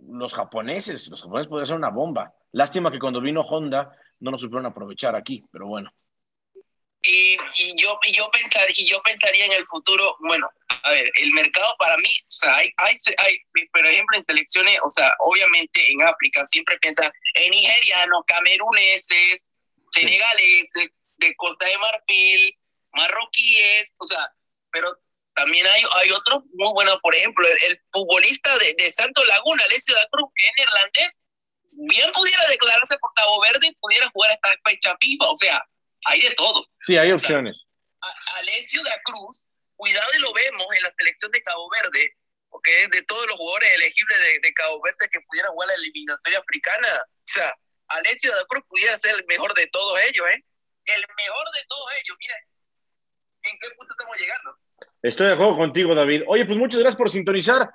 Los 0.00 0.34
japoneses, 0.34 1.06
los 1.08 1.22
japoneses 1.22 1.48
podrían 1.48 1.66
ser 1.66 1.76
una 1.76 1.90
bomba. 1.90 2.34
Lástima 2.50 2.90
que 2.90 2.98
cuando 2.98 3.20
vino 3.20 3.42
Honda 3.42 3.96
no 4.18 4.32
nos 4.32 4.40
supieron 4.40 4.66
aprovechar 4.66 5.14
aquí, 5.14 5.44
pero 5.52 5.68
bueno. 5.68 5.92
Y, 7.02 7.36
y 7.56 7.76
yo 7.80 7.96
y 8.04 8.16
yo 8.16 8.28
pensar 8.32 8.66
y 8.76 8.84
yo 8.84 9.00
pensaría 9.04 9.46
en 9.46 9.52
el 9.52 9.64
futuro 9.66 10.16
bueno 10.18 10.50
a 10.82 10.90
ver 10.90 11.08
el 11.22 11.30
mercado 11.30 11.72
para 11.78 11.96
mí 11.98 12.10
o 12.26 12.30
sea 12.30 12.56
hay 12.56 12.72
hay, 12.78 12.96
hay 13.18 13.66
por 13.72 13.86
ejemplo 13.86 14.16
en 14.16 14.24
selecciones 14.24 14.76
o 14.82 14.90
sea 14.90 15.08
obviamente 15.20 15.80
en 15.92 16.02
África 16.02 16.44
siempre 16.46 16.76
piensan 16.80 17.08
en 17.34 17.50
nigerianos 17.52 18.24
cameruneses 18.26 19.48
senegaleses 19.92 20.90
de 21.18 21.34
Costa 21.36 21.66
de 21.66 21.78
Marfil 21.78 22.58
marroquíes 22.92 23.92
o 23.98 24.06
sea 24.06 24.30
pero 24.70 24.96
también 25.34 25.66
hay, 25.66 25.82
hay 25.92 26.10
otros 26.10 26.42
muy 26.54 26.72
buenos 26.72 26.98
por 26.98 27.14
ejemplo 27.14 27.46
el, 27.46 27.70
el 27.70 27.80
futbolista 27.92 28.56
de, 28.58 28.74
de 28.76 28.90
Santo 28.90 29.24
Laguna 29.24 29.64
Alessio 29.64 29.94
da 29.94 30.06
Cruz 30.10 30.30
que 30.34 30.46
es 30.46 30.52
neerlandés 30.58 31.20
bien 31.72 32.10
pudiera 32.12 32.46
declararse 32.48 32.98
por 32.98 33.12
Cabo 33.14 33.40
Verde 33.40 33.68
y 33.68 33.74
pudiera 33.76 34.10
jugar 34.10 34.32
esta 34.32 34.50
fecha 34.68 34.96
FIFA 35.00 35.28
o 35.28 35.36
sea 35.36 35.64
hay 36.04 36.20
de 36.20 36.30
todo 36.34 36.66
Sí, 36.88 36.96
hay 36.96 37.12
opciones. 37.12 37.66
Alessio 38.38 38.82
da 38.82 38.98
Cruz, 39.04 39.46
cuidado 39.76 40.08
y 40.16 40.20
lo 40.20 40.32
vemos 40.32 40.66
en 40.74 40.82
la 40.82 40.92
selección 40.96 41.30
de 41.32 41.42
Cabo 41.42 41.68
Verde, 41.68 42.14
porque 42.48 42.82
es 42.82 42.90
de 42.90 43.02
todos 43.02 43.26
los 43.26 43.36
jugadores 43.36 43.74
elegibles 43.74 44.18
de, 44.20 44.40
de 44.40 44.54
Cabo 44.54 44.80
Verde 44.82 45.08
que 45.12 45.20
pudieran 45.28 45.52
jugar 45.52 45.68
la 45.68 45.74
eliminatoria 45.74 46.38
africana. 46.38 46.88
O 47.04 47.26
sea, 47.26 47.52
Alessio 47.88 48.34
da 48.34 48.44
Cruz 48.46 48.64
pudiera 48.68 48.98
ser 48.98 49.16
el 49.16 49.24
mejor 49.26 49.52
de 49.52 49.66
todos 49.66 50.00
ellos, 50.08 50.26
¿eh? 50.34 50.44
El 50.88 51.04
mejor 51.16 51.44
de 51.52 51.60
todos 51.68 51.86
ellos, 52.02 52.16
mira, 52.18 52.34
¿en 53.42 53.58
qué 53.60 53.68
punto 53.76 53.92
estamos 53.92 54.16
llegando? 54.16 54.56
Estoy 55.02 55.26
de 55.26 55.32
acuerdo 55.34 55.56
contigo, 55.56 55.94
David. 55.94 56.22
Oye, 56.26 56.46
pues 56.46 56.58
muchas 56.58 56.80
gracias 56.80 56.96
por 56.96 57.10
sintonizar. 57.10 57.70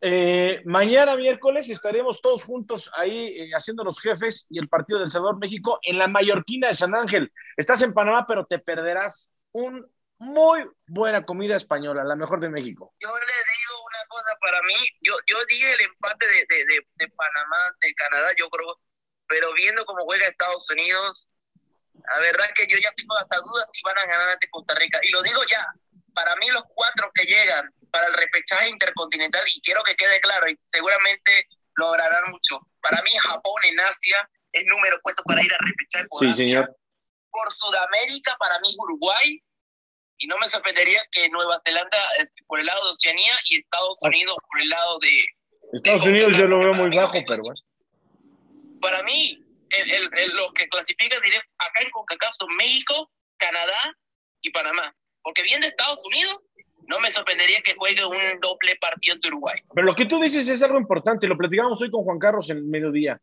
Eh, 0.00 0.62
mañana 0.64 1.16
miércoles 1.16 1.70
estaremos 1.70 2.20
todos 2.20 2.42
juntos 2.42 2.90
ahí 2.96 3.28
eh, 3.38 3.50
haciendo 3.54 3.84
los 3.84 4.00
jefes 4.00 4.46
y 4.50 4.58
el 4.58 4.68
partido 4.68 4.98
del 4.98 5.10
Salvador 5.10 5.38
México 5.38 5.78
en 5.82 5.96
la 5.98 6.08
Mallorquina 6.08 6.68
de 6.68 6.74
San 6.74 6.94
Ángel. 6.94 7.32
Estás 7.56 7.82
en 7.82 7.94
Panamá, 7.94 8.26
pero 8.26 8.44
te 8.46 8.58
perderás 8.58 9.32
un 9.52 9.86
muy 10.18 10.66
buena 10.88 11.24
comida 11.24 11.54
española, 11.54 12.02
la 12.02 12.16
mejor 12.16 12.40
de 12.40 12.48
México. 12.48 12.92
Yo 12.98 13.10
le 13.14 13.24
digo 13.24 13.84
una 13.86 14.06
cosa 14.08 14.36
para 14.40 14.60
mí, 14.62 14.74
yo, 15.02 15.14
yo 15.26 15.36
dije 15.46 15.72
el 15.72 15.80
empate 15.82 16.26
de, 16.26 16.46
de, 16.48 16.64
de, 16.64 16.86
de 16.94 17.08
Panamá 17.10 17.56
ante 17.68 17.94
Canadá, 17.94 18.30
yo 18.36 18.48
creo, 18.48 18.80
pero 19.28 19.52
viendo 19.52 19.84
cómo 19.84 20.04
juega 20.04 20.26
Estados 20.26 20.68
Unidos, 20.70 21.35
la 22.04 22.20
verdad 22.20 22.46
que 22.54 22.66
yo 22.66 22.78
ya 22.78 22.92
tengo 22.96 23.16
hasta 23.18 23.36
dudas 23.38 23.66
si 23.72 23.80
van 23.82 23.98
a 23.98 24.06
ganar 24.06 24.28
ante 24.30 24.48
Costa 24.50 24.74
Rica. 24.74 24.98
Y 25.02 25.10
lo 25.10 25.22
digo 25.22 25.40
ya, 25.50 25.66
para 26.14 26.34
mí 26.36 26.48
los 26.48 26.64
cuatro 26.74 27.10
que 27.14 27.24
llegan 27.24 27.70
para 27.90 28.06
el 28.08 28.14
repechaje 28.14 28.68
intercontinental, 28.68 29.44
y 29.46 29.60
quiero 29.62 29.82
que 29.84 29.96
quede 29.96 30.20
claro, 30.20 30.48
y 30.48 30.58
seguramente 30.62 31.48
lograrán 31.76 32.30
mucho. 32.30 32.58
Para 32.80 33.02
mí 33.02 33.10
Japón 33.22 33.60
en 33.64 33.80
Asia 33.80 34.28
es 34.52 34.64
número 34.66 34.98
puesto 35.02 35.22
para 35.24 35.42
ir 35.42 35.52
a 35.52 35.58
repechaje 35.58 36.06
por 36.08 36.20
Sí, 36.20 36.26
Asia. 36.26 36.44
señor. 36.44 36.76
Por 37.30 37.50
Sudamérica, 37.52 38.36
para 38.38 38.58
mí 38.60 38.74
Uruguay, 38.78 39.42
y 40.18 40.26
no 40.26 40.38
me 40.38 40.48
sorprendería 40.48 41.02
que 41.12 41.28
Nueva 41.28 41.58
Zelanda 41.66 41.98
es 42.18 42.32
por 42.46 42.58
el 42.60 42.66
lado 42.66 42.82
de 42.86 42.92
Oceanía 42.92 43.34
y 43.50 43.58
Estados 43.58 43.98
Unidos 44.02 44.36
por 44.50 44.60
el 44.60 44.68
lado 44.68 44.98
de... 45.00 45.18
Estados 45.74 46.04
de 46.04 46.10
Unidos 46.10 46.36
yo 46.38 46.44
lo 46.46 46.58
veo 46.60 46.72
muy 46.72 46.96
bajo, 46.96 47.18
pero 47.26 47.42
bueno. 47.42 47.60
Para 48.80 49.02
mí, 49.02 49.44
los 50.34 50.52
que 50.54 50.68
clasifican 50.68 51.20
directo 51.22 51.50
acá 51.58 51.82
en 51.82 51.90
CONCACAF 51.90 52.34
son 52.34 52.54
México, 52.56 53.10
Canadá 53.36 53.96
y 54.40 54.50
Panamá. 54.50 54.94
Porque 55.22 55.42
bien 55.42 55.60
de 55.60 55.68
Estados 55.68 56.04
Unidos, 56.06 56.46
no 56.86 57.00
me 57.00 57.10
sorprendería 57.10 57.60
que 57.62 57.74
juegue 57.74 58.04
un 58.04 58.40
doble 58.40 58.76
partido 58.80 59.14
ante 59.14 59.28
Uruguay. 59.28 59.56
Pero 59.74 59.86
lo 59.86 59.94
que 59.94 60.06
tú 60.06 60.20
dices 60.20 60.48
es 60.48 60.62
algo 60.62 60.78
importante, 60.78 61.26
lo 61.26 61.36
platicamos 61.36 61.80
hoy 61.82 61.90
con 61.90 62.04
Juan 62.04 62.18
Carlos 62.18 62.48
en 62.50 62.58
el 62.58 62.64
mediodía. 62.64 63.20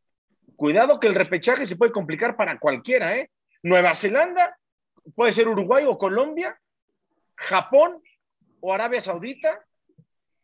Cuidado 0.55 0.99
que 0.99 1.07
el 1.07 1.15
repechaje 1.15 1.65
se 1.65 1.77
puede 1.77 1.91
complicar 1.91 2.35
para 2.35 2.59
cualquiera, 2.59 3.17
¿eh? 3.17 3.31
Nueva 3.63 3.95
Zelanda, 3.95 4.57
puede 5.15 5.31
ser 5.31 5.47
Uruguay 5.47 5.85
o 5.87 5.97
Colombia, 5.97 6.59
Japón 7.35 8.01
o 8.59 8.73
Arabia 8.73 9.01
Saudita. 9.01 9.65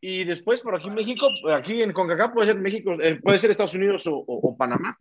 Y 0.02 0.24
después 0.24 0.62
por 0.62 0.76
aquí 0.76 0.90
México, 0.90 1.28
aquí 1.54 1.84
en 1.84 1.92
CONCACAF 1.92 2.32
puede 2.32 2.48
ser 2.48 2.56
México, 2.56 2.94
eh, 3.02 3.20
puede 3.22 3.38
ser 3.38 3.52
Estados 3.52 3.74
Unidos 3.74 4.04
o 4.08 4.56
Panamá. 4.58 4.98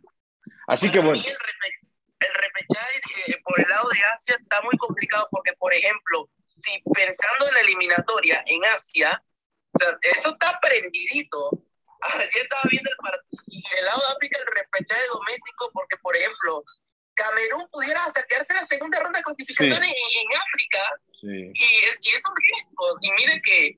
Así 0.67 0.91
que 0.91 0.99
bueno. 0.99 1.21
El 1.25 1.33
repe- 1.35 1.87
el 2.19 2.33
repechaje 2.33 3.01
eh, 3.27 3.37
por 3.43 3.59
el 3.59 3.67
lado 3.69 3.87
de 3.89 3.99
Asia 4.15 4.35
está 4.39 4.61
muy 4.61 4.77
complicado 4.77 5.27
porque, 5.31 5.53
por 5.57 5.73
ejemplo, 5.73 6.29
si 6.49 6.81
pensando 6.93 7.47
en 7.47 7.53
la 7.53 7.59
eliminatoria 7.61 8.43
en 8.45 8.63
Asia, 8.65 9.23
o 9.73 9.79
sea, 9.79 9.97
eso 10.01 10.29
está 10.31 10.59
prendidito. 10.61 11.51
Ayer 12.01 12.29
estaba 12.43 12.63
viendo 12.69 12.89
el 12.89 12.97
partido 12.97 13.69
del 13.75 13.85
lado 13.85 13.99
de 14.01 14.13
África, 14.15 14.39
el 14.39 14.45
repechaje 14.47 15.01
doméstico, 15.13 15.69
porque, 15.73 15.97
por 15.97 16.15
ejemplo, 16.15 16.63
Camerún 17.13 17.67
pudiera 17.71 18.03
hasta 18.05 18.23
quedarse 18.23 18.53
en 18.53 18.61
la 18.61 18.67
segunda 18.67 18.99
ronda 19.01 19.19
de 19.19 19.23
clasificación 19.23 19.83
en, 19.83 19.89
en 19.89 20.37
África 20.37 20.79
Sí. 21.19 21.27
y, 21.27 21.65
y 21.65 22.09
es 22.15 22.21
un 22.23 22.35
riesgo. 22.35 22.95
Y 23.01 23.11
mire 23.11 23.41
que 23.41 23.77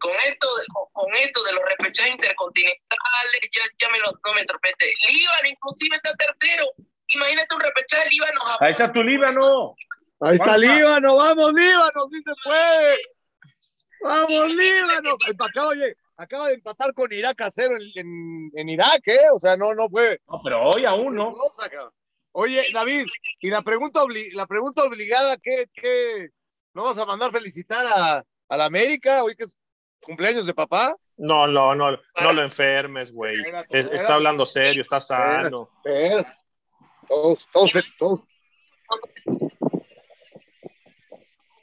con 0.00 0.12
esto, 0.26 0.48
con, 0.92 1.14
esto 1.14 1.42
de 1.44 1.52
los 1.52 1.62
repechajes 1.64 2.12
intercontinentales, 2.12 3.40
ya, 3.54 3.62
ya 3.80 3.88
me 3.92 3.98
lo, 3.98 4.06
no 4.06 4.32
me 4.34 4.40
sorprende. 4.40 4.86
Líbano 5.08 5.48
inclusive 5.48 5.96
está 5.96 6.14
tercero. 6.14 6.64
Imagínate 7.08 7.54
un 7.54 7.60
repechaje 7.60 8.08
Líbano 8.10 8.40
Japón. 8.40 8.66
Ahí 8.66 8.70
está 8.70 8.92
tu 8.92 9.02
Líbano. 9.02 9.74
Ahí 10.20 10.36
está. 10.36 10.56
Líbano, 10.58 11.16
vamos 11.16 11.52
Líbano, 11.54 12.08
sí 12.10 12.20
se 12.24 12.32
puede. 12.44 12.98
Vamos 14.02 14.48
Líbano. 14.54 15.16
Acaba, 15.38 15.68
oye, 15.68 15.94
acaba 16.16 16.48
de 16.48 16.54
empatar 16.54 16.92
con 16.94 17.12
Irak 17.12 17.40
a 17.42 17.50
cero 17.50 17.74
en, 17.78 17.90
en- 18.06 18.50
en 18.54 18.68
Irak, 18.68 19.06
¿eh? 19.06 19.26
O 19.32 19.38
sea, 19.38 19.56
no, 19.56 19.74
no 19.74 19.88
fue. 19.88 20.20
No, 20.28 20.40
pero 20.42 20.62
hoy 20.62 20.84
aún 20.84 21.14
no. 21.14 21.34
Oye, 22.32 22.66
David, 22.72 23.06
y 23.40 23.50
la 23.50 23.62
pregunta, 23.62 24.00
obli- 24.02 24.32
la 24.34 24.46
pregunta 24.46 24.84
obligada, 24.84 25.36
¿qué, 25.42 25.66
qué? 25.74 26.28
¿No 26.74 26.84
vas 26.84 26.96
a 26.98 27.04
mandar 27.04 27.32
felicitar 27.32 27.84
a, 27.86 28.22
a 28.48 28.56
la 28.56 28.64
América 28.66 29.24
hoy 29.24 29.34
que 29.34 29.42
es 29.44 29.58
cumpleaños 30.00 30.46
de 30.46 30.54
papá? 30.54 30.94
No, 31.16 31.46
no, 31.46 31.74
no, 31.74 31.90
no 31.92 32.32
lo 32.32 32.42
enfermes, 32.42 33.12
güey. 33.12 33.36
Es- 33.68 33.88
Está 33.92 34.14
hablando 34.14 34.46
serio, 34.46 34.82
está 34.82 35.00
sano. 35.00 35.70
Todos, 37.08 37.48
todos, 37.52 37.72
todos. 37.98 38.20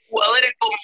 jugadores 0.10 0.52
como 0.58 0.76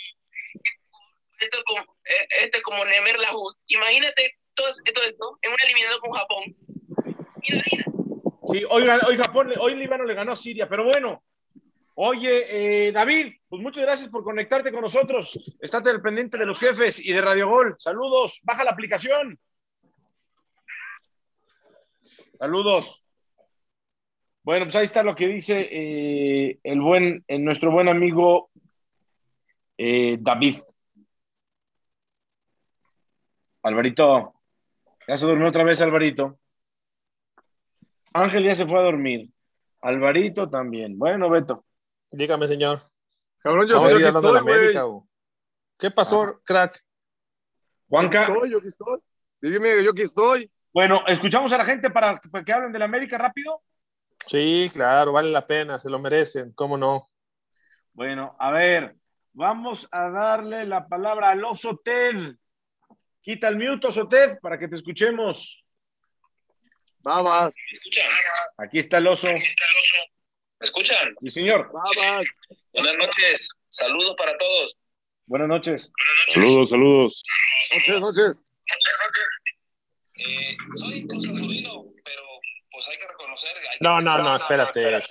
esto 1.40 1.58
como, 1.66 1.82
eh, 2.06 2.28
este 2.44 2.62
como 2.62 2.86
Nemer 2.86 3.18
Lahud. 3.20 3.54
Imagínate 3.68 4.38
todo, 4.54 4.68
todo 4.94 5.04
esto 5.04 5.40
en 5.42 5.52
un 5.52 5.58
eliminado 5.64 6.00
con 6.00 6.12
Japón. 6.12 6.44
Mira, 7.42 7.64
mira. 7.72 7.86
Sí, 8.48 8.64
hoy, 8.70 8.88
hoy 9.08 9.18
Japón, 9.18 9.52
hoy 9.60 9.76
Líbano 9.76 10.06
le 10.06 10.14
ganó 10.14 10.34
a 10.34 10.36
Siria, 10.38 10.68
pero 10.70 10.86
bueno. 10.86 11.24
Oye, 11.96 12.88
eh, 12.88 12.92
David, 12.92 13.34
pues 13.48 13.62
muchas 13.62 13.84
gracias 13.86 14.10
por 14.10 14.24
conectarte 14.24 14.72
con 14.72 14.82
nosotros. 14.82 15.40
Estate 15.62 15.92
al 15.92 16.02
pendiente 16.02 16.38
de 16.38 16.46
los 16.46 16.58
jefes 16.58 17.04
y 17.04 17.14
de 17.14 17.22
Radio 17.22 17.50
Gol. 17.50 17.76
Saludos, 17.78 18.40
baja 18.44 18.64
la 18.64 18.72
aplicación. 18.72 19.40
Saludos. 22.40 23.06
Bueno, 24.42 24.66
pues 24.66 24.76
ahí 24.76 24.84
está 24.86 25.04
lo 25.04 25.16
que 25.16 25.28
dice 25.28 25.68
eh, 25.72 26.60
el 26.64 26.82
buen, 26.82 27.24
eh, 27.28 27.38
nuestro 27.38 27.72
buen 27.72 27.88
amigo 27.88 28.50
David. 29.76 30.60
Alvarito, 33.64 34.34
ya 35.08 35.18
se 35.18 35.26
durmió 35.26 35.50
otra 35.50 35.64
vez 35.64 35.82
Alvarito. 35.82 36.40
Ángel 38.14 38.46
ya 38.46 38.54
se 38.54 38.66
fue 38.66 38.80
a 38.80 38.84
dormir. 38.84 39.30
Alvarito 39.82 40.50
también. 40.50 40.98
Bueno, 40.98 41.30
Beto. 41.30 41.66
Dígame, 42.14 42.48
señor. 42.48 42.80
Cabrón, 43.40 43.68
yo, 43.68 43.76
Vamos 43.76 44.00
yo 44.00 44.08
aquí 44.08 44.22
de. 44.22 44.40
América, 44.40 44.86
¿Qué 45.80 45.90
pasó, 45.90 46.40
crack? 46.46 46.76
Yo 46.76 47.98
aquí 47.98 48.08
Juanca. 48.16 48.22
estoy, 48.28 48.52
yo 48.52 48.58
aquí 48.60 48.68
estoy. 48.68 49.00
Dime, 49.42 49.84
yo 49.84 49.92
aquí 49.92 50.04
estoy. 50.04 50.52
Bueno, 50.72 51.04
escuchamos 51.08 51.52
a 51.54 51.58
la 51.58 51.66
gente 51.66 51.90
para, 51.90 52.22
para 52.32 52.46
que 52.46 52.54
hablen 52.54 52.72
de 52.72 52.78
la 52.80 52.86
América 52.86 53.18
rápido. 53.18 53.62
Sí, 54.28 54.70
claro, 54.72 55.12
vale 55.12 55.32
la 55.32 55.46
pena, 55.46 55.80
se 55.80 55.90
lo 55.90 55.98
merecen, 55.98 56.54
¿cómo 56.54 56.78
no? 56.78 57.10
Bueno, 57.94 58.36
a 58.40 58.52
ver, 58.52 58.96
vamos 59.34 59.88
a 59.92 60.10
darle 60.10 60.66
la 60.66 60.88
palabra 60.88 61.32
al 61.32 61.44
oso 61.44 61.82
Ted. 61.84 62.36
Quita 63.22 63.48
el 63.48 63.58
mute, 63.58 63.88
oso 63.88 64.08
Ted, 64.08 64.38
para 64.40 64.60
que 64.60 64.68
te 64.68 64.76
escuchemos. 64.76 65.66
Babas, 67.00 67.56
¿Me 67.72 67.78
escuchan? 67.78 68.12
Aquí 68.58 68.78
está 68.78 69.00
el 69.00 69.08
oso. 69.08 69.28
¿Me 70.64 70.68
escuchan? 70.68 71.14
Sí, 71.20 71.28
señor. 71.30 71.70
babas. 71.74 72.26
Buenas 72.72 72.96
noches. 72.96 73.50
Saludos 73.68 74.16
para 74.18 74.38
todos. 74.38 74.78
Buenas 75.26 75.50
noches. 75.50 75.92
Saludos, 76.30 76.70
saludos. 76.70 77.22
Noches, 77.76 78.00
noches. 78.00 78.46
Eh, 80.16 80.56
soy 80.80 81.06
Cruz 81.06 81.26
Azulino, 81.28 81.84
pero 82.06 82.22
pues 82.72 82.88
hay 82.88 82.98
que 82.98 83.08
reconocer. 83.10 83.50
hay 83.58 83.78
que 83.78 83.84
No, 83.84 84.00
no, 84.00 84.18
no, 84.20 84.38
espérate. 84.38 85.02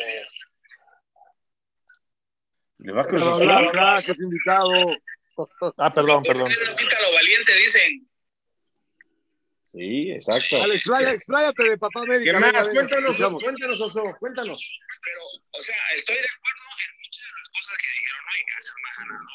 Le 2.79 2.93
va 2.93 3.03
a 3.03 3.05
cruzar. 3.05 4.03
invitado. 4.21 4.71
Ah, 5.77 5.93
perdón, 5.93 6.23
perdón. 6.23 6.49
Quita 6.79 6.99
lo 7.03 7.13
valiente, 7.13 7.55
dicen. 7.57 8.09
Sí, 9.73 10.13
exacto. 10.13 10.57
Explaya- 10.67 11.13
expláyate 11.15 11.63
de 11.65 11.79
papá 11.79 12.03
América. 12.03 12.33
¿Qué 12.33 12.39
más? 12.39 12.69
Cuéntanos, 12.69 13.17
cuéntanos, 13.43 13.81
oso, 13.81 14.03
cuéntanos. 14.21 14.61
Pero, 15.03 15.21
o 15.51 15.61
sea, 15.63 15.77
estoy 15.97 16.17
de 16.17 16.29
acuerdo 16.29 16.65
en 16.85 16.93
muchas 17.01 17.25
de 17.25 17.33
las 17.41 17.49
cosas 17.49 17.79
que 17.81 17.89
dijeron, 17.97 18.21
¿no? 18.23 18.33
Y 18.37 18.45
que 18.45 18.53
hacer 18.53 18.75
una 18.77 18.93
ganador 18.99 19.33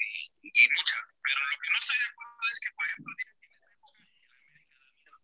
y, 0.00 0.48
y 0.48 0.64
muchas. 0.72 1.00
Pero 1.22 1.40
lo 1.44 1.56
que 1.60 1.68
no 1.68 1.78
estoy 1.78 1.98
de 2.00 2.08
acuerdo 2.08 2.40
es 2.52 2.58
que, 2.60 2.70
por 2.72 2.84
ejemplo, 2.86 3.12
y 3.12 3.20
la 3.20 3.32
América 3.36 3.60
da 3.60 3.76
miedo. 4.96 5.20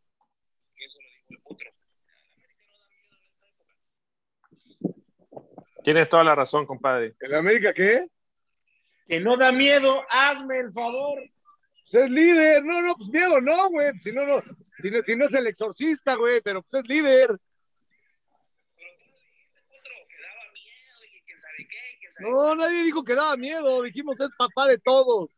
Y 0.76 0.84
eso 0.84 0.98
lo 1.00 1.08
dijo 1.08 1.32
el 1.32 1.40
Potro. 1.40 1.70
La 1.72 2.12
América 2.12 2.64
no 2.68 2.76
da 2.76 2.88
miedo 2.92 3.16
en 3.16 3.32
esta 3.32 3.46
época. 3.48 3.72
Tienes 5.82 6.08
toda 6.10 6.24
la 6.24 6.34
razón, 6.34 6.66
compadre. 6.66 7.14
¿En 7.20 7.34
América 7.34 7.72
qué? 7.72 8.06
Que 9.08 9.18
no 9.20 9.36
da 9.36 9.50
miedo, 9.50 10.04
hazme 10.10 10.58
el 10.60 10.72
favor. 10.72 11.18
Pues 11.90 12.04
es 12.04 12.10
líder. 12.10 12.64
No, 12.64 12.80
no, 12.80 12.96
pues 12.96 13.08
miedo 13.08 13.40
no, 13.40 13.68
güey. 13.70 13.92
Si 14.00 14.12
no, 14.12 14.26
no. 14.26 14.42
Si 14.80 14.90
no, 14.90 15.02
si 15.02 15.16
no 15.16 15.24
es 15.26 15.34
el 15.34 15.46
exorcista, 15.46 16.14
güey, 16.14 16.40
pero 16.40 16.62
pues 16.62 16.82
es 16.82 16.88
líder. 16.88 17.38
No 22.20 22.54
nadie 22.54 22.84
dijo 22.84 23.04
que 23.04 23.14
daba 23.14 23.36
miedo. 23.36 23.82
Dijimos 23.82 24.20
es 24.20 24.30
papá 24.36 24.68
de 24.68 24.78
todos. 24.78 25.30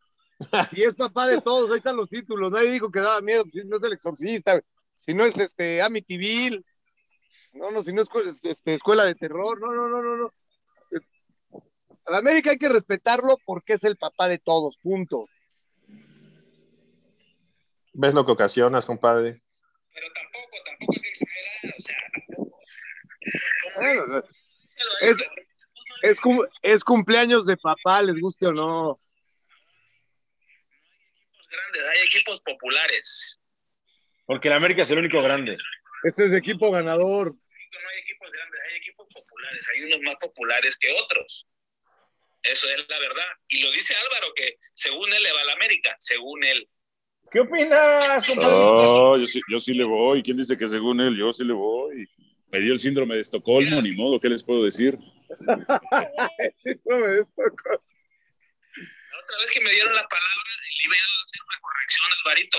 Y 0.72 0.82
es 0.82 0.94
papá 0.94 1.26
de 1.26 1.40
todos. 1.40 1.70
Ahí 1.70 1.78
están 1.78 1.96
los 1.96 2.08
títulos. 2.08 2.50
Nadie 2.50 2.72
dijo 2.72 2.90
que 2.90 3.00
daba 3.00 3.20
miedo. 3.20 3.44
Si 3.52 3.64
no 3.64 3.76
es 3.76 3.82
el 3.82 3.92
exorcista, 3.92 4.52
güey. 4.52 4.64
si 4.94 5.14
no 5.14 5.24
es 5.24 5.38
este 5.38 5.80
Amityville. 5.80 6.64
No, 7.54 7.70
no, 7.70 7.82
si 7.82 7.92
no 7.92 8.02
es 8.02 8.08
este, 8.42 8.74
escuela 8.74 9.04
de 9.04 9.14
terror. 9.14 9.60
No, 9.60 9.72
no, 9.72 9.88
no, 9.88 10.02
no, 10.02 10.16
no. 10.16 10.32
A 12.06 12.10
la 12.10 12.18
América 12.18 12.50
hay 12.50 12.58
que 12.58 12.68
respetarlo 12.68 13.38
porque 13.46 13.74
es 13.74 13.84
el 13.84 13.96
papá 13.96 14.28
de 14.28 14.38
todos. 14.38 14.76
Punto. 14.78 15.26
¿Ves 17.94 18.14
lo 18.14 18.26
que 18.26 18.32
ocasionas, 18.32 18.84
compadre? 18.86 19.40
Pero 19.94 20.06
tampoco, 20.12 20.56
tampoco 20.64 20.92
hay 20.92 21.00
que 21.00 21.08
exagerar, 21.10 21.74
o 21.78 21.82
sea, 21.82 21.96
tampoco. 22.12 22.60
Es, 25.00 25.16
es, 26.02 26.20
cum- 26.20 26.46
es 26.62 26.82
cumpleaños 26.84 27.46
de 27.46 27.56
papá, 27.56 28.02
les 28.02 28.18
guste 28.20 28.46
o 28.46 28.52
no. 28.52 28.98
equipos 31.30 31.48
grandes, 31.50 31.88
hay 31.88 31.98
equipos 32.06 32.40
populares. 32.40 33.40
Porque 34.26 34.48
el 34.48 34.54
América 34.54 34.82
es 34.82 34.90
el 34.90 34.98
único 34.98 35.22
grande. 35.22 35.56
Este 36.02 36.24
es 36.26 36.32
equipo 36.32 36.70
ganador. 36.72 37.28
No 37.28 37.88
hay 37.90 38.00
equipos 38.00 38.30
grandes, 38.32 38.60
hay 38.68 38.76
equipos 38.76 39.06
populares. 39.14 39.68
Hay 39.72 39.82
unos 39.84 40.00
más 40.00 40.16
populares 40.16 40.76
que 40.76 40.92
otros. 40.92 41.46
Eso 42.42 42.68
es 42.68 42.88
la 42.88 42.98
verdad. 42.98 43.26
Y 43.48 43.62
lo 43.62 43.70
dice 43.70 43.94
Álvaro, 43.94 44.32
que 44.34 44.58
según 44.74 45.12
él 45.12 45.22
le 45.22 45.32
va 45.32 45.40
a 45.42 45.44
la 45.44 45.52
América, 45.52 45.96
según 46.00 46.42
él. 46.44 46.68
¿Qué 47.30 47.40
opinas? 47.40 48.28
No, 48.36 49.18
yo 49.18 49.26
sí, 49.26 49.40
yo 49.50 49.58
sí 49.58 49.74
le 49.74 49.84
voy. 49.84 50.22
¿Quién 50.22 50.36
dice 50.36 50.56
que 50.56 50.68
según 50.68 51.00
él? 51.00 51.16
Yo 51.16 51.32
sí 51.32 51.44
le 51.44 51.52
voy. 51.52 52.08
Me 52.50 52.60
dio 52.60 52.72
el 52.72 52.78
síndrome 52.78 53.16
de 53.16 53.22
Estocolmo, 53.22 53.82
ni 53.82 53.92
modo, 53.92 54.20
¿qué 54.20 54.28
les 54.28 54.42
puedo 54.42 54.64
decir? 54.64 54.98
Sí, 56.56 56.70
no 56.84 56.98
me 56.98 57.08
des 57.08 57.26
poco. 57.34 57.70
La 57.70 59.18
otra 59.20 59.38
vez 59.40 59.52
que 59.52 59.60
me 59.60 59.70
dieron 59.70 59.94
la 59.94 60.06
palabra, 60.06 60.42
le 60.78 60.84
iba 60.84 60.94
a 60.94 61.24
hacer 61.24 61.40
una 61.48 61.58
corrección 61.60 62.06
a 62.06 62.14
Alvarito. 62.20 62.58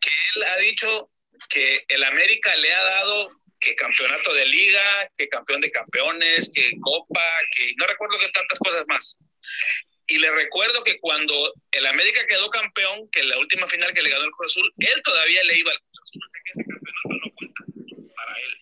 Que 0.00 0.10
él 0.34 0.42
ha 0.44 0.56
dicho 0.58 1.10
que 1.50 1.84
el 1.88 2.04
América 2.04 2.56
le 2.56 2.72
ha 2.72 2.82
dado 2.82 3.30
que 3.60 3.74
campeonato 3.74 4.32
de 4.32 4.46
liga, 4.46 5.10
que 5.16 5.28
campeón 5.28 5.60
de 5.60 5.70
campeones, 5.70 6.50
que 6.54 6.70
copa, 6.80 7.24
que 7.56 7.74
no 7.76 7.86
recuerdo 7.86 8.18
que 8.18 8.28
tantas 8.28 8.58
cosas 8.58 8.84
más. 8.88 9.18
Y 10.10 10.18
le 10.18 10.30
recuerdo 10.32 10.82
que 10.84 10.98
cuando 11.00 11.34
el 11.70 11.86
América 11.86 12.26
quedó 12.26 12.48
campeón, 12.48 13.08
que 13.12 13.20
en 13.20 13.28
la 13.28 13.38
última 13.38 13.66
final 13.66 13.92
que 13.92 14.02
le 14.02 14.08
ganó 14.10 14.24
el 14.24 14.30
Cruz 14.32 14.56
Azul, 14.56 14.72
él 14.78 15.02
todavía 15.04 15.44
le 15.44 15.58
iba 15.58 15.70
al 15.70 15.78
Cruz 15.78 16.00
Azul, 16.02 16.22
o 16.24 16.30
sea 16.30 16.40
que 16.44 16.50
ese 16.52 16.64
campeonato 16.64 17.26
no 17.26 17.34
cuenta 17.34 17.64
para 18.16 18.34
él. 18.40 18.52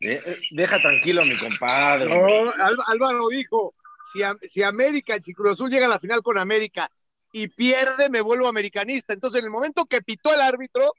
Eh, 0.00 0.20
eh, 0.26 0.38
Deja 0.50 0.80
tranquilo 0.80 1.22
a 1.22 1.24
mi 1.24 1.38
compadre. 1.38 2.06
No, 2.06 2.52
Álvaro 2.88 3.28
dijo, 3.28 3.74
si, 4.12 4.22
si 4.48 4.62
América, 4.64 5.16
si 5.22 5.32
Cruz 5.34 5.52
Azul 5.52 5.70
llega 5.70 5.86
a 5.86 5.90
la 5.90 6.00
final 6.00 6.22
con 6.22 6.36
América 6.36 6.90
y 7.32 7.46
pierde, 7.46 8.08
me 8.08 8.20
vuelvo 8.22 8.48
americanista. 8.48 9.14
Entonces, 9.14 9.38
en 9.38 9.44
el 9.44 9.52
momento 9.52 9.84
que 9.84 10.02
pitó 10.02 10.34
el 10.34 10.40
árbitro, 10.40 10.92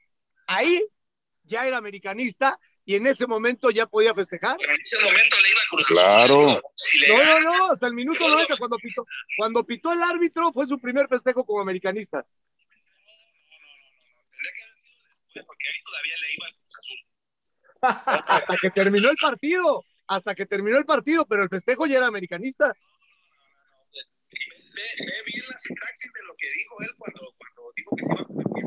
ahí 0.46 0.82
ya 1.44 1.66
era 1.66 1.76
americanista 1.76 2.58
y 2.84 2.96
en 2.96 3.06
ese 3.06 3.26
momento 3.26 3.70
ya 3.70 3.86
podía 3.86 4.14
festejar. 4.14 4.56
en 4.60 4.80
ese 4.80 4.98
momento 4.98 5.36
le 5.40 5.50
iba 5.50 5.60
a 5.60 5.68
Cruz 5.70 5.82
Azul. 5.84 5.96
Claro. 5.96 6.62
Si 6.74 6.98
No, 7.08 7.16
no, 7.24 7.40
no, 7.40 7.72
hasta 7.72 7.86
el 7.86 7.94
minuto 7.94 8.28
90, 8.28 8.56
cuando 8.56 8.76
pitó, 8.78 9.06
cuando 9.36 9.64
pitó 9.64 9.92
el 9.92 10.02
árbitro, 10.02 10.52
fue 10.52 10.66
su 10.66 10.78
primer 10.80 11.06
festejo 11.08 11.44
como 11.44 11.60
americanista. 11.60 12.24
porque 15.46 15.66
ahí 15.68 15.82
todavía 15.84 16.14
le 16.20 16.34
iba 16.34 16.46
al 16.46 16.54
Cruz 16.54 16.74
Azul. 16.78 16.98
Hasta 18.28 18.56
que 18.56 18.70
terminó 18.70 19.10
el 19.10 19.16
partido, 19.16 19.84
hasta 20.06 20.34
que 20.34 20.46
terminó 20.46 20.76
el 20.78 20.84
partido, 20.84 21.26
pero 21.26 21.42
el 21.42 21.48
festejo 21.48 21.86
ya 21.86 21.96
era 21.98 22.06
americanista. 22.06 22.72
Ve, 24.74 24.82
ve 24.98 25.12
bien 25.26 25.44
la 25.48 25.58
sintaxis 25.58 26.12
de 26.12 26.22
lo 26.24 26.34
que 26.36 26.50
dijo 26.50 26.80
él 26.80 26.90
cuando, 26.98 27.34
cuando 27.38 27.72
dijo 27.76 27.96
que 27.96 28.04
se 28.04 28.12
iba 28.12 28.22
a 28.22 28.24
convertir. 28.24 28.64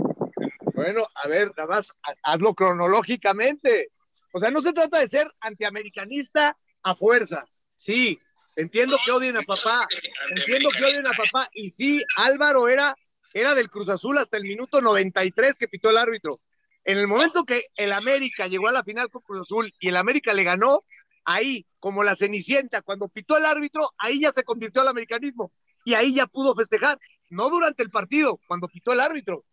Bueno, 0.74 1.08
a 1.16 1.28
ver, 1.28 1.52
nada 1.56 1.68
más 1.68 1.98
ha- 2.04 2.16
hazlo 2.34 2.54
cronológicamente. 2.54 3.90
O 4.36 4.40
sea, 4.40 4.52
no 4.52 4.62
se 4.62 4.74
trata 4.74 5.00
de 5.00 5.08
ser 5.08 5.26
antiamericanista 5.40 6.58
a 6.84 6.94
fuerza. 6.94 7.46
Sí, 7.78 8.20
entiendo 8.58 8.98
que 9.06 9.14
odien 9.14 9.38
a 9.38 9.44
papá, 9.44 9.88
entiendo 10.36 10.72
que 10.72 10.84
odien 10.84 11.08
a 11.08 11.12
papá. 11.12 11.50
Y 11.54 11.70
sí, 11.70 12.04
Álvaro 12.18 12.68
era, 12.68 12.98
era 13.34 13.56
del 13.56 13.70
Cruz 13.70 13.88
Azul 13.88 14.18
hasta 14.18 14.36
el 14.36 14.44
minuto 14.44 14.82
93 14.82 15.56
que 15.56 15.70
pitó 15.70 15.90
el 15.90 15.98
árbitro. 15.98 16.42
En 16.84 16.98
el 16.98 17.08
momento 17.08 17.46
que 17.46 17.68
el 17.78 17.94
América 17.94 18.48
llegó 18.48 18.68
a 18.68 18.74
la 18.74 18.84
final 18.84 19.10
con 19.10 19.22
Cruz 19.22 19.44
Azul 19.44 19.74
y 19.80 19.88
el 19.88 19.96
América 19.96 20.34
le 20.34 20.44
ganó, 20.44 20.84
ahí, 21.24 21.66
como 21.80 22.04
la 22.04 22.18
Cenicienta, 22.18 22.82
cuando 22.82 23.08
pitó 23.08 23.38
el 23.38 23.46
árbitro, 23.46 23.90
ahí 23.98 24.20
ya 24.20 24.34
se 24.34 24.44
convirtió 24.44 24.82
al 24.82 24.90
americanismo. 24.90 25.54
Y 25.86 25.94
ahí 25.94 26.14
ya 26.14 26.28
pudo 26.28 26.54
festejar. 26.56 27.00
No 27.30 27.50
durante 27.50 27.84
el 27.84 27.90
partido, 27.90 28.42
cuando 28.48 28.68
pitó 28.68 28.92
el 28.92 29.00
árbitro. 29.00 29.46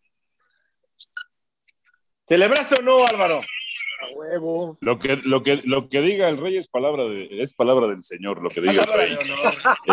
¿Celebraste 2.27 2.75
o 2.81 2.83
no, 2.83 3.05
Álvaro? 3.07 3.39
A 4.03 4.07
huevo. 4.15 4.77
Lo 4.81 4.99
que, 4.99 5.15
lo, 5.23 5.41
que, 5.43 5.61
lo 5.63 5.87
que 5.87 6.01
diga 6.01 6.27
el 6.29 6.37
rey 6.37 6.57
es 6.57 6.67
palabra, 6.67 7.05
de, 7.05 7.41
es 7.41 7.55
palabra 7.55 7.87
del 7.87 8.01
Señor, 8.01 8.41
lo 8.41 8.49
que 8.49 8.59
diga 8.61 8.83
el 8.83 8.93
rey. 8.93 9.17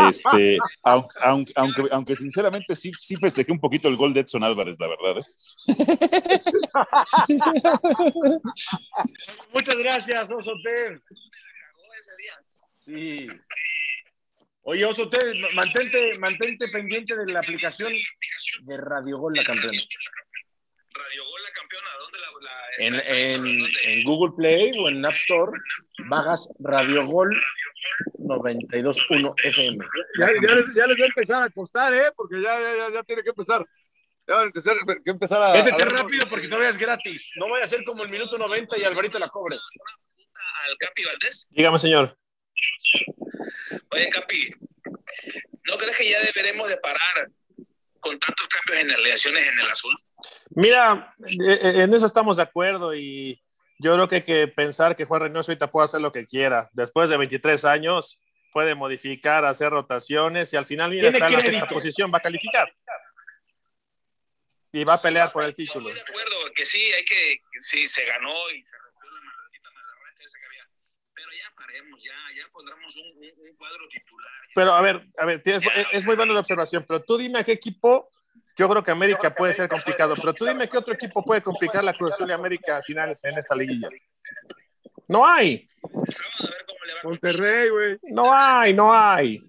Este, 0.08 0.58
aunque, 0.82 1.52
aunque, 1.90 2.16
sinceramente 2.16 2.74
sí, 2.74 2.90
sí 2.98 3.14
festejé 3.16 3.52
un 3.52 3.60
poquito 3.60 3.86
el 3.88 3.96
gol 3.96 4.12
de 4.12 4.20
Edson 4.20 4.42
Álvarez, 4.42 4.78
la 4.80 4.88
verdad. 4.88 5.18
¿eh? 5.18 5.22
Muchas 9.52 9.76
gracias, 9.76 10.30
Oso 10.30 10.54
Ted. 10.62 10.98
Cagó 10.98 11.94
ese 11.98 12.12
día. 12.18 12.34
Sí. 12.78 13.26
Oye, 14.62 14.84
Oso 14.84 15.08
Ted, 15.08 15.32
mantente, 15.54 16.18
mantente 16.18 16.68
pendiente 16.68 17.16
de 17.16 17.32
la 17.32 17.40
aplicación 17.40 17.90
de 18.62 18.76
Radio 18.76 19.16
Gol 19.18 19.32
La 19.34 19.42
Campeona. 19.44 19.80
Radio 20.92 21.24
Gol, 21.24 21.42
la 21.42 21.52
campeona, 21.52 21.70
¿dónde 21.70 21.72
la, 21.72 21.82
la 21.82 21.89
En, 22.78 22.94
en, 22.94 23.44
en 23.84 24.04
Google 24.04 24.34
Play 24.36 24.72
o 24.78 24.88
en 24.88 25.04
App 25.04 25.14
Store, 25.14 25.52
bajas 26.08 26.52
Radio 26.60 27.06
Gol 27.06 27.30
92.1 28.18 29.34
FM. 29.44 29.84
Ya, 30.18 30.26
ya 30.26 30.54
les, 30.54 30.74
ya 30.74 30.86
les 30.86 30.98
va 30.98 31.04
a 31.04 31.06
empezar 31.06 31.42
a 31.42 31.50
costar, 31.50 31.92
¿eh? 31.92 32.10
Porque 32.16 32.40
ya, 32.40 32.58
ya, 32.60 32.76
ya, 32.76 32.94
ya 32.94 33.02
tiene 33.02 33.22
que 33.22 33.30
empezar. 33.30 33.64
Ya 34.26 34.34
van 34.36 34.44
a 34.44 34.46
empezar, 34.46 34.76
que 35.04 35.10
empezar 35.10 35.42
a. 35.42 35.54
Métete 35.54 35.82
a 35.82 35.86
rápido 35.86 36.26
porque 36.28 36.48
todavía 36.48 36.70
es 36.70 36.78
gratis. 36.78 37.32
No 37.36 37.48
vaya 37.50 37.64
a 37.64 37.68
ser 37.68 37.82
como 37.84 38.04
el 38.04 38.10
minuto 38.10 38.38
90 38.38 38.78
y 38.78 38.84
Alvarito 38.84 39.18
la 39.18 39.28
cobre. 39.28 39.56
Al 39.56 40.76
Capi 40.78 41.04
Valdés. 41.04 41.48
Dígame, 41.50 41.78
señor. 41.78 42.16
Oye, 43.90 44.08
Capi, 44.10 44.50
¿no 45.64 45.76
crees 45.76 45.96
que 45.96 46.10
ya 46.10 46.20
deberemos 46.20 46.68
de 46.68 46.76
parar 46.76 47.30
con 48.00 48.18
tantos 48.18 48.48
cambios 48.48 48.84
en 48.84 48.90
alineaciones 48.90 49.46
en 49.46 49.58
el 49.58 49.70
azul? 49.70 49.94
Mira, 50.50 51.14
eh, 51.26 51.58
eh, 51.62 51.82
en 51.82 51.94
eso 51.94 52.06
estamos 52.06 52.36
de 52.38 52.42
acuerdo 52.42 52.94
y 52.94 53.40
yo 53.78 53.94
creo 53.94 54.08
que 54.08 54.16
hay 54.16 54.22
que 54.22 54.48
pensar 54.48 54.96
que 54.96 55.04
Juan 55.04 55.22
Reynoso 55.22 55.50
ahorita 55.50 55.70
puede 55.70 55.84
hacer 55.84 56.00
lo 56.00 56.12
que 56.12 56.26
quiera. 56.26 56.68
Después 56.72 57.08
de 57.08 57.16
23 57.16 57.64
años 57.64 58.20
puede 58.52 58.74
modificar, 58.74 59.44
hacer 59.44 59.70
rotaciones 59.70 60.52
y 60.52 60.56
al 60.56 60.66
final 60.66 60.90
mira, 60.90 61.08
está 61.08 61.28
en 61.28 61.32
la 61.32 61.40
sexta 61.40 61.66
posición, 61.66 62.10
va 62.12 62.18
a 62.18 62.22
calificar. 62.22 62.74
Y 64.72 64.84
va 64.84 64.94
a 64.94 65.00
pelear 65.00 65.32
por 65.32 65.44
el 65.44 65.54
título. 65.54 65.88
Estoy 65.88 65.94
de 65.94 66.00
acuerdo 66.00 66.52
que 66.54 66.64
sí, 66.64 66.92
hay 66.92 67.04
que, 67.04 67.40
sí, 67.58 67.88
se 67.88 68.04
ganó 68.04 68.50
y 68.50 68.62
se 68.64 68.76
rompió 68.76 69.10
la 69.10 69.20
maldita 69.22 69.68
esa 70.20 70.38
que 70.38 70.46
había. 70.46 70.68
Pero 71.14 71.28
ya 71.32 71.54
paremos, 71.56 72.04
ya 72.04 72.19
pondremos 72.60 72.96
un, 72.96 73.06
un- 73.18 73.48
un 73.50 73.56
cuadro 73.56 73.88
titular. 73.90 74.28
Pero 74.54 74.72
a 74.72 74.80
ver, 74.80 75.06
a 75.18 75.24
ver, 75.26 75.42
tienes- 75.42 75.62
es, 75.76 75.86
es 75.92 76.04
muy 76.04 76.16
buena 76.16 76.32
la 76.34 76.40
observación, 76.40 76.84
pero 76.86 77.02
tú 77.02 77.16
dime 77.16 77.38
a 77.38 77.44
qué 77.44 77.52
equipo, 77.52 78.10
yo 78.56 78.68
creo 78.68 78.82
que 78.82 78.90
América 78.90 79.34
puede 79.34 79.52
ser 79.52 79.68
complicado, 79.68 80.14
pero 80.16 80.34
tú 80.34 80.44
dime 80.44 80.68
qué 80.68 80.76
otro 80.78 80.92
equipo 80.92 81.24
puede 81.24 81.40
complicar 81.42 81.82
la 81.84 81.94
Cruz 81.94 82.12
Azul 82.12 82.28
y 82.28 82.32
América 82.32 82.76
al 82.76 82.82
final 82.82 83.16
en 83.22 83.38
esta 83.38 83.54
liguilla. 83.54 83.88
No 85.08 85.26
hay. 85.26 85.68
Monterrey, 87.02 87.68
güey. 87.70 87.98
no 88.10 88.32
hay, 88.32 88.74
no 88.74 88.92
hay. 88.92 89.40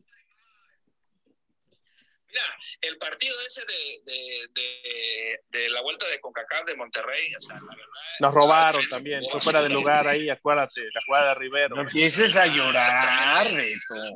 El 2.81 2.97
partido 2.97 3.35
ese 3.45 3.61
de, 3.65 4.01
de, 4.11 4.47
de, 4.53 5.39
de 5.49 5.69
la 5.69 5.81
vuelta 5.81 6.07
de 6.07 6.19
CONCACAF 6.19 6.65
de 6.65 6.75
Monterrey, 6.75 7.35
o 7.35 7.39
sea, 7.39 7.55
la 7.55 7.75
verdad. 7.75 7.85
Nos 8.21 8.33
robaron 8.33 8.87
también, 8.89 9.21
fue 9.29 9.39
fuera 9.39 9.61
de 9.61 9.69
lugar 9.69 10.07
ahí, 10.07 10.29
acuérdate, 10.29 10.81
la 10.91 11.01
jugada 11.05 11.29
de 11.29 11.35
Rivero. 11.35 11.75
No 11.75 11.83
empieces 11.83 12.35
a 12.35 12.47
llorar. 12.47 13.47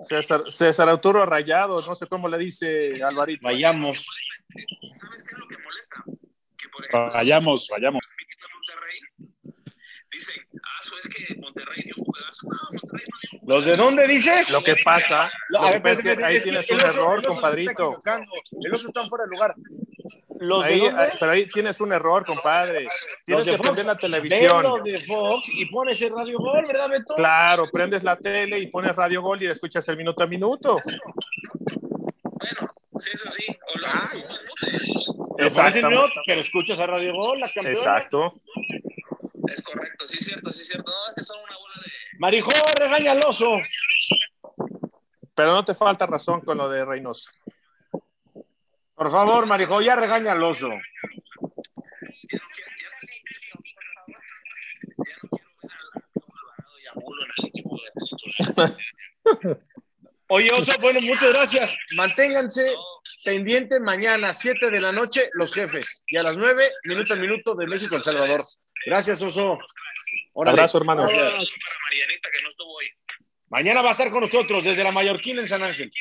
César, 0.03 0.43
César 0.49 0.89
Arturo 0.89 1.25
Rayado, 1.27 1.79
no 1.79 1.93
sé 1.95 2.07
cómo 2.07 2.27
le 2.27 2.39
dice 2.39 3.03
Alvarito. 3.03 3.41
Vayamos. 3.43 4.03
¿Sabes 4.99 5.23
qué 5.23 5.31
es 5.31 5.37
lo 5.37 5.47
que 5.47 5.57
molesta? 5.59 6.03
Que, 6.57 6.69
por 6.69 6.85
ejemplo, 6.85 7.11
Vayamos, 7.13 7.67
vayamos. 7.69 8.01
de 8.03 8.47
Monterrey 8.51 8.99
dicen, 10.11 10.47
ah, 10.63 10.79
eso 10.83 10.95
es 11.03 11.07
que 11.13 11.35
Monterrey 11.75 11.83
dio 11.83 11.93
un 11.97 12.05
juegazo. 12.05 12.47
No, 12.47 12.79
Monterrey 12.81 13.05
no 13.07 13.17
dio 13.29 13.39
un 13.41 13.49
¿Los 13.49 13.65
de 13.65 13.75
dónde 13.77 14.07
dices? 14.07 14.51
Lo 14.51 14.61
que 14.61 14.75
pasa, 14.83 15.31
lo 15.49 15.69
que 15.69 15.79
pasa 15.79 16.01
es 16.11 16.17
que 16.17 16.23
ahí 16.25 16.41
tienes 16.41 16.69
un 16.71 16.79
error, 16.81 17.23
compadrito. 17.25 18.01
El 18.63 18.73
oso 18.73 18.87
está 18.87 19.07
fuera 19.07 19.25
de 19.25 19.31
lugar. 19.31 19.55
¿Los 20.37 20.65
de 20.65 20.73
Ahí, 20.73 20.79
dónde? 20.81 21.09
pero 21.17 21.31
ahí 21.31 21.45
tienes 21.49 21.79
un 21.79 21.93
error, 21.93 22.25
compadre. 22.25 22.87
Tienes 23.25 23.39
Los 23.39 23.45
de 23.45 23.51
que 23.53 23.57
Fox. 23.57 23.69
prender 23.69 23.85
la 23.85 23.97
televisión. 23.97 24.83
de 24.83 24.97
Fox 24.99 25.49
y 25.53 25.65
pones 25.67 26.01
el 26.01 26.13
Radio 26.13 26.37
Gol, 26.39 26.63
¿verdad, 26.67 26.89
Beto? 26.89 27.13
Claro, 27.13 27.65
prendes 27.71 28.03
la 28.03 28.17
tele 28.17 28.59
y 28.59 28.67
pones 28.67 28.93
Radio 28.95 29.21
Gol 29.21 29.41
y 29.41 29.47
escuchas 29.47 29.87
el 29.87 29.95
minuto 29.97 30.23
a 30.23 30.27
minuto. 30.27 30.77
Bueno, 32.23 32.73
sí, 32.99 33.09
eso 33.13 33.29
sí. 33.31 33.45
O 33.73 33.77
lo, 33.79 33.87
Ah. 33.87 34.09
o 34.13 34.17
el 34.17 34.23
mute. 34.23 34.35
Pero 34.67 35.15
pones 35.27 35.39
el 35.39 35.45
Exactamente. 35.45 35.89
minuto, 35.89 36.13
pero 36.27 36.41
escuchas 36.41 36.79
a 36.79 36.87
Radio 36.87 37.13
Gol, 37.13 37.39
la 37.39 37.47
campeona. 37.47 37.69
Exacto. 37.69 38.33
Es 39.47 39.61
correcto, 39.61 40.07
sí, 40.07 40.17
cierto, 40.17 40.51
sí, 40.51 40.63
cierto. 40.63 40.91
No, 40.91 40.97
es 41.09 41.15
que 41.15 41.23
son 41.23 41.37
una 41.43 41.57
bola 41.57 41.75
de. 41.83 41.91
Marijó, 42.19 42.51
regaña 42.77 43.11
al 43.11 43.23
oso. 43.25 43.57
Pero 45.33 45.53
no 45.53 45.65
te 45.65 45.73
falta 45.73 46.05
razón 46.05 46.41
con 46.41 46.57
lo 46.57 46.69
de 46.69 46.85
Reynoso. 46.85 47.31
Por 48.95 49.11
favor, 49.11 49.45
Marijó, 49.45 49.81
ya 49.81 49.95
regaña 49.95 50.31
al 50.31 50.43
oso. 50.43 50.69
Ya 50.69 50.73
no 50.73 50.81
quiero, 52.29 52.71
ya 52.81 52.89
no 52.89 52.99
quiero, 53.01 53.41
ya 53.41 55.15
no 55.15 55.29
quiero 55.29 55.29
ver 55.33 55.47
al 55.93 56.23
Alvarado 56.23 56.79
y 56.79 56.87
a 56.87 56.93
Mulo 56.93 57.23
en 57.25 57.31
el 57.37 57.45
equipo 57.49 57.75
de 57.75 57.91
titular. 58.05 59.59
Oye, 60.27 60.49
oso, 60.57 60.71
bueno, 60.81 61.01
muchas 61.01 61.33
gracias. 61.33 61.77
Manténganse 61.95 62.73
pendiente 63.25 63.79
mañana, 63.79 64.33
7 64.33 64.71
de 64.71 64.79
la 64.79 64.91
noche, 64.91 65.29
los 65.33 65.51
jefes. 65.51 66.03
Y 66.07 66.17
a 66.17 66.23
las 66.23 66.37
9, 66.37 66.71
minuto 66.85 67.13
a 67.13 67.17
minuto 67.17 67.55
de 67.55 67.67
México 67.67 67.97
El 67.97 68.03
Salvador. 68.03 68.41
Gracias, 68.85 69.21
oso. 69.21 69.57
Órale. 70.33 70.59
abrazo, 70.59 70.77
hermano. 70.77 71.03
Gracias. 71.03 71.35
Para 71.35 71.77
Marianita, 71.85 72.29
que 72.31 72.43
no 72.43 72.49
estuvo 72.49 72.73
hoy. 72.73 72.85
Mañana 73.49 73.81
va 73.81 73.89
a 73.89 73.91
estar 73.93 74.11
con 74.11 74.21
nosotros 74.21 74.63
desde 74.63 74.83
la 74.83 74.91
Mallorquín 74.91 75.39
en 75.39 75.47
San 75.47 75.63
Ángel. 75.63 75.91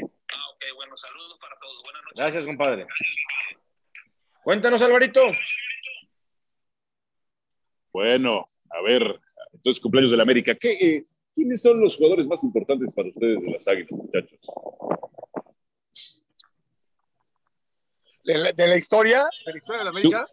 Ah, 0.00 0.50
ok, 0.54 0.64
bueno, 0.76 0.96
saludos 0.96 1.38
para 1.40 1.58
todos. 1.58 1.82
Buenas 1.82 2.02
noches. 2.02 2.18
Gracias, 2.18 2.46
compadre. 2.46 2.86
Cuéntanos, 4.42 4.82
Alvarito. 4.82 5.22
Bueno, 7.92 8.44
a 8.70 8.82
ver, 8.82 9.20
entonces 9.52 9.82
cumpleaños 9.82 10.10
del 10.10 10.20
América. 10.20 10.54
¿Qué, 10.54 10.72
eh, 10.72 11.04
¿Quiénes 11.34 11.60
son 11.60 11.80
los 11.80 11.96
jugadores 11.96 12.26
más 12.26 12.42
importantes 12.44 12.92
para 12.94 13.08
ustedes 13.08 13.42
de 13.42 13.50
las 13.50 13.68
Águilas, 13.68 13.92
muchachos? 13.92 14.40
De 18.24 18.38
la, 18.38 18.52
de 18.52 18.66
la 18.68 18.76
historia, 18.76 19.24
de 19.44 19.52
la 19.52 19.58
historia 19.58 19.78
de 19.78 19.84
la 19.84 19.90
América. 19.90 20.26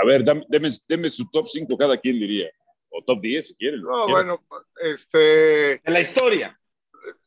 A 0.00 0.04
ver, 0.06 0.24
dame, 0.24 0.44
deme, 0.48 0.68
deme 0.88 1.08
su 1.10 1.28
top 1.30 1.48
5 1.48 1.76
cada 1.76 1.98
quien 1.98 2.18
diría. 2.18 2.48
O 2.90 3.02
top 3.04 3.20
10 3.20 3.46
si 3.48 3.56
quieren. 3.56 3.80
No, 3.82 4.08
bueno, 4.08 4.42
este. 4.82 5.72
En 5.86 5.92
la 5.92 6.00
historia. 6.00 6.58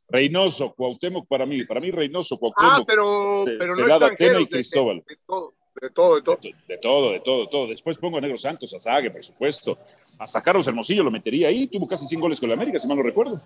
Reynoso, 0.07 0.73
Cuauhtémoc 0.73 1.27
para 1.27 1.45
mí. 1.45 1.63
Para 1.65 1.79
mí 1.79 1.91
Reynoso, 1.91 2.37
Cuauhtémoc. 2.39 2.71
Ah, 2.73 2.83
pero, 2.87 3.25
Ce- 3.45 3.51
pero 3.57 3.67
no 3.69 3.75
Celada, 3.75 3.99
Tena 3.99 4.13
extranjeros. 4.13 4.41
y 4.41 4.45
de- 4.45 4.51
Cristóbal. 4.51 5.03
De, 5.07 5.15
de 5.15 5.19
todo, 5.25 5.53
de 5.81 5.89
todo, 5.91 6.15
de 6.15 6.21
todo. 6.21 6.37
De 6.67 6.77
todo, 6.77 7.11
de 7.11 7.19
todo, 7.19 7.41
de 7.41 7.47
todo. 7.51 7.67
Después 7.67 7.97
pongo 7.97 8.17
a 8.17 8.21
Negro 8.21 8.37
Santos, 8.37 8.73
a 8.73 8.79
Zague, 8.79 9.11
por 9.11 9.23
supuesto. 9.23 9.77
Hasta 10.17 10.41
Carlos 10.41 10.67
Hermosillo 10.67 11.03
lo 11.03 11.11
metería 11.11 11.47
ahí. 11.49 11.67
Tuvo 11.67 11.87
casi 11.87 12.05
100 12.07 12.21
goles 12.21 12.39
con 12.39 12.49
la 12.49 12.55
América, 12.55 12.79
si 12.79 12.87
mal 12.87 12.97
no 12.97 13.03
recuerdo. 13.03 13.39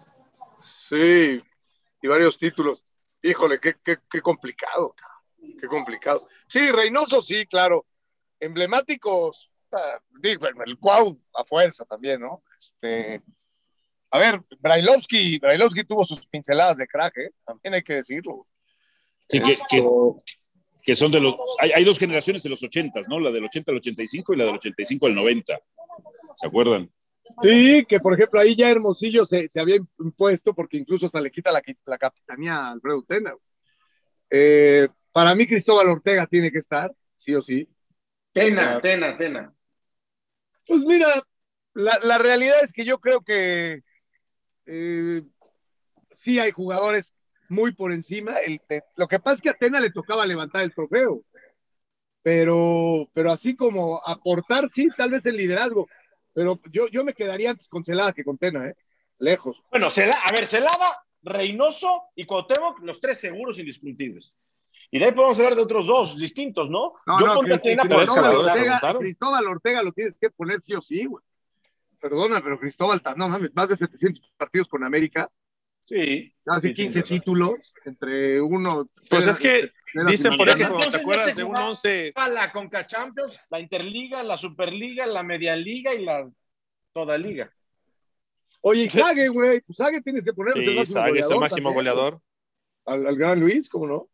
Sí, 0.61 1.41
y 2.01 2.07
varios 2.07 2.37
títulos. 2.37 2.83
Híjole, 3.21 3.59
qué, 3.59 3.75
qué, 3.83 3.97
qué 4.09 4.21
complicado, 4.21 4.93
cabrón. 4.95 5.57
qué 5.59 5.67
complicado. 5.67 6.27
Sí, 6.47 6.71
Reynoso, 6.71 7.21
sí, 7.21 7.45
claro. 7.45 7.85
Emblemáticos, 8.45 9.51
digo, 10.21 10.47
el 10.65 10.77
Cuau 10.79 11.19
a 11.35 11.43
fuerza 11.43 11.85
también, 11.85 12.21
¿no? 12.21 12.43
Este, 12.59 13.21
a 14.11 14.17
ver, 14.19 14.41
Brailovsky, 14.59 15.39
Brailovsky 15.39 15.83
tuvo 15.83 16.05
sus 16.05 16.27
pinceladas 16.27 16.77
de 16.77 16.87
crack, 16.87 17.17
¿eh? 17.17 17.31
También 17.45 17.73
hay 17.73 17.81
que 17.81 17.93
decirlo. 17.95 18.43
Sí, 19.27 19.39
que, 19.39 19.55
que- 19.69 19.83
que 20.85 20.95
son 20.97 21.11
de 21.11 21.21
los. 21.21 21.35
Hay, 21.59 21.71
hay 21.71 21.83
dos 21.85 21.97
generaciones 21.97 22.43
de 22.43 22.49
los 22.49 22.61
80, 22.61 23.01
¿no? 23.07 23.17
La 23.19 23.31
del 23.31 23.45
80 23.45 23.71
al 23.71 23.77
85 23.77 24.33
y 24.33 24.37
la 24.37 24.43
del 24.43 24.55
85 24.55 25.05
al 25.07 25.15
90. 25.15 25.59
¿Se 26.35 26.45
acuerdan? 26.47 26.91
Sí, 27.41 27.85
que 27.87 27.99
por 28.01 28.13
ejemplo 28.13 28.39
ahí 28.41 28.53
ya 28.53 28.69
Hermosillo 28.69 29.25
se, 29.25 29.47
se 29.47 29.61
había 29.61 29.77
impuesto 29.99 30.53
porque 30.53 30.75
incluso 30.75 31.05
hasta 31.05 31.21
le 31.21 31.31
quita 31.31 31.53
la, 31.53 31.61
la 31.85 31.97
capitanía 31.97 32.57
a 32.57 32.71
Alfredo 32.71 33.01
Tena. 33.07 33.33
Eh, 34.29 34.89
para 35.13 35.33
mí 35.35 35.47
Cristóbal 35.47 35.87
Ortega 35.87 36.27
tiene 36.27 36.51
que 36.51 36.57
estar, 36.57 36.93
sí 37.17 37.33
o 37.33 37.41
sí. 37.41 37.65
Tena. 38.33 38.81
Tena, 38.81 39.17
Tena. 39.17 39.53
Pues 40.67 40.83
mira, 40.85 41.07
la, 41.73 41.97
la 42.03 42.17
realidad 42.17 42.55
es 42.63 42.73
que 42.73 42.85
yo 42.85 42.99
creo 42.99 43.21
que 43.21 43.81
eh, 44.65 45.23
sí 46.17 46.39
hay 46.39 46.51
jugadores 46.51 47.13
muy 47.49 47.73
por 47.73 47.91
encima. 47.91 48.33
El- 48.37 48.61
eh, 48.69 48.81
lo 48.97 49.07
que 49.07 49.19
pasa 49.19 49.35
es 49.35 49.41
que 49.41 49.49
a 49.49 49.53
Tena 49.53 49.79
le 49.79 49.91
tocaba 49.91 50.25
levantar 50.25 50.63
el 50.63 50.73
trofeo, 50.73 51.23
pero, 52.21 53.09
pero 53.13 53.31
así 53.31 53.55
como 53.55 54.01
aportar, 54.05 54.69
sí, 54.69 54.87
tal 54.95 55.11
vez 55.11 55.25
el 55.25 55.37
liderazgo. 55.37 55.87
Pero 56.33 56.59
yo, 56.71 56.87
yo 56.87 57.03
me 57.03 57.13
quedaría 57.13 57.51
antes 57.51 57.67
con 57.67 57.83
Celada 57.83 58.13
que 58.13 58.23
con 58.23 58.37
Tena, 58.37 58.67
¿eh? 58.69 58.75
Lejos. 59.19 59.61
Bueno, 59.69 59.87
Cela- 59.89 60.19
a 60.27 60.33
ver, 60.33 60.47
Celada, 60.47 61.03
Reynoso 61.21 62.03
y 62.15 62.25
Cuauhtémoc, 62.25 62.79
los 62.79 62.99
tres 62.99 63.19
seguros 63.19 63.59
indiscutibles. 63.59 64.37
Y 64.95 64.99
de 64.99 65.05
ahí 65.05 65.11
podemos 65.11 65.39
hablar 65.39 65.55
de 65.55 65.61
otros 65.63 65.87
dos 65.87 66.17
distintos, 66.19 66.69
¿no? 66.69 66.93
No, 67.07 67.19
Yo 67.19 67.25
no, 67.25 67.39
Cristóbal, 67.39 68.07
jugadores 68.07 68.51
Ortega. 68.53 68.97
Cristóbal 68.99 69.47
Ortega 69.47 69.81
lo 69.81 69.91
tienes 69.91 70.15
que 70.21 70.29
poner 70.29 70.61
sí 70.61 70.75
o 70.75 70.81
sí, 70.81 71.05
güey. 71.05 71.23
Perdona, 71.99 72.41
pero 72.43 72.59
Cristóbal, 72.59 73.01
no 73.15 73.27
mames, 73.27 73.49
más 73.55 73.69
de 73.69 73.77
700 73.77 74.31
partidos 74.37 74.67
con 74.67 74.83
América, 74.83 75.31
Sí. 75.85 76.31
casi 76.45 76.67
Sí, 76.69 76.73
15 76.75 76.75
tienes 76.75 76.95
razón. 76.95 77.17
títulos, 77.19 77.73
entre 77.85 78.39
uno. 78.39 78.87
Pues 79.09 79.25
es 79.25 79.39
que 79.39 79.71
dicen 80.07 80.37
por 80.37 80.47
ejemplo, 80.47 80.77
¿te 80.91 80.97
acuerdas 80.97 81.35
de 81.35 81.43
un 81.43 81.49
jugaba- 81.49 81.69
11? 81.69 82.13
La 82.31 82.51
Conca 82.51 82.85
Champions, 82.85 83.39
la 83.49 83.59
Interliga, 83.59 84.21
la 84.21 84.37
Superliga, 84.37 85.07
la 85.07 85.23
Media 85.23 85.55
Liga 85.55 85.93
y 85.95 86.05
la 86.05 86.29
toda 86.93 87.17
liga. 87.17 87.51
Oye, 88.61 88.83
y 88.83 88.89
Sague, 88.89 89.27
güey, 89.29 89.59
pues 89.61 89.75
Sague 89.77 90.01
tienes 90.01 90.23
que 90.23 90.33
ponerlo 90.33 90.61
es 90.61 90.67
el 90.67 90.73
Sí, 90.73 90.77
máximo 90.79 91.01
Sague 91.01 91.19
es 91.19 91.25
el 91.25 91.33
goleador 91.35 91.41
máximo 91.41 91.69
también. 91.69 91.93
goleador. 91.95 92.21
Al, 92.85 93.07
al 93.07 93.15
gran 93.17 93.39
Luis, 93.39 93.67
¿cómo 93.69 93.87
no? 93.87 94.07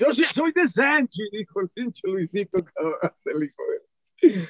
Yo 0.00 0.14
sí 0.14 0.24
soy 0.24 0.52
de 0.52 0.66
Sánchez, 0.68 1.28
dijo 1.32 1.60
el 1.60 1.68
pinche 1.68 2.08
Luisito, 2.08 2.64
cabrón, 2.64 2.96
el 3.26 3.42
hijo 3.44 3.62
de... 4.22 4.48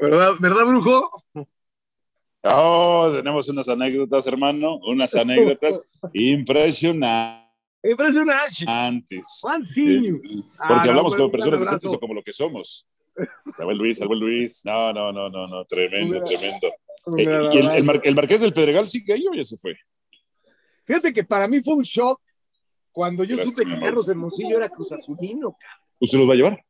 ¿Verdad, 0.00 0.32
¿Verdad, 0.38 0.64
brujo? 0.64 1.10
Oh, 2.42 3.12
tenemos 3.14 3.48
unas 3.50 3.68
anécdotas, 3.68 4.26
hermano, 4.26 4.76
unas 4.86 5.14
anécdotas 5.14 5.80
impresionantes. 6.14 7.50
Impresionante. 7.82 9.20
Porque 9.42 10.42
Ah, 10.60 10.68
no, 10.84 10.90
hablamos 10.90 11.14
güey, 11.14 11.18
como 11.18 11.32
personas 11.32 11.60
decentes 11.60 11.92
o 11.92 11.98
como 12.00 12.14
lo 12.14 12.22
que 12.22 12.32
somos. 12.32 12.88
El 13.58 13.64
buen 13.64 13.76
Luis, 13.78 14.00
el 14.00 14.08
buen 14.08 14.20
Luis. 14.20 14.62
No, 14.64 14.92
no, 14.92 15.12
no, 15.12 15.28
no, 15.28 15.46
no, 15.48 15.64
tremendo, 15.66 16.20
tremendo. 16.22 16.68
Eh, 17.18 17.24
gran 17.24 17.52
¿Y 17.52 17.58
el, 17.58 17.58
el 17.58 17.66
abrazo. 17.66 17.84
Mar- 17.84 18.00
el 18.04 18.14
Marqués 18.14 18.40
del 18.42 18.52
Pedregal 18.52 18.86
sigue 18.86 19.14
ahí 19.14 19.26
o 19.26 19.34
ya 19.34 19.42
se 19.44 19.56
fue? 19.56 19.74
Fíjate 20.86 21.12
que 21.12 21.24
para 21.24 21.46
mí 21.48 21.60
fue 21.62 21.74
un 21.74 21.82
shock 21.82 22.20
cuando 22.92 23.24
yo 23.24 23.36
Gracias, 23.36 23.56
supe 23.56 23.70
que. 23.70 23.80
Carlos 23.80 24.08
Hermosillo 24.08 24.56
era 24.56 24.68
Cruz 24.68 24.92
Azulino. 24.92 25.56
¿Usted 25.98 26.18
los 26.18 26.28
va 26.28 26.32
a 26.32 26.36
llevar? 26.36 26.64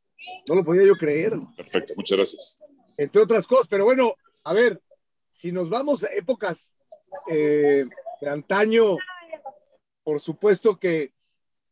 No 0.49 0.55
lo 0.57 0.65
podía 0.65 0.85
yo 0.85 0.95
creer, 0.97 1.33
Perfecto, 1.57 1.95
muchas 1.97 2.17
gracias. 2.17 2.61
entre 2.99 3.23
otras 3.23 3.47
cosas. 3.47 3.67
Pero 3.69 3.85
bueno, 3.85 4.13
a 4.45 4.53
ver, 4.53 4.83
si 5.33 5.51
nos 5.53 5.71
vamos 5.71 6.05
a 6.05 6.09
épocas 6.13 6.75
eh, 7.31 7.87
de 8.21 8.29
antaño, 8.29 8.97
por 10.03 10.21
supuesto 10.21 10.79
que 10.79 11.13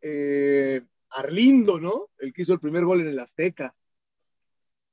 eh, 0.00 0.80
Arlindo, 1.10 1.78
¿no? 1.80 2.08
El 2.18 2.32
que 2.32 2.42
hizo 2.42 2.52
el 2.54 2.60
primer 2.60 2.84
gol 2.84 3.00
en 3.00 3.08
el 3.08 3.18
Azteca. 3.18 3.74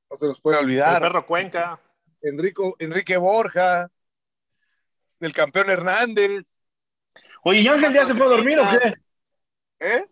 No 0.10 0.18
se 0.18 0.26
nos 0.28 0.40
puede 0.42 0.58
El 0.60 0.66
olvidar. 0.66 1.02
perro 1.02 1.26
Cuenca. 1.26 1.80
Enrico, 2.22 2.76
Enrique 2.80 3.18
Borja, 3.18 3.88
el 5.20 5.32
campeón 5.34 5.70
Hernández. 5.70 6.48
Oye, 7.44 7.62
¿y 7.62 7.68
Ángel 7.68 7.94
ya 7.94 8.04
se 8.06 8.16
fue 8.16 8.26
a 8.26 8.30
dormir 8.30 8.60
o 8.60 8.64
qué? 8.64 8.94
¿Eh? 9.80 10.06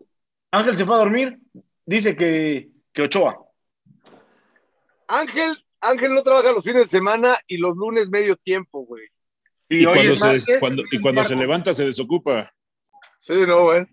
Ángel 0.52 0.78
se 0.78 0.86
fue 0.86 0.96
a 0.96 1.00
dormir. 1.00 1.40
Dice 1.86 2.16
que, 2.16 2.70
que 2.94 3.02
Ochoa. 3.04 3.40
Ángel, 5.08 5.56
Ángel 5.82 6.14
no 6.14 6.24
trabaja 6.24 6.52
los 6.52 6.64
fines 6.64 6.84
de 6.84 6.88
semana 6.88 7.38
y 7.48 7.58
los 7.58 7.76
lunes 7.76 8.10
medio 8.10 8.36
tiempo, 8.36 8.86
güey. 8.86 9.08
Y, 9.70 9.86
hoy 9.86 9.94
cuando, 9.94 10.14
es 10.14 10.20
se, 10.20 10.28
des- 10.28 10.48
martes, 10.50 10.60
cuando, 10.60 10.84
y 10.92 11.02
cuando 11.02 11.24
se 11.24 11.36
levanta 11.36 11.74
se 11.74 11.86
desocupa. 11.86 12.54
Sí, 13.20 13.34
no, 13.48 13.64
güey. 13.64 13.86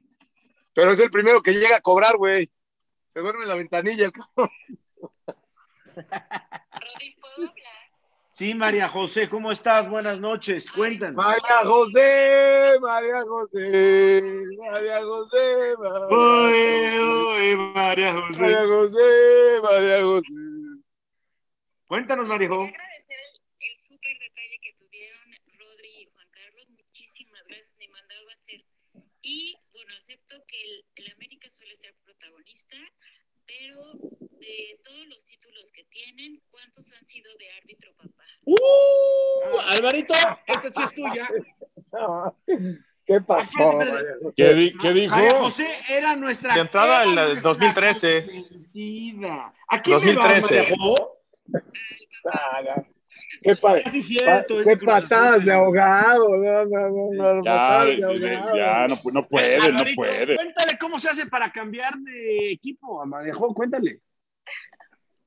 Pero 0.74 0.92
es 0.92 1.00
el 1.00 1.10
primero 1.10 1.42
que 1.42 1.52
llega 1.52 1.76
a 1.76 1.80
cobrar, 1.80 2.16
güey. 2.16 2.46
Se 3.12 3.20
duerme 3.20 3.42
en 3.42 3.48
la 3.48 3.54
ventanilla, 3.54 4.04
el 4.06 4.12
cabrón. 4.12 4.50
Rodri, 5.96 7.16
¿puedo 7.20 7.48
hablar? 7.48 7.69
Sí, 8.40 8.54
María 8.54 8.88
José, 8.88 9.28
¿cómo 9.28 9.52
estás? 9.52 9.86
Buenas 9.86 10.18
noches. 10.18 10.70
Cuéntanos. 10.70 11.14
María 11.14 11.60
José, 11.62 12.78
María 12.80 13.22
José, 13.22 14.22
María 14.56 15.04
José, 15.04 15.76
María, 15.78 17.56
María 17.74 18.12
María 18.14 18.64
José, 18.64 19.60
María 19.62 20.02
José. 20.02 20.26
Cuéntanos, 21.86 22.28
María 22.28 22.48
José. 22.48 22.72
agradecer 22.74 23.18
el, 23.60 23.68
el 23.68 23.78
súper 23.82 24.18
detalle 24.18 24.58
que 24.62 24.72
tuvieron 24.78 25.36
Rodri 25.58 26.00
y 26.00 26.04
Juan 26.06 26.28
Carlos. 26.30 26.66
Muchísimas 26.70 27.46
gracias, 27.46 27.76
me 27.76 27.88
mandaba 27.88 28.32
a 28.32 28.34
hacer. 28.36 28.64
Y 29.20 29.54
bueno, 29.74 29.92
acepto 30.00 30.42
que 30.48 30.62
el, 30.62 30.84
el 30.94 31.12
América 31.12 31.50
suele 31.50 31.76
ser 31.76 31.94
protagonista, 32.06 32.78
pero 33.44 33.92
de 34.40 34.80
todos 34.82 35.06
los 35.08 35.26
títulos 35.26 35.70
que 35.72 35.84
tienen, 35.84 36.40
¿cuántos 36.60 36.92
han 36.92 37.06
sido 37.06 37.30
de 37.38 37.50
árbitro 37.60 37.92
papá? 37.96 38.24
¡Uh! 38.44 39.58
Alvarito, 39.66 40.14
esta 40.46 40.70
sí 40.74 40.82
es 40.82 40.94
tuya. 40.94 41.28
¿Qué 43.06 43.20
pasó? 43.22 43.80
¿Qué, 44.36 44.54
di- 44.54 44.72
qué 44.78 44.92
dijo? 44.92 45.16
María 45.16 45.30
José 45.38 45.66
era 45.88 46.14
nuestra. 46.16 46.54
De 46.54 46.60
entrada, 46.60 47.02
era 47.02 47.10
el 47.10 47.16
del 47.16 47.26
nuestra 47.42 47.48
2013. 47.50 48.24
consentida. 48.24 49.52
¿A 49.68 49.82
quién 49.82 49.98
le 49.98 50.14
va, 50.14 50.22
2013. 50.22 50.54
María 50.54 50.76
José? 50.78 51.04
Ah, 52.32 52.62
no. 52.64 52.86
Qué, 53.42 53.56
pa- 53.56 53.82
Casi 53.82 54.00
pa- 54.00 54.06
cierto. 54.06 54.56
qué 54.62 54.76
patadas 54.76 55.44
de 55.44 55.52
ahogado. 55.52 56.36
No, 56.36 56.64
no, 56.66 56.88
no, 56.90 57.10
no, 57.12 57.44
Ya, 57.44 57.50
patadas 57.50 57.86
de 57.88 57.98
ya, 57.98 58.06
ahogado. 58.06 58.56
ya, 58.56 58.86
no, 58.86 58.96
no 59.12 59.28
puede, 59.28 59.58
no 59.58 59.64
Alvarito, 59.64 59.96
puede. 59.96 60.36
Cuéntale 60.36 60.78
cómo 60.78 60.98
se 61.00 61.08
hace 61.08 61.26
para 61.26 61.50
cambiar 61.50 61.96
de 61.98 62.52
equipo, 62.52 63.02
a 63.02 63.06
María 63.06 63.34
José, 63.34 63.54
cuéntale. 63.54 64.00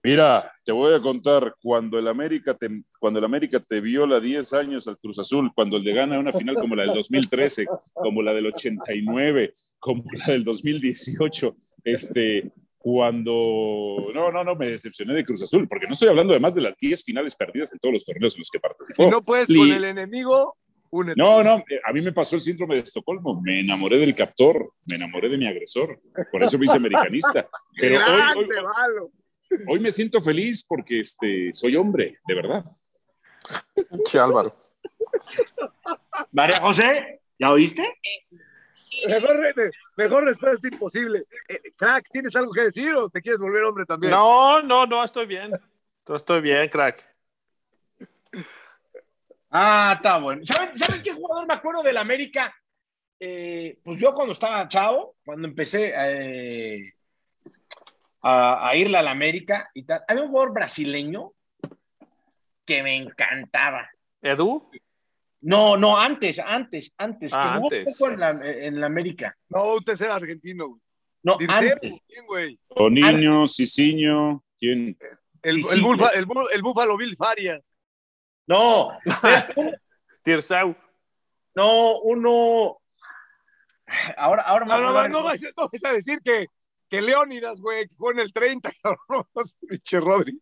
Mira, 0.06 0.52
te 0.66 0.74
voy 0.74 0.94
a 0.94 1.02
contar, 1.02 1.56
cuando 1.62 1.98
el 1.98 2.10
América 2.10 2.54
te, 2.58 2.68
cuando 3.00 3.20
el 3.20 3.26
América 3.26 3.62
te 3.62 3.80
viola 3.80 4.20
10 4.20 4.54
años 4.54 4.86
al 4.90 4.98
Cruz 4.98 5.18
Azul, 5.18 5.52
cuando 5.56 5.78
el 5.78 5.84
de 5.86 5.94
gana 5.94 6.20
una 6.20 6.34
final 6.34 6.56
como 6.56 6.76
la 6.76 6.84
del 6.84 6.94
2013, 6.94 7.66
como 7.94 8.22
la 8.22 8.34
del 8.34 8.48
89, 8.48 9.54
como 9.80 10.04
la 10.14 10.34
del 10.34 10.44
2018, 10.44 11.54
este, 11.86 12.52
cuando... 12.78 14.12
No, 14.14 14.30
no, 14.30 14.44
no, 14.44 14.56
me 14.58 14.68
decepcioné 14.68 15.14
de 15.14 15.24
Cruz 15.24 15.42
Azul, 15.42 15.70
porque 15.70 15.88
no 15.88 15.94
estoy 15.94 16.10
hablando 16.10 16.34
de 16.34 16.42
más 16.42 16.54
de 16.54 16.62
las 16.62 16.78
10 16.78 17.02
finales 17.02 17.34
perdidas 17.34 17.72
en 17.72 17.80
todos 17.80 17.94
los 17.94 18.06
torneos 18.06 18.36
en 18.36 18.40
los 18.42 18.50
que 18.52 18.60
participó. 18.60 19.04
Si 19.04 19.10
no 19.10 19.22
puedes 19.22 19.50
Li- 19.50 19.58
con 19.60 19.72
el 19.72 19.86
enemigo, 19.86 20.54
únete. 20.90 21.16
No, 21.18 21.42
no, 21.42 21.64
a 21.86 21.94
mí 21.94 22.02
me 22.02 22.12
pasó 22.12 22.36
el 22.36 22.42
síndrome 22.42 22.76
de 22.76 22.82
Estocolmo. 22.82 23.42
Me 23.42 23.62
enamoré 23.62 24.00
del 24.00 24.14
captor, 24.14 24.70
me 24.90 24.98
enamoré 24.98 25.30
de 25.30 25.38
mi 25.38 25.48
agresor. 25.48 26.02
Por 26.30 26.44
eso 26.44 26.60
me 26.60 26.66
hice 26.66 26.76
americanista. 26.76 27.48
Pero 27.80 28.00
hoy, 28.00 28.22
hoy-. 28.36 28.48
Hoy 29.68 29.80
me 29.80 29.92
siento 29.92 30.20
feliz 30.22 30.66
porque 30.68 31.02
este, 31.02 31.52
soy 31.54 31.76
hombre, 31.76 32.20
de 32.26 32.36
verdad. 32.36 32.66
Che, 34.06 34.20
Álvaro. 34.20 34.56
María 36.32 36.58
José, 36.62 37.22
¿ya 37.38 37.52
oíste? 37.52 37.84
Mejor, 39.08 39.38
re- 39.38 39.72
mejor 39.98 40.24
respuesta 40.26 40.68
imposible. 40.68 41.26
Eh, 41.48 41.74
crack, 41.76 42.08
¿tienes 42.12 42.36
algo 42.36 42.52
que 42.52 42.64
decir 42.64 42.94
o 42.94 43.10
te 43.10 43.22
quieres 43.22 43.40
volver 43.40 43.64
hombre 43.64 43.86
también? 43.86 44.12
No, 44.12 44.62
no, 44.62 44.86
no, 44.86 45.04
estoy 45.04 45.26
bien. 45.26 45.52
Estoy 46.08 46.42
bien, 46.42 46.70
crack. 46.70 47.08
Ah, 49.50 49.94
está 49.96 50.18
bueno. 50.18 50.46
¿Saben, 50.46 50.76
¿saben 50.76 51.04
qué 51.04 51.12
jugador 51.14 51.48
me 51.48 51.54
acuerdo 51.54 51.84
del 51.84 51.98
América? 51.98 52.54
Eh, 53.20 53.80
pues 53.84 54.00
yo 54.00 54.14
cuando 54.14 54.34
estaba 54.34 54.68
chavo, 54.68 55.16
cuando 55.24 55.48
empecé 55.48 55.94
eh, 55.98 56.94
a, 58.24 58.68
a 58.70 58.76
irle 58.76 58.98
al 58.98 59.08
América 59.08 59.70
y 59.74 59.84
tal, 59.84 60.02
había 60.08 60.24
un 60.24 60.30
jugador 60.30 60.54
brasileño 60.54 61.34
que 62.66 62.82
me 62.82 62.96
encantaba. 62.96 63.90
¿Edu? 64.22 64.70
No, 65.42 65.76
no, 65.76 66.00
antes, 66.00 66.40
antes, 66.40 66.94
antes. 66.98 67.34
Ah, 67.36 67.42
que 67.42 67.48
jugó 67.50 67.66
antes. 67.66 67.98
poco 67.98 68.12
en 68.12 68.20
la, 68.20 68.30
en 68.42 68.80
la 68.80 68.88
América. 68.88 69.38
No, 69.50 69.76
usted 69.76 70.02
era 70.02 70.16
argentino, 70.16 70.70
güey. 70.70 70.82
No, 71.22 71.38
antes. 71.50 71.80
¿quién, 72.08 72.26
güey? 72.26 72.60
O 72.70 72.90
niño, 72.90 73.48
Cicinho, 73.48 74.44
¿quién? 74.58 74.98
El, 75.42 75.58
el, 75.58 75.82
güey. 75.82 76.00
el, 76.16 76.28
el 76.54 76.62
Búfalo 76.62 76.98
Bill 76.98 77.16
Faria. 77.18 77.60
No, 78.48 78.98
Tirsau. 80.24 80.76
no, 81.56 82.00
uno. 82.00 82.78
Ahora, 84.18 84.44
ahora 84.44 84.66
me 84.66 84.72
No, 84.72 84.82
no, 84.82 84.92
voy 84.92 85.00
a 85.00 85.08
no, 85.08 85.20
no, 85.20 85.24
vas, 85.24 85.42
no 85.42 85.70
vas 85.72 85.86
a 85.86 85.94
decir 85.94 86.20
que, 86.24 86.48
que 86.94 87.02
Leónidas, 87.02 87.60
güey, 87.60 87.88
que 87.88 87.96
jugó 87.96 88.12
en 88.12 88.20
el 88.20 88.32
30, 88.32 88.72
cabrón. 88.84 89.26
Pinche 89.68 90.00
Rodri. 90.00 90.40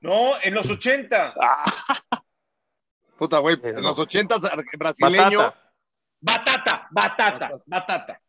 No, 0.00 0.40
en 0.42 0.54
los 0.54 0.70
80. 0.70 1.34
Puta, 3.18 3.38
güey, 3.40 3.56
Pero 3.60 3.76
en 3.78 3.84
los 3.84 3.98
80 3.98 4.36
brasileño. 4.78 5.38
Batata. 5.38 6.88
Batata, 6.88 6.88
batata, 6.90 7.50
batata. 7.66 8.20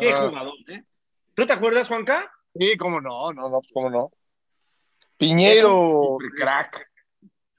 Qué 0.00 0.10
Ah, 0.10 0.28
jugador, 0.28 0.54
¿eh? 0.68 0.84
¿Tú 1.34 1.44
te 1.44 1.52
acuerdas, 1.52 1.86
Juanca? 1.88 2.32
Sí, 2.58 2.78
cómo 2.78 2.98
no, 3.02 3.34
no, 3.34 3.50
no, 3.50 3.58
pues 3.60 3.70
cómo 3.74 3.90
no. 3.90 4.08
Piñero. 5.18 6.16
Crack. 6.34 6.90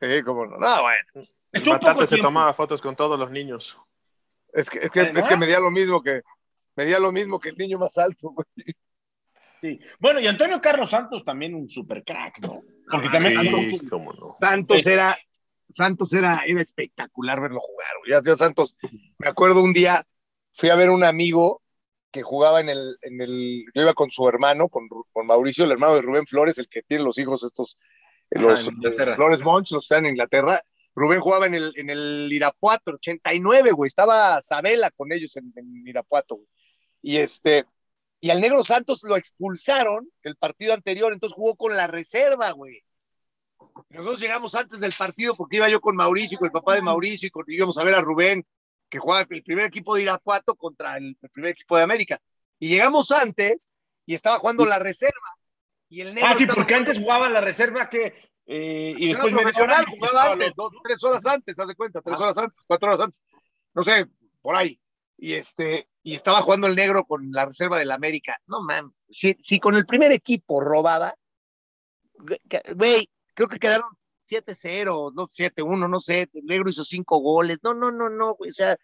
Sí, 0.02 0.24
cómo 0.24 0.48
no. 0.48 0.58
No, 0.58 0.82
bueno. 0.82 1.28
Batata 1.64 2.08
se 2.08 2.18
tomaba 2.18 2.54
fotos 2.54 2.82
con 2.82 2.96
todos 2.96 3.20
los 3.20 3.30
niños. 3.30 3.80
Es 4.52 4.68
que, 4.68 4.80
es 4.80 4.90
que, 4.90 5.02
Además- 5.02 5.24
es 5.24 5.28
que 5.30 5.38
medía 5.38 5.60
lo 5.60 5.70
mismo 5.70 6.02
que 6.02 6.24
medía 6.78 7.00
lo 7.00 7.12
mismo 7.12 7.40
que 7.40 7.50
el 7.50 7.58
niño 7.58 7.78
más 7.78 7.98
alto, 7.98 8.30
güey. 8.30 8.46
Sí. 9.62 9.80
Bueno, 10.00 10.20
y 10.20 10.28
Antonio 10.28 10.62
Carlos 10.62 10.92
Santos 10.92 11.26
también 11.26 11.56
un 11.56 11.68
super 11.68 12.04
crack, 12.04 12.40
¿no? 12.42 12.62
Porque 12.90 13.10
también 13.10 13.34
Santos- 13.34 13.60
Sí, 13.62 13.80
cómo 13.90 14.14
no. 14.14 14.38
Santos 14.40 14.86
era, 14.86 15.18
Santos 15.74 16.14
era, 16.14 16.44
era 16.46 16.62
espectacular 16.62 17.42
verlo 17.42 17.60
jugar, 17.60 17.90
güey. 18.00 18.24
Ya, 18.24 18.36
Santos, 18.36 18.78
me 19.18 19.28
acuerdo 19.28 19.64
un 19.64 19.74
día, 19.74 20.06
fui 20.54 20.70
a 20.70 20.76
ver 20.76 20.90
un 20.92 21.04
amigo 21.04 21.62
que 22.12 22.22
jugaba 22.22 22.62
en 22.62 22.70
el, 22.70 22.98
en 23.02 23.20
el, 23.22 23.66
yo 23.74 23.82
iba 23.82 23.94
con 23.94 24.10
su 24.12 24.30
hermano, 24.30 24.70
con, 24.70 24.88
con 25.12 25.26
Mauricio, 25.26 25.66
el 25.66 25.72
hermano 25.72 25.96
de 25.96 26.02
Rubén 26.04 26.28
Flores, 26.28 26.58
el 26.60 26.70
que 26.70 26.84
tiene 26.84 27.04
los 27.04 27.18
hijos 27.18 27.44
estos, 27.44 27.78
eh, 28.30 28.40
los. 28.40 28.70
Flores 29.16 29.44
Monch, 29.44 29.72
los 29.72 29.84
están 29.84 30.06
en 30.06 30.12
Inglaterra. 30.12 30.62
Rubén 30.96 31.20
jugaba 31.20 31.46
en 31.48 31.54
el, 31.56 31.74
en 31.76 31.90
el 31.90 32.30
Irapuato, 32.32 32.94
89, 32.94 33.72
güey, 33.72 33.88
estaba 33.88 34.42
Sabela 34.42 34.90
con 34.92 35.12
ellos 35.12 35.36
en, 35.38 35.52
en 35.56 35.88
Irapuato, 35.88 36.36
güey. 36.36 36.48
Y 37.02 37.18
este, 37.18 37.66
y 38.20 38.30
al 38.32 38.42
Negro 38.42 38.64
Santos 38.64 39.04
lo 39.04 39.16
expulsaron 39.16 40.10
el 40.24 40.36
partido 40.36 40.74
anterior, 40.74 41.14
entonces 41.14 41.36
jugó 41.36 41.56
con 41.56 41.76
la 41.76 41.88
reserva, 41.88 42.52
güey. 42.52 42.82
Nosotros 43.90 44.20
llegamos 44.20 44.56
antes 44.56 44.80
del 44.80 44.94
partido 44.94 45.36
porque 45.36 45.58
iba 45.58 45.70
yo 45.70 45.80
con 45.82 45.96
Mauricio, 45.96 46.36
y 46.36 46.40
con 46.40 46.48
el 46.48 46.52
papá 46.52 46.74
de 46.76 46.82
Mauricio, 46.82 47.28
y 47.28 47.32
con- 47.32 47.46
íbamos 47.48 47.78
a 47.78 47.84
ver 47.84 47.96
a 47.96 48.02
Rubén, 48.02 48.46
que 48.90 49.00
jugaba 49.00 49.26
el 49.30 49.44
primer 49.44 49.66
equipo 49.66 49.96
de 49.96 50.04
Irapuato 50.04 50.56
contra 50.56 50.98
el, 50.98 51.18
el 51.22 51.30
primer 51.30 51.52
equipo 51.52 51.76
de 51.78 51.84
América. 51.84 52.20
Y 52.60 52.70
llegamos 52.70 53.12
antes 53.12 53.72
y 54.06 54.14
estaba 54.16 54.38
jugando 54.40 54.66
la 54.66 54.80
reserva. 54.80 55.38
Y 55.90 56.02
el 56.02 56.14
negro 56.16 56.30
Ah, 56.32 56.36
sí, 56.38 56.46
porque 56.46 56.62
jugando- 56.64 56.90
antes 56.92 57.00
jugaba 57.04 57.30
la 57.30 57.42
reserva 57.42 57.90
que. 57.90 58.14
eh, 58.46 58.94
y 58.98 59.08
después 59.10 59.34
profesional, 59.34 59.86
jugaba 59.86 60.34
antes, 60.34 60.54
dos, 60.56 60.72
tres 60.84 61.04
horas 61.04 61.26
antes, 61.26 61.60
haz 61.60 61.68
de 61.68 61.76
cuenta, 61.76 62.02
tres 62.02 62.18
horas 62.20 62.38
antes, 62.38 62.64
cuatro 62.66 62.88
horas 62.90 63.02
antes, 63.02 63.22
no 63.74 63.84
sé, 63.84 64.08
por 64.42 64.56
ahí. 64.56 64.80
Y 65.18 65.34
este, 65.34 65.90
y 66.04 66.14
estaba 66.14 66.42
jugando 66.42 66.68
el 66.68 66.76
negro 66.76 67.06
con 67.06 67.32
la 67.32 67.46
reserva 67.46 67.80
del 67.80 67.92
América. 67.92 68.38
No 68.46 68.62
mames, 68.62 68.96
si, 69.10 69.36
si 69.42 69.60
con 69.60 69.76
el 69.76 69.86
primer 69.86 70.12
equipo 70.12 70.62
robaba, 70.62 71.14
güey, 72.76 73.08
creo 73.34 73.48
que 73.48 73.60
quedaron 73.60 73.90
7-0, 74.30 75.14
no 75.16 75.28
7-1, 75.28 75.90
no 75.90 76.00
sé, 76.02 76.30
el 76.34 76.46
negro 76.46 76.70
hizo 76.70 76.84
cinco 76.84 77.20
goles. 77.20 77.60
No, 77.64 77.74
no, 77.74 77.92
no, 77.92 78.10
no, 78.10 78.36
güey, 78.36 78.52
o 78.52 78.54
sea, 78.54 78.78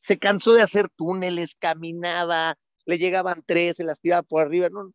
se 0.00 0.18
cansó 0.18 0.52
de 0.52 0.62
hacer 0.62 0.88
túneles, 0.90 1.54
caminaba, 1.54 2.56
le 2.84 2.98
llegaban 2.98 3.42
tres, 3.46 3.76
se 3.76 3.84
las 3.84 4.00
tiraba 4.00 4.22
por 4.22 4.42
arriba, 4.42 4.68
no, 4.68 4.92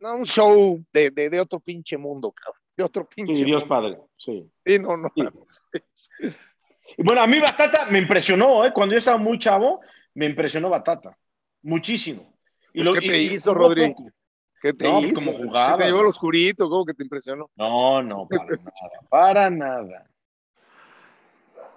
no 0.00 0.16
un 0.16 0.26
show 0.26 0.82
de, 0.92 1.10
de, 1.10 1.30
de 1.30 1.40
otro 1.40 1.60
pinche 1.60 1.96
mundo, 1.96 2.32
cabrón, 2.32 2.62
de 2.76 2.84
otro 2.84 3.08
pinche 3.08 3.36
Sí, 3.36 3.44
Dios 3.44 3.64
padre. 3.64 3.98
Sí. 4.16 4.48
Sí, 4.64 4.78
no, 4.78 4.96
no. 4.96 5.12
Sí. 5.16 6.28
Bueno, 6.98 7.22
a 7.22 7.26
mí 7.26 7.38
Batata 7.38 7.86
me 7.86 7.98
impresionó, 8.00 8.64
¿eh? 8.64 8.72
Cuando 8.72 8.92
yo 8.94 8.98
estaba 8.98 9.18
muy 9.18 9.38
chavo, 9.38 9.80
me 10.14 10.26
impresionó 10.26 10.68
Batata. 10.68 11.16
Muchísimo. 11.62 12.34
Y 12.72 12.82
Pues, 12.84 13.00
¿qué 13.00 13.08
te 13.08 13.18
y 13.22 13.26
hizo, 13.26 13.52
jugó 13.54 13.68
Rodri? 13.68 13.88
poco. 13.88 14.10
¿Qué 14.60 14.72
te 14.72 14.84
No, 14.88 15.00
hizo? 15.00 15.14
como 15.14 15.36
¿Qué 15.36 15.44
jugaba, 15.44 15.76
te 15.78 15.84
llevó 15.86 16.00
al 16.00 16.06
oscurito? 16.06 16.68
¿Cómo 16.68 16.84
que 16.84 16.94
te 16.94 17.04
impresionó? 17.04 17.48
No, 17.54 18.02
no, 18.02 18.26
para 18.28 18.44
nada. 18.46 18.70
Para 19.08 19.50
nada. 19.50 20.06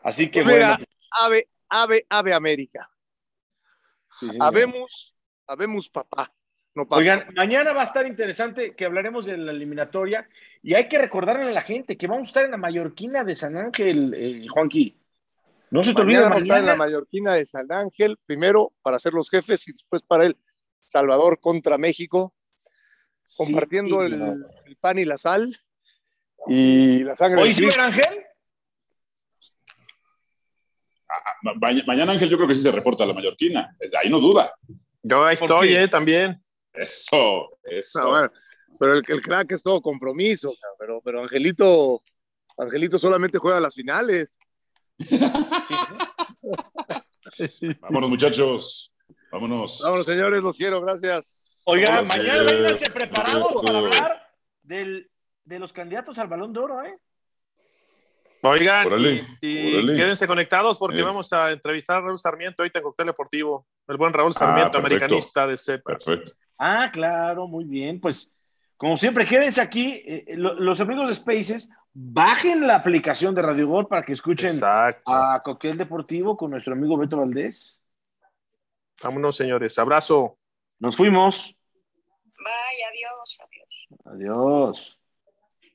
Así 0.04 0.32
que 0.32 0.42
Pues 0.42 0.56
mira, 0.56 0.70
bueno. 0.70 0.86
ave, 1.22 1.48
ave, 1.70 2.06
ave 2.10 2.34
América. 2.34 2.90
sí. 4.20 4.28
Habemos, 4.40 5.16
habemos 5.48 5.88
papá. 5.90 6.34
No 6.74 6.86
papá. 6.86 6.96
Oigan, 6.98 7.28
mañana 7.36 7.74
va 7.74 7.82
a 7.82 7.84
estar 7.84 8.08
interesante 8.08 8.76
que 8.76 8.86
hablaremos 8.86 9.26
de 9.26 9.38
la 9.38 9.52
eliminatoria 9.52 10.28
y 10.64 10.74
hay 10.74 10.88
que 10.88 10.98
recordarle 10.98 11.50
a 11.50 11.54
la 11.54 11.62
gente 11.62 11.98
que 11.98 12.08
vamos 12.08 12.28
a 12.28 12.30
estar 12.30 12.46
en 12.46 12.52
la 12.52 12.58
Mallorquina 12.58 13.24
de 13.24 13.36
San 13.36 13.58
Ángel, 13.58 14.14
eh, 14.16 14.48
Juanqui. 14.50 14.98
No 15.72 15.84
se 15.84 15.94
te 15.94 16.02
olvide 16.02 16.18
mañana 16.18 16.30
vamos 16.30 16.38
a 16.38 16.44
estar 16.44 16.60
en 16.60 16.66
la 16.66 16.76
mañana. 16.76 16.86
mallorquina 16.86 17.34
de 17.36 17.46
San 17.46 17.72
Ángel, 17.72 18.18
primero 18.26 18.74
para 18.82 19.00
ser 19.00 19.14
los 19.14 19.30
jefes 19.30 19.68
y 19.68 19.72
después 19.72 20.02
para 20.04 20.26
el 20.26 20.38
Salvador 20.86 21.40
contra 21.40 21.78
México, 21.78 22.34
compartiendo 23.38 24.00
Sí, 24.00 24.06
el, 24.08 24.20
no. 24.20 24.34
el 24.66 24.76
pan 24.76 25.00
y 25.00 25.06
la 25.06 25.18
sal 25.18 25.50
y 26.48 27.04
la 27.04 27.16
sangre 27.16 27.42
¿Hoy 27.42 27.54
sí. 27.54 27.68
Ángel? 27.80 28.26
Ma- 31.44 31.54
ma- 31.56 31.84
Mañana 31.88 32.12
Ángel 32.14 32.30
yo 32.30 32.38
creo 32.38 32.48
que 32.48 32.54
sí 32.56 32.62
se 32.62 32.72
reporta 32.72 33.04
a 33.04 33.08
la 33.08 33.14
mallorquina. 33.14 33.76
Desde 33.80 33.98
ahí 33.98 34.10
no 34.10 34.20
duda. 34.20 34.54
Yo 35.04 35.24
ahí 35.26 35.36
¿Por 35.36 35.46
estoy, 35.46 35.76
eh, 35.76 35.88
también. 35.88 36.44
Eso, 36.74 37.58
eso. 37.64 38.10
Bueno, 38.10 38.32
pero 38.80 38.94
el, 38.94 39.04
el 39.08 39.22
crack 39.22 39.52
es 39.54 39.64
todo 39.64 39.82
compromiso, 39.82 40.54
pero, 40.80 41.02
pero 41.04 41.22
Angelito, 41.24 42.02
Angelito 42.58 42.98
solamente 43.00 43.38
juega 43.40 43.60
las 43.60 43.76
finales. 43.76 44.38
Vámonos, 47.82 48.10
muchachos. 48.10 48.94
Vámonos. 49.32 49.82
Vámonos, 49.84 50.06
señores, 50.06 50.44
los 50.44 50.58
quiero, 50.58 50.82
gracias. 50.82 51.62
Oigan, 51.66 51.88
Vámonos, 52.04 52.18
mañana 52.18 52.44
vénganse 52.44 52.92
preparados 52.92 53.62
para 53.66 53.78
hablar 53.80 54.28
del, 54.64 55.10
de 55.46 55.60
los 55.60 55.72
candidatos 55.74 56.18
al 56.20 56.28
Balón 56.28 56.54
de 56.54 56.60
Oro, 56.60 56.84
¿eh? 56.84 56.98
Oigan, 58.44 58.88
Órale, 58.88 59.24
y, 59.40 59.48
y 59.48 59.74
órale. 59.76 59.96
quédense 59.96 60.26
conectados 60.26 60.78
porque 60.80 61.00
Eh. 61.00 61.04
vamos 61.04 61.32
a 61.32 61.52
entrevistar 61.52 61.98
a 61.98 62.02
Raúl 62.02 62.18
Sarmiento 62.18 62.64
ahorita 62.64 62.80
en 62.80 62.84
Cóctel 62.84 63.06
Deportivo. 63.08 63.68
El 63.88 63.98
buen 63.98 64.12
Raúl 64.14 64.34
Sarmiento, 64.34 64.72
perfecto. 64.80 64.88
americanista 65.06 65.46
de 65.46 65.58
CEPA. 65.58 65.94
Perfecto. 65.94 66.32
Ah, 66.58 66.90
claro, 66.92 67.48
muy 67.48 67.66
bien. 67.66 68.00
Pues, 68.02 68.34
como 68.78 68.98
siempre, 68.98 69.28
quédense 69.28 69.62
aquí. 69.62 70.02
Eh, 70.06 70.26
lo- 70.38 70.56
los 70.56 70.82
amigos 70.82 71.08
de 71.08 71.14
Spaces, 71.14 71.70
bajen 71.94 72.68
la 72.68 72.76
aplicación 72.76 73.36
de 73.36 73.42
Radio 73.42 73.68
Gol 73.68 73.88
para 73.88 74.04
que 74.04 74.14
escuchen 74.14 74.52
Exacto. 74.52 75.12
a 75.14 75.42
Coquel 75.44 75.78
Deportivo 75.78 76.38
con 76.38 76.52
nuestro 76.52 76.74
amigo 76.74 76.98
Beto 76.98 77.18
Valdés. 77.18 77.84
Vámonos, 79.04 79.36
señores. 79.36 79.78
Abrazo. 79.80 80.38
Nos 80.80 80.96
fuimos. 80.96 81.56
Bye, 82.38 82.84
adiós, 82.90 83.38
adiós. 83.40 84.06
Adiós. 84.06 85.01